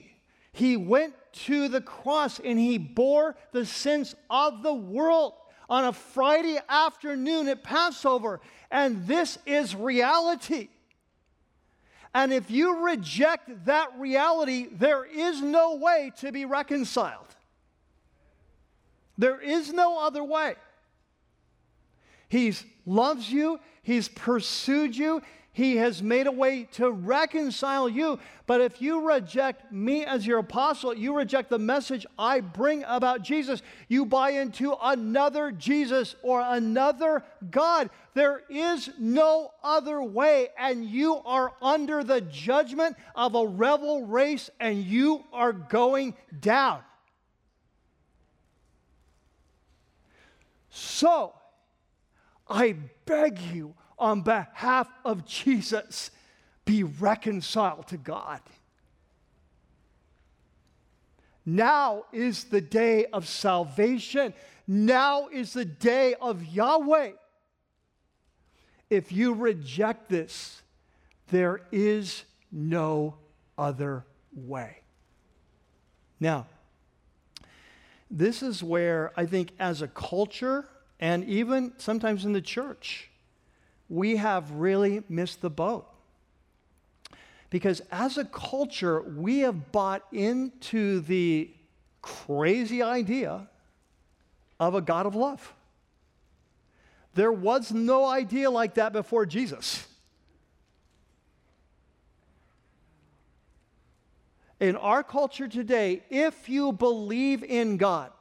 he 0.59 0.75
went 0.75 1.13
to 1.31 1.69
the 1.69 1.81
cross 1.81 2.39
and 2.39 2.59
he 2.59 2.77
bore 2.77 3.35
the 3.51 3.65
sins 3.65 4.15
of 4.29 4.61
the 4.61 4.73
world 4.73 5.33
on 5.69 5.85
a 5.85 5.93
Friday 5.93 6.59
afternoon 6.67 7.47
at 7.47 7.63
Passover. 7.63 8.41
And 8.69 9.07
this 9.07 9.37
is 9.45 9.75
reality. 9.75 10.69
And 12.13 12.33
if 12.33 12.51
you 12.51 12.83
reject 12.83 13.65
that 13.65 13.89
reality, 13.97 14.67
there 14.71 15.05
is 15.05 15.41
no 15.41 15.75
way 15.75 16.11
to 16.17 16.31
be 16.31 16.45
reconciled. 16.45 17.35
There 19.17 19.39
is 19.39 19.71
no 19.71 19.99
other 19.99 20.23
way. 20.23 20.55
He 22.27 22.53
loves 22.85 23.31
you, 23.31 23.59
He's 23.81 24.09
pursued 24.09 24.95
you, 24.95 25.21
he 25.51 25.77
has 25.77 26.03
made 26.03 26.27
a 26.27 26.31
way 26.31 26.63
to 26.73 26.91
reconcile 26.91 27.89
you. 27.89 28.19
But 28.45 28.61
if 28.61 28.81
you 28.81 29.07
reject 29.07 29.71
me 29.71 30.05
as 30.05 30.25
your 30.25 30.39
apostle, 30.39 30.93
you 30.93 31.15
reject 31.15 31.49
the 31.49 31.59
message 31.59 32.05
I 32.17 32.39
bring 32.39 32.83
about 32.83 33.23
Jesus, 33.23 33.61
you 33.87 34.05
buy 34.05 34.31
into 34.31 34.75
another 34.81 35.51
Jesus 35.51 36.15
or 36.21 36.41
another 36.41 37.23
God. 37.49 37.89
There 38.13 38.43
is 38.49 38.89
no 38.99 39.51
other 39.63 40.01
way, 40.01 40.49
and 40.57 40.85
you 40.85 41.15
are 41.25 41.53
under 41.61 42.03
the 42.03 42.21
judgment 42.21 42.95
of 43.15 43.35
a 43.35 43.45
rebel 43.45 44.05
race, 44.05 44.49
and 44.59 44.83
you 44.83 45.23
are 45.33 45.53
going 45.53 46.15
down. 46.39 46.81
So, 50.69 51.33
I 52.47 52.75
beg 53.05 53.39
you, 53.39 53.75
on 53.99 54.21
behalf 54.21 54.87
of 55.03 55.25
Jesus, 55.25 56.11
be 56.65 56.83
reconciled 56.83 57.87
to 57.87 57.97
God. 57.97 58.41
Now 61.45 62.05
is 62.11 62.45
the 62.45 62.61
day 62.61 63.05
of 63.07 63.27
salvation. 63.27 64.33
Now 64.67 65.29
is 65.29 65.53
the 65.53 65.65
day 65.65 66.13
of 66.21 66.45
Yahweh. 66.45 67.13
if 68.89 69.11
you 69.11 69.33
reject 69.33 70.09
this, 70.09 70.61
there 71.29 71.61
is 71.71 72.23
no 72.51 73.15
other 73.57 74.05
way. 74.33 74.77
Now, 76.19 76.47
this 78.09 78.41
is 78.41 78.63
where 78.63 79.11
I 79.15 79.25
think, 79.25 79.51
as 79.59 79.81
a 79.81 79.87
culture, 79.87 80.67
and 80.99 81.23
even 81.25 81.73
sometimes 81.77 82.25
in 82.25 82.33
the 82.33 82.41
church, 82.41 83.08
we 83.89 84.17
have 84.17 84.51
really 84.51 85.03
missed 85.09 85.41
the 85.41 85.49
boat. 85.49 85.87
Because 87.49 87.81
as 87.91 88.17
a 88.17 88.25
culture, 88.25 89.01
we 89.01 89.39
have 89.39 89.71
bought 89.71 90.03
into 90.11 90.99
the 91.01 91.49
crazy 92.01 92.81
idea 92.83 93.47
of 94.59 94.75
a 94.75 94.81
God 94.81 95.05
of 95.05 95.15
love. 95.15 95.53
There 97.15 97.31
was 97.31 97.71
no 97.71 98.05
idea 98.05 98.51
like 98.51 98.75
that 98.75 98.93
before 98.93 99.25
Jesus. 99.25 99.87
In 104.59 104.75
our 104.75 105.03
culture 105.03 105.47
today, 105.47 106.03
if 106.09 106.49
you 106.49 106.71
believe 106.71 107.43
in 107.43 107.77
God, 107.77 108.11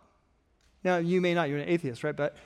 now 0.84 0.96
you 0.98 1.20
may 1.20 1.34
not, 1.34 1.48
you're 1.48 1.58
an 1.58 1.68
atheist, 1.68 2.04
right? 2.04 2.16
But, 2.16 2.36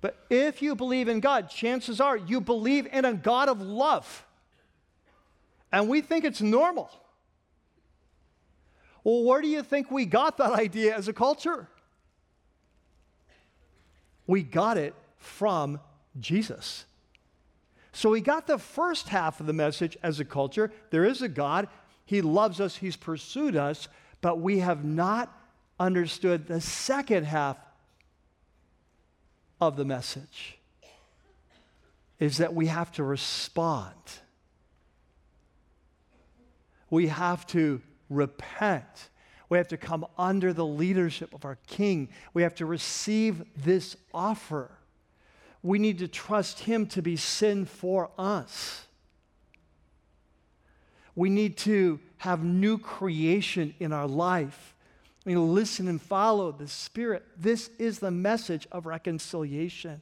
but 0.00 0.16
if 0.30 0.62
you 0.62 0.76
believe 0.76 1.08
in 1.08 1.20
God, 1.20 1.50
chances 1.50 2.00
are 2.00 2.16
you 2.16 2.40
believe 2.40 2.86
in 2.92 3.04
a 3.04 3.14
God 3.14 3.48
of 3.48 3.60
love. 3.60 4.26
And 5.72 5.88
we 5.88 6.00
think 6.00 6.24
it's 6.24 6.40
normal. 6.40 6.90
Well, 9.02 9.24
where 9.24 9.40
do 9.40 9.48
you 9.48 9.62
think 9.62 9.90
we 9.90 10.04
got 10.04 10.36
that 10.38 10.52
idea 10.52 10.96
as 10.96 11.08
a 11.08 11.12
culture? 11.12 11.68
We 14.26 14.42
got 14.42 14.76
it 14.78 14.94
from 15.16 15.80
Jesus. 16.20 16.84
So 17.92 18.10
we 18.10 18.20
got 18.20 18.46
the 18.46 18.58
first 18.58 19.08
half 19.08 19.40
of 19.40 19.46
the 19.46 19.52
message 19.52 19.96
as 20.02 20.20
a 20.20 20.24
culture. 20.24 20.70
There 20.90 21.04
is 21.04 21.22
a 21.22 21.28
God, 21.28 21.68
He 22.04 22.22
loves 22.22 22.60
us, 22.60 22.76
He's 22.76 22.96
pursued 22.96 23.56
us, 23.56 23.88
but 24.20 24.40
we 24.40 24.60
have 24.60 24.84
not 24.84 25.34
understood 25.80 26.46
the 26.46 26.60
second 26.60 27.24
half 27.24 27.56
of 29.60 29.76
the 29.76 29.84
message 29.84 30.58
is 32.18 32.38
that 32.38 32.54
we 32.54 32.66
have 32.66 32.90
to 32.92 33.04
respond. 33.04 33.94
We 36.90 37.08
have 37.08 37.46
to 37.48 37.80
repent. 38.10 39.10
We 39.48 39.58
have 39.58 39.68
to 39.68 39.76
come 39.76 40.06
under 40.18 40.52
the 40.52 40.66
leadership 40.66 41.32
of 41.34 41.44
our 41.44 41.58
King. 41.66 42.08
We 42.34 42.42
have 42.42 42.54
to 42.56 42.66
receive 42.66 43.44
this 43.56 43.96
offer. 44.12 44.70
We 45.62 45.78
need 45.78 45.98
to 45.98 46.08
trust 46.08 46.60
Him 46.60 46.86
to 46.88 47.02
be 47.02 47.16
sin 47.16 47.64
for 47.64 48.10
us. 48.18 48.86
We 51.14 51.30
need 51.30 51.56
to 51.58 52.00
have 52.18 52.44
new 52.44 52.78
creation 52.78 53.74
in 53.80 53.92
our 53.92 54.06
life. 54.06 54.74
We 55.24 55.36
listen 55.36 55.88
and 55.88 56.00
follow 56.00 56.52
the 56.52 56.68
Spirit. 56.68 57.24
This 57.36 57.70
is 57.78 57.98
the 57.98 58.10
message 58.10 58.66
of 58.72 58.86
reconciliation. 58.86 60.00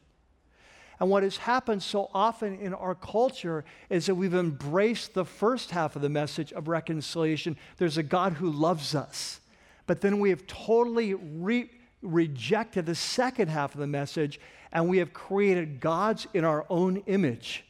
And 0.98 1.10
what 1.10 1.22
has 1.22 1.36
happened 1.36 1.82
so 1.82 2.10
often 2.14 2.58
in 2.58 2.72
our 2.72 2.94
culture 2.94 3.64
is 3.90 4.06
that 4.06 4.14
we've 4.14 4.34
embraced 4.34 5.14
the 5.14 5.24
first 5.24 5.70
half 5.70 5.94
of 5.94 6.02
the 6.02 6.08
message 6.08 6.52
of 6.52 6.68
reconciliation. 6.68 7.56
There's 7.76 7.98
a 7.98 8.02
God 8.02 8.34
who 8.34 8.50
loves 8.50 8.94
us. 8.94 9.40
But 9.86 10.00
then 10.00 10.20
we 10.20 10.30
have 10.30 10.46
totally 10.46 11.14
re- 11.14 11.70
rejected 12.02 12.86
the 12.86 12.94
second 12.94 13.48
half 13.48 13.74
of 13.74 13.80
the 13.80 13.86
message 13.86 14.40
and 14.72 14.88
we 14.88 14.98
have 14.98 15.12
created 15.12 15.80
gods 15.80 16.26
in 16.34 16.44
our 16.44 16.66
own 16.68 16.98
image 17.06 17.64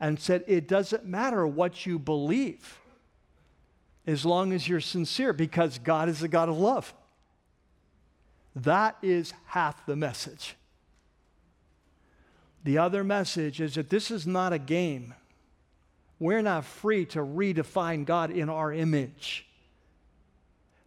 and 0.00 0.18
said 0.18 0.44
it 0.46 0.68
doesn't 0.68 1.04
matter 1.04 1.46
what 1.46 1.86
you 1.86 1.98
believe 1.98 2.78
as 4.06 4.24
long 4.24 4.52
as 4.52 4.68
you're 4.68 4.80
sincere 4.80 5.32
because 5.32 5.78
God 5.78 6.08
is 6.08 6.22
a 6.22 6.28
God 6.28 6.48
of 6.48 6.58
love. 6.58 6.92
That 8.56 8.96
is 9.02 9.32
half 9.46 9.84
the 9.86 9.96
message. 9.96 10.56
The 12.64 12.78
other 12.78 13.04
message 13.04 13.60
is 13.60 13.74
that 13.74 13.90
this 13.90 14.10
is 14.10 14.26
not 14.26 14.52
a 14.52 14.58
game. 14.58 15.14
We're 16.18 16.42
not 16.42 16.64
free 16.64 17.04
to 17.06 17.18
redefine 17.18 18.06
God 18.06 18.30
in 18.30 18.48
our 18.48 18.72
image. 18.72 19.46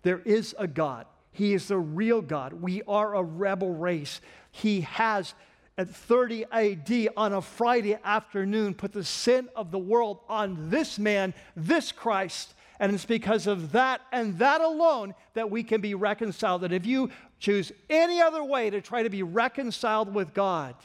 There 0.01 0.19
is 0.19 0.55
a 0.57 0.67
God. 0.67 1.05
He 1.31 1.53
is 1.53 1.67
the 1.67 1.77
real 1.77 2.21
God. 2.21 2.53
We 2.53 2.81
are 2.87 3.13
a 3.13 3.21
rebel 3.21 3.73
race. 3.73 4.21
He 4.51 4.81
has, 4.81 5.35
at 5.77 5.89
30 5.89 6.45
AD, 6.51 7.09
on 7.15 7.33
a 7.33 7.41
Friday 7.41 7.97
afternoon, 8.03 8.73
put 8.73 8.93
the 8.93 9.03
sin 9.03 9.49
of 9.55 9.69
the 9.69 9.77
world 9.77 10.19
on 10.27 10.69
this 10.69 10.97
man, 10.97 11.33
this 11.55 11.91
Christ. 11.91 12.55
And 12.79 12.93
it's 12.93 13.05
because 13.05 13.47
of 13.47 13.71
that 13.71 14.01
and 14.11 14.37
that 14.39 14.61
alone 14.61 15.15
that 15.33 15.49
we 15.49 15.63
can 15.63 15.81
be 15.81 15.95
reconciled. 15.95 16.63
And 16.63 16.73
if 16.73 16.85
you 16.85 17.09
choose 17.39 17.71
any 17.89 18.21
other 18.21 18.43
way 18.43 18.69
to 18.69 18.81
try 18.81 19.03
to 19.03 19.09
be 19.09 19.23
reconciled 19.23 20.13
with 20.13 20.33
God, 20.33 20.75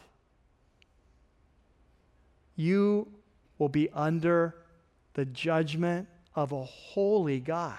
you 2.57 3.09
will 3.59 3.69
be 3.69 3.91
under 3.91 4.55
the 5.15 5.25
judgment 5.25 6.09
of 6.35 6.53
a 6.53 6.65
holy 6.65 7.41
God 7.41 7.79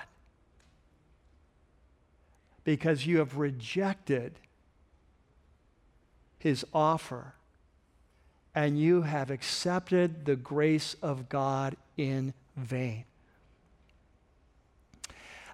because 2.63 3.05
you 3.05 3.17
have 3.17 3.37
rejected 3.37 4.39
his 6.37 6.65
offer 6.73 7.33
and 8.55 8.79
you 8.79 9.01
have 9.01 9.31
accepted 9.31 10.25
the 10.25 10.35
grace 10.35 10.95
of 11.01 11.27
God 11.27 11.75
in 11.97 12.33
vain. 12.55 13.05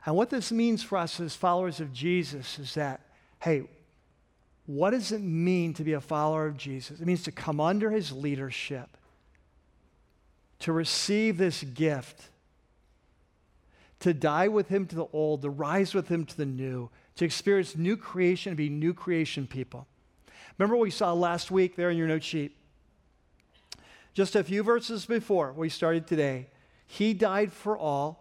And 0.06 0.16
what 0.16 0.30
this 0.30 0.52
means 0.52 0.84
for 0.84 0.98
us 0.98 1.20
as 1.20 1.36
followers 1.36 1.80
of 1.80 1.94
Jesus 1.94 2.58
is 2.60 2.74
that, 2.76 3.02
hey, 3.40 3.64
what 4.66 4.92
does 4.92 5.12
it 5.12 5.22
mean 5.22 5.74
to 5.74 5.84
be 5.84 5.94
a 5.94 6.02
follower 6.02 6.46
of 6.46 6.58
Jesus? 6.58 7.00
It 7.00 7.06
means 7.06 7.24
to 7.24 7.32
come 7.32 7.60
under 7.60 7.92
his 7.92 8.12
leadership 8.12 8.90
to 10.60 10.74
receive 10.74 11.38
this 11.38 11.64
gift, 11.64 12.30
to 14.02 14.14
die 14.14 14.48
with 14.48 14.68
him 14.68 14.86
to 14.88 14.96
the 14.96 15.08
old, 15.14 15.42
to 15.42 15.50
rise 15.50 15.94
with 15.94 16.10
him 16.10 16.26
to 16.26 16.38
the 16.38 16.46
new, 16.46 16.90
to 17.16 17.26
experience 17.26 17.76
new 17.76 17.98
creation 17.98 18.52
and 18.52 18.58
be 18.58 18.70
new 18.70 18.94
creation 18.94 19.48
people. 19.48 19.88
Remember 20.58 20.76
what 20.76 20.84
we 20.84 20.92
saw 20.92 21.14
last 21.14 21.50
week 21.50 21.76
there 21.76 21.90
in 21.90 21.98
your 21.98 22.08
note 22.08 22.24
sheet? 22.24 22.56
Just 24.14 24.36
a 24.36 24.44
few 24.44 24.64
verses 24.64 25.06
before 25.06 25.54
we 25.54 25.70
started 25.70 26.06
today. 26.08 26.48
He 26.86 27.14
died 27.14 27.54
for 27.54 27.78
all, 27.78 28.19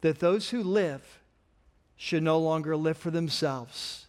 that 0.00 0.20
those 0.20 0.50
who 0.50 0.62
live 0.62 1.20
should 1.96 2.22
no 2.22 2.38
longer 2.38 2.76
live 2.76 2.96
for 2.96 3.10
themselves, 3.10 4.06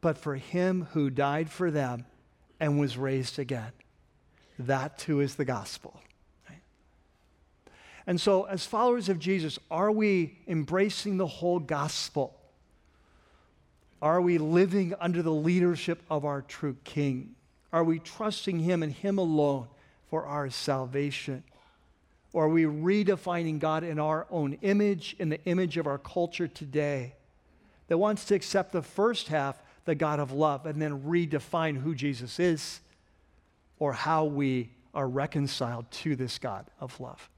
but 0.00 0.18
for 0.18 0.36
him 0.36 0.88
who 0.92 1.10
died 1.10 1.50
for 1.50 1.70
them 1.70 2.04
and 2.58 2.78
was 2.78 2.98
raised 2.98 3.38
again. 3.38 3.72
That 4.58 4.98
too 4.98 5.20
is 5.20 5.36
the 5.36 5.44
gospel. 5.44 6.00
And 8.06 8.20
so, 8.20 8.44
as 8.44 8.66
followers 8.66 9.08
of 9.08 9.18
Jesus, 9.18 9.58
are 9.70 9.92
we 9.92 10.38
embracing 10.48 11.16
the 11.16 11.26
whole 11.26 11.58
gospel? 11.58 12.34
Are 14.02 14.20
we 14.20 14.38
living 14.38 14.94
under 15.00 15.22
the 15.22 15.32
leadership 15.32 16.02
of 16.10 16.24
our 16.24 16.42
true 16.42 16.76
King? 16.84 17.34
Are 17.72 17.84
we 17.84 17.98
trusting 17.98 18.58
Him 18.58 18.82
and 18.82 18.92
Him 18.92 19.18
alone 19.18 19.68
for 20.08 20.24
our 20.24 20.50
salvation? 20.50 21.44
Or 22.32 22.44
are 22.44 22.48
we 22.48 22.64
redefining 22.64 23.58
God 23.58 23.82
in 23.82 23.98
our 23.98 24.26
own 24.30 24.58
image, 24.62 25.16
in 25.18 25.28
the 25.30 25.44
image 25.44 25.76
of 25.76 25.86
our 25.86 25.98
culture 25.98 26.46
today, 26.46 27.14
that 27.88 27.98
wants 27.98 28.24
to 28.26 28.34
accept 28.34 28.72
the 28.72 28.82
first 28.82 29.28
half, 29.28 29.60
the 29.84 29.96
God 29.96 30.20
of 30.20 30.30
love, 30.32 30.66
and 30.66 30.80
then 30.80 31.02
redefine 31.02 31.80
who 31.80 31.94
Jesus 31.94 32.38
is 32.38 32.80
or 33.78 33.92
how 33.92 34.24
we 34.24 34.70
are 34.94 35.08
reconciled 35.08 35.90
to 35.90 36.14
this 36.14 36.38
God 36.38 36.66
of 36.78 37.00
love? 37.00 37.28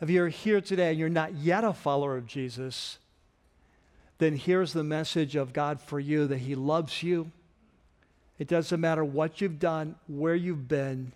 If 0.00 0.10
you're 0.10 0.28
here 0.28 0.60
today 0.60 0.90
and 0.90 0.98
you're 0.98 1.08
not 1.08 1.34
yet 1.34 1.64
a 1.64 1.72
follower 1.72 2.16
of 2.16 2.26
Jesus, 2.26 2.98
then 4.18 4.36
here's 4.36 4.72
the 4.72 4.84
message 4.84 5.34
of 5.34 5.52
God 5.52 5.80
for 5.80 5.98
you 5.98 6.26
that 6.26 6.38
He 6.38 6.54
loves 6.54 7.02
you. 7.02 7.30
It 8.38 8.48
doesn't 8.48 8.80
matter 8.80 9.04
what 9.04 9.40
you've 9.40 9.58
done, 9.58 9.94
where 10.08 10.34
you've 10.34 10.68
been, 10.68 11.12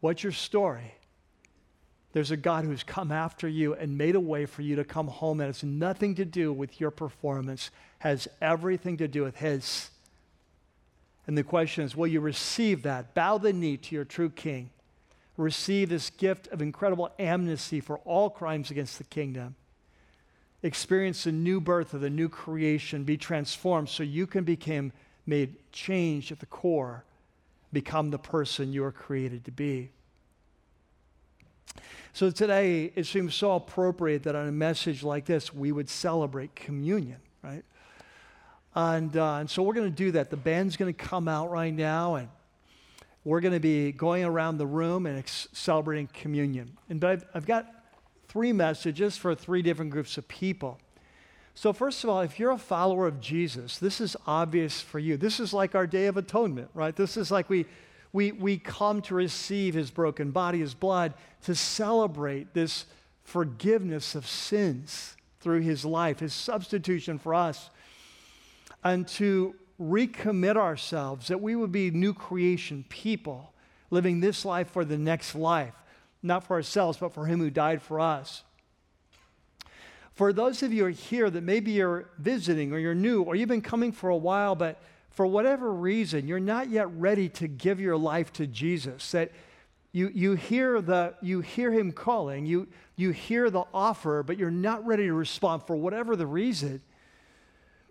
what's 0.00 0.22
your 0.22 0.32
story. 0.32 0.94
There's 2.12 2.30
a 2.30 2.36
God 2.36 2.64
who's 2.64 2.82
come 2.82 3.12
after 3.12 3.46
you 3.46 3.74
and 3.74 3.96
made 3.96 4.16
a 4.16 4.20
way 4.20 4.46
for 4.46 4.62
you 4.62 4.76
to 4.76 4.84
come 4.84 5.08
home 5.08 5.38
that 5.38 5.46
has 5.46 5.62
nothing 5.62 6.16
to 6.16 6.24
do 6.24 6.52
with 6.52 6.80
your 6.80 6.90
performance, 6.90 7.70
has 8.00 8.26
everything 8.40 8.96
to 8.96 9.08
do 9.08 9.22
with 9.22 9.36
His. 9.36 9.90
And 11.26 11.38
the 11.38 11.44
question 11.44 11.84
is 11.84 11.96
will 11.96 12.08
you 12.08 12.20
receive 12.20 12.82
that? 12.82 13.14
Bow 13.14 13.38
the 13.38 13.52
knee 13.52 13.76
to 13.76 13.94
your 13.94 14.04
true 14.04 14.30
King 14.30 14.70
receive 15.40 15.88
this 15.88 16.10
gift 16.10 16.48
of 16.48 16.62
incredible 16.62 17.10
amnesty 17.18 17.80
for 17.80 17.98
all 18.00 18.30
crimes 18.30 18.70
against 18.70 18.98
the 18.98 19.04
kingdom. 19.04 19.54
Experience 20.62 21.24
the 21.24 21.32
new 21.32 21.60
birth 21.60 21.94
of 21.94 22.02
the 22.02 22.10
new 22.10 22.28
creation, 22.28 23.04
be 23.04 23.16
transformed 23.16 23.88
so 23.88 24.02
you 24.02 24.26
can 24.26 24.44
become 24.44 24.92
made 25.26 25.56
changed 25.72 26.30
at 26.30 26.40
the 26.40 26.46
core 26.46 27.04
become 27.72 28.10
the 28.10 28.18
person 28.18 28.72
you 28.72 28.84
are 28.84 28.92
created 28.92 29.44
to 29.44 29.50
be. 29.50 29.90
So 32.12 32.30
today, 32.30 32.92
it 32.96 33.06
seems 33.06 33.34
so 33.34 33.52
appropriate 33.52 34.24
that 34.24 34.34
on 34.34 34.48
a 34.48 34.52
message 34.52 35.02
like 35.02 35.26
this, 35.26 35.54
we 35.54 35.72
would 35.72 35.88
celebrate 35.88 36.54
communion, 36.54 37.18
right? 37.42 37.64
And, 38.74 39.16
uh, 39.16 39.36
and 39.36 39.50
so 39.50 39.62
we're 39.62 39.74
going 39.74 39.90
to 39.90 39.96
do 39.96 40.12
that. 40.12 40.30
The 40.30 40.36
band's 40.36 40.76
going 40.76 40.92
to 40.92 40.98
come 40.98 41.28
out 41.28 41.50
right 41.50 41.72
now, 41.72 42.16
and 42.16 42.28
we're 43.24 43.40
going 43.40 43.54
to 43.54 43.60
be 43.60 43.92
going 43.92 44.24
around 44.24 44.58
the 44.58 44.66
room 44.66 45.06
and 45.06 45.18
ex- 45.18 45.48
celebrating 45.52 46.08
communion. 46.08 46.76
And 46.88 47.00
but 47.00 47.10
I've, 47.10 47.24
I've 47.34 47.46
got 47.46 47.66
three 48.28 48.52
messages 48.52 49.16
for 49.16 49.34
three 49.34 49.62
different 49.62 49.90
groups 49.90 50.18
of 50.18 50.26
people. 50.28 50.78
So, 51.54 51.72
first 51.72 52.04
of 52.04 52.10
all, 52.10 52.20
if 52.20 52.38
you're 52.38 52.52
a 52.52 52.58
follower 52.58 53.06
of 53.06 53.20
Jesus, 53.20 53.78
this 53.78 54.00
is 54.00 54.16
obvious 54.26 54.80
for 54.80 54.98
you. 54.98 55.16
This 55.16 55.40
is 55.40 55.52
like 55.52 55.74
our 55.74 55.86
Day 55.86 56.06
of 56.06 56.16
Atonement, 56.16 56.70
right? 56.74 56.94
This 56.94 57.16
is 57.16 57.30
like 57.30 57.50
we, 57.50 57.66
we, 58.12 58.32
we 58.32 58.58
come 58.58 59.02
to 59.02 59.14
receive 59.14 59.74
his 59.74 59.90
broken 59.90 60.30
body, 60.30 60.58
his 60.58 60.74
blood, 60.74 61.14
to 61.44 61.54
celebrate 61.54 62.54
this 62.54 62.86
forgiveness 63.22 64.14
of 64.14 64.26
sins 64.26 65.16
through 65.40 65.60
his 65.60 65.84
life, 65.84 66.18
his 66.18 66.34
substitution 66.34 67.18
for 67.18 67.34
us, 67.34 67.70
and 68.82 69.06
to 69.06 69.54
recommit 69.80 70.56
ourselves 70.56 71.28
that 71.28 71.40
we 71.40 71.56
would 71.56 71.72
be 71.72 71.90
new 71.90 72.12
creation 72.12 72.84
people 72.88 73.52
living 73.90 74.20
this 74.20 74.44
life 74.44 74.70
for 74.70 74.84
the 74.84 74.98
next 74.98 75.34
life, 75.34 75.74
not 76.22 76.44
for 76.44 76.54
ourselves, 76.54 76.98
but 76.98 77.12
for 77.12 77.26
him 77.26 77.38
who 77.38 77.50
died 77.50 77.80
for 77.80 78.00
us. 78.00 78.42
For 80.12 80.32
those 80.32 80.62
of 80.62 80.72
you 80.72 80.82
who 80.82 80.88
are 80.88 80.90
here 80.90 81.30
that 81.30 81.42
maybe 81.42 81.72
you're 81.72 82.10
visiting 82.18 82.72
or 82.72 82.78
you're 82.78 82.94
new 82.94 83.22
or 83.22 83.36
you've 83.36 83.48
been 83.48 83.62
coming 83.62 83.90
for 83.90 84.10
a 84.10 84.16
while, 84.16 84.54
but 84.54 84.82
for 85.10 85.26
whatever 85.26 85.72
reason, 85.72 86.26
you're 86.26 86.40
not 86.40 86.70
yet 86.70 86.90
ready 86.96 87.28
to 87.28 87.48
give 87.48 87.80
your 87.80 87.96
life 87.96 88.32
to 88.34 88.46
Jesus, 88.46 89.10
that 89.10 89.32
you, 89.92 90.10
you, 90.14 90.34
hear, 90.34 90.80
the, 90.80 91.14
you 91.20 91.40
hear 91.40 91.72
him 91.72 91.90
calling, 91.90 92.46
you, 92.46 92.68
you 92.96 93.10
hear 93.10 93.50
the 93.50 93.64
offer, 93.74 94.22
but 94.22 94.38
you're 94.38 94.50
not 94.50 94.86
ready 94.86 95.04
to 95.04 95.12
respond 95.12 95.64
for 95.66 95.74
whatever 95.74 96.14
the 96.14 96.26
reason, 96.26 96.80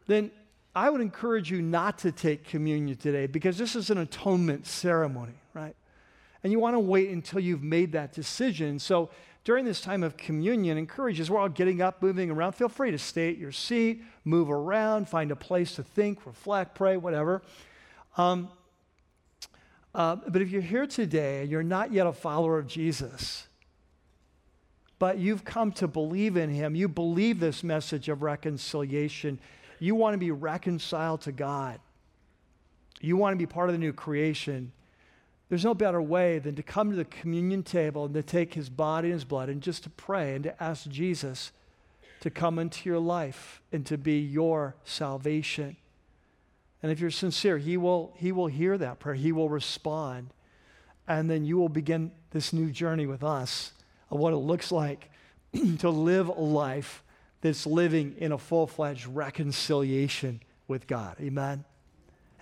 then 0.07 0.31
I 0.73 0.89
would 0.89 1.01
encourage 1.01 1.51
you 1.51 1.61
not 1.61 1.97
to 1.99 2.11
take 2.11 2.45
communion 2.45 2.95
today 2.95 3.27
because 3.27 3.57
this 3.57 3.75
is 3.75 3.89
an 3.89 3.97
atonement 3.97 4.65
ceremony, 4.65 5.33
right? 5.53 5.75
And 6.43 6.53
you 6.53 6.59
want 6.59 6.75
to 6.75 6.79
wait 6.79 7.09
until 7.09 7.41
you've 7.41 7.63
made 7.63 7.91
that 7.91 8.13
decision. 8.13 8.79
So 8.79 9.09
during 9.49 9.65
this 9.65 9.81
time 9.81 10.03
of 10.03 10.15
communion, 10.15 10.77
encourage 10.77 11.19
as 11.19 11.31
we're 11.31 11.39
all 11.39 11.49
getting 11.49 11.81
up, 11.81 12.03
moving 12.03 12.29
around, 12.29 12.51
feel 12.51 12.69
free 12.69 12.91
to 12.91 12.99
stay 12.99 13.29
at 13.29 13.37
your 13.39 13.51
seat, 13.51 14.03
move 14.23 14.51
around, 14.51 15.09
find 15.09 15.31
a 15.31 15.35
place 15.35 15.73
to 15.73 15.81
think, 15.81 16.23
reflect, 16.27 16.75
pray, 16.75 16.97
whatever. 16.97 17.41
Um, 18.15 18.49
uh, 19.95 20.17
but 20.27 20.43
if 20.43 20.51
you're 20.51 20.61
here 20.61 20.85
today 20.85 21.41
and 21.41 21.49
you're 21.49 21.63
not 21.63 21.91
yet 21.91 22.05
a 22.05 22.13
follower 22.13 22.59
of 22.59 22.67
Jesus, 22.67 23.47
but 24.99 25.17
you've 25.17 25.43
come 25.45 25.71
to 25.71 25.87
believe 25.87 26.37
in 26.37 26.51
him, 26.51 26.75
you 26.75 26.87
believe 26.87 27.39
this 27.39 27.63
message 27.63 28.07
of 28.07 28.21
reconciliation, 28.21 29.39
you 29.79 29.95
want 29.95 30.13
to 30.13 30.19
be 30.19 30.29
reconciled 30.29 31.21
to 31.21 31.31
God, 31.31 31.79
you 33.01 33.17
want 33.17 33.33
to 33.33 33.37
be 33.39 33.47
part 33.47 33.67
of 33.67 33.73
the 33.73 33.79
new 33.79 33.93
creation, 33.93 34.73
there's 35.49 35.65
no 35.65 35.73
better 35.73 36.01
way 36.01 36.37
than 36.37 36.55
to 36.55 36.63
come 36.63 36.91
to 36.91 36.95
the 36.95 37.05
communion 37.05 37.63
table 37.63 38.05
and 38.05 38.13
to 38.13 38.21
take 38.21 38.53
his 38.53 38.69
body 38.69 39.07
and 39.07 39.15
his 39.15 39.25
blood 39.25 39.49
and 39.49 39.61
just 39.61 39.83
to 39.83 39.89
pray 39.89 40.35
and 40.35 40.43
to 40.43 40.63
ask 40.63 40.87
Jesus 40.87 41.51
to 42.21 42.29
come 42.29 42.59
into 42.59 42.87
your 42.87 42.99
life 42.99 43.61
and 43.71 43.85
to 43.87 43.97
be 43.97 44.19
your 44.19 44.75
salvation. 44.83 45.75
And 46.83 46.91
if 46.91 46.99
you're 46.99 47.09
sincere, 47.09 47.57
he 47.57 47.77
will, 47.77 48.13
he 48.15 48.31
will 48.31 48.47
hear 48.47 48.77
that 48.77 48.99
prayer, 48.99 49.15
he 49.15 49.31
will 49.31 49.49
respond. 49.49 50.33
And 51.07 51.29
then 51.29 51.45
you 51.45 51.57
will 51.57 51.69
begin 51.69 52.11
this 52.29 52.53
new 52.53 52.69
journey 52.69 53.07
with 53.07 53.23
us 53.23 53.73
of 54.11 54.19
what 54.19 54.33
it 54.33 54.37
looks 54.37 54.71
like 54.71 55.09
to 55.79 55.89
live 55.89 56.27
a 56.27 56.33
life 56.33 57.03
that's 57.41 57.65
living 57.65 58.15
in 58.17 58.31
a 58.31 58.37
full 58.37 58.67
fledged 58.67 59.07
reconciliation 59.07 60.41
with 60.67 60.85
God. 60.85 61.15
Amen. 61.19 61.65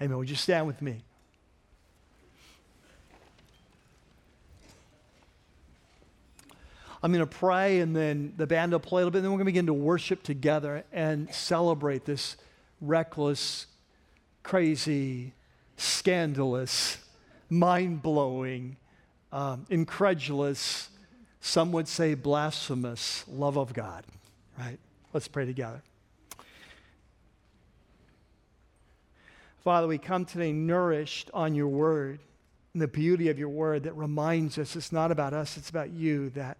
Amen. 0.01 0.17
Would 0.17 0.29
you 0.29 0.35
stand 0.35 0.67
with 0.67 0.81
me? 0.81 1.03
I'm 7.03 7.11
going 7.13 7.25
to 7.25 7.37
pray, 7.37 7.79
and 7.79 7.95
then 7.95 8.33
the 8.37 8.47
band 8.47 8.71
will 8.71 8.79
play 8.79 9.01
a 9.01 9.05
little 9.05 9.11
bit, 9.11 9.19
and 9.19 9.25
then 9.25 9.31
we're 9.31 9.37
going 9.37 9.45
to 9.45 9.51
begin 9.51 9.65
to 9.67 9.73
worship 9.73 10.23
together 10.23 10.83
and 10.91 11.33
celebrate 11.33 12.05
this 12.05 12.37
reckless, 12.81 13.67
crazy, 14.43 15.33
scandalous, 15.77 16.97
mind 17.49 18.01
blowing, 18.01 18.77
um, 19.31 19.65
incredulous, 19.69 20.89
some 21.39 21.71
would 21.71 21.87
say 21.87 22.13
blasphemous 22.13 23.23
love 23.27 23.57
of 23.57 23.73
God, 23.73 24.03
right? 24.57 24.79
Let's 25.13 25.27
pray 25.27 25.45
together. 25.45 25.81
Father, 29.63 29.87
we 29.87 29.97
come 29.97 30.25
today 30.25 30.51
nourished 30.51 31.29
on 31.33 31.53
your 31.53 31.67
word 31.67 32.19
and 32.73 32.81
the 32.81 32.87
beauty 32.87 33.29
of 33.29 33.37
your 33.37 33.49
word 33.49 33.83
that 33.83 33.93
reminds 33.93 34.57
us 34.57 34.75
it's 34.75 34.91
not 34.91 35.11
about 35.11 35.33
us, 35.33 35.57
it's 35.57 35.69
about 35.69 35.89
you, 35.89 36.29
that 36.31 36.57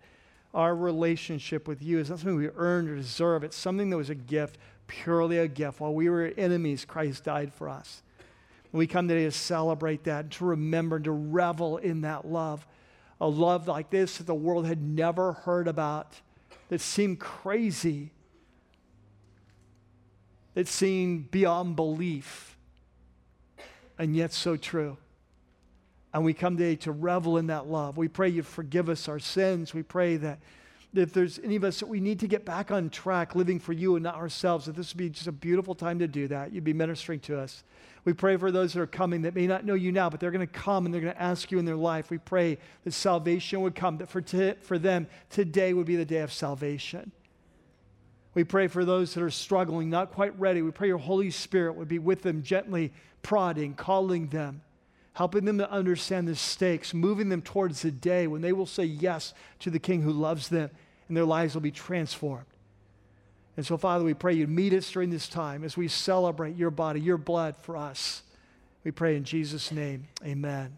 our 0.54 0.76
relationship 0.76 1.68
with 1.68 1.82
you 1.82 2.00
is 2.00 2.10
not 2.10 2.20
something 2.20 2.38
we 2.38 2.50
earned 2.56 2.90
or 2.90 2.96
deserve. 2.96 3.44
It's 3.44 3.58
something 3.58 3.90
that 3.90 3.98
was 3.98 4.10
a 4.10 4.16
gift, 4.16 4.58
purely 4.88 5.38
a 5.38 5.48
gift. 5.48 5.80
While 5.80 5.94
we 5.94 6.10
were 6.10 6.34
enemies, 6.38 6.86
Christ 6.86 7.26
died 7.26 7.54
for 7.54 7.70
us. 7.70 8.02
And 8.72 8.80
we 8.80 8.88
come 8.88 9.08
today 9.08 9.26
to 9.26 9.32
celebrate 9.32 10.04
that, 10.06 10.32
to 10.32 10.46
remember, 10.46 11.00
to 11.00 11.12
revel 11.12 11.78
in 11.78 12.02
that 12.02 12.26
love. 12.26 12.66
A 13.20 13.28
love 13.28 13.68
like 13.68 13.90
this 13.90 14.18
that 14.18 14.28
the 14.28 14.36
world 14.36 14.66
had 14.66 14.82
never 14.82 15.34
heard 15.34 15.68
about, 15.68 16.14
that 16.70 16.82
seemed 16.82 17.20
crazy, 17.20 18.12
that 20.54 20.68
seemed 20.68 21.32
beyond 21.32 21.76
belief, 21.76 22.58
and 23.98 24.16
yet 24.16 24.34
so 24.34 24.56
true. 24.56 24.98
And 26.14 26.24
we 26.24 26.34
come 26.34 26.58
today 26.58 26.76
to 26.78 26.92
revel 26.92 27.38
in 27.38 27.48
that 27.48 27.68
love. 27.68 27.98
We 27.98 28.08
pray 28.08 28.30
you 28.30 28.44
forgive 28.44 28.90
us 28.90 29.08
our 29.08 29.20
sins. 29.20 29.74
We 29.74 29.84
pray 29.84 30.18
that 30.18 30.40
if 30.94 31.14
there's 31.14 31.40
any 31.40 31.56
of 31.58 31.64
us 31.64 31.80
that 31.80 31.88
we 31.88 32.00
need 32.00 32.20
to 32.22 32.28
get 32.28 32.46
back 32.46 32.72
on 32.72 32.90
track 32.90 33.36
living 33.36 33.60
for 33.60 33.74
you 33.74 33.96
and 33.96 34.04
not 34.04 34.16
ourselves, 34.16 34.66
that 34.66 34.76
this 34.76 34.94
would 34.94 34.98
be 34.98 35.10
just 35.10 35.28
a 35.28 35.32
beautiful 35.32 35.76
time 35.76 36.00
to 36.00 36.08
do 36.08 36.28
that. 36.30 36.54
You'd 36.54 36.64
be 36.64 36.74
ministering 36.74 37.20
to 37.22 37.40
us. 37.40 37.64
We 38.06 38.14
pray 38.14 38.38
for 38.38 38.52
those 38.52 38.74
that 38.74 38.82
are 38.82 38.88
coming 38.88 39.24
that 39.24 39.36
may 39.36 39.48
not 39.48 39.66
know 39.66 39.74
you 39.74 39.92
now, 39.92 40.10
but 40.10 40.20
they're 40.20 40.32
going 40.32 40.48
to 40.48 40.52
come 40.52 40.86
and 40.86 40.94
they're 40.94 41.02
going 41.02 41.14
to 41.14 41.22
ask 41.22 41.52
you 41.52 41.60
in 41.60 41.66
their 41.66 41.76
life. 41.76 42.10
We 42.10 42.18
pray 42.18 42.58
that 42.86 42.94
salvation 42.94 43.62
would 43.62 43.76
come, 43.76 43.98
that 43.98 44.10
for, 44.10 44.22
t- 44.22 44.54
for 44.62 44.80
them, 44.80 45.08
today 45.30 45.74
would 45.74 45.86
be 45.86 45.98
the 45.98 46.06
day 46.06 46.22
of 46.22 46.32
salvation. 46.32 47.12
We 48.34 48.46
pray 48.46 48.68
for 48.68 48.86
those 48.86 49.14
that 49.14 49.24
are 49.24 49.30
struggling, 49.30 49.90
not 49.90 50.12
quite 50.14 50.40
ready. 50.40 50.62
We 50.62 50.72
pray 50.72 50.88
your 50.88 51.00
Holy 51.00 51.32
Spirit 51.32 51.76
would 51.76 51.88
be 51.88 52.00
with 52.00 52.22
them, 52.22 52.44
gently 52.44 52.94
prodding, 53.24 53.74
calling 53.74 54.28
them 54.28 54.62
helping 55.18 55.46
them 55.46 55.58
to 55.58 55.72
understand 55.72 56.28
the 56.28 56.36
stakes, 56.36 56.94
moving 56.94 57.28
them 57.28 57.42
towards 57.42 57.82
the 57.82 57.90
day 57.90 58.28
when 58.28 58.40
they 58.40 58.54
will 58.54 58.68
say 58.68 58.84
yes 58.84 59.34
to 59.58 59.72
the 59.72 59.80
King 59.80 60.04
who 60.04 60.12
loves 60.12 60.48
them 60.48 60.70
and 61.08 61.18
their 61.18 61.26
lives 61.26 61.56
will 61.56 61.62
be 61.62 61.72
transformed. 61.72 62.46
And 63.58 63.66
so, 63.66 63.78
Father, 63.78 64.06
we 64.06 64.14
pray 64.14 64.34
you 64.34 64.46
meet 64.46 64.74
us 64.74 64.92
during 64.92 65.10
this 65.10 65.28
time 65.28 65.64
as 65.64 65.76
we 65.76 65.88
celebrate 65.88 66.56
your 66.56 66.70
body, 66.70 67.02
your 67.02 67.18
blood 67.18 67.56
for 67.58 67.76
us. 67.76 68.22
We 68.84 68.92
pray 68.92 69.16
in 69.16 69.24
Jesus' 69.24 69.72
name, 69.72 70.08
amen. 70.24 70.78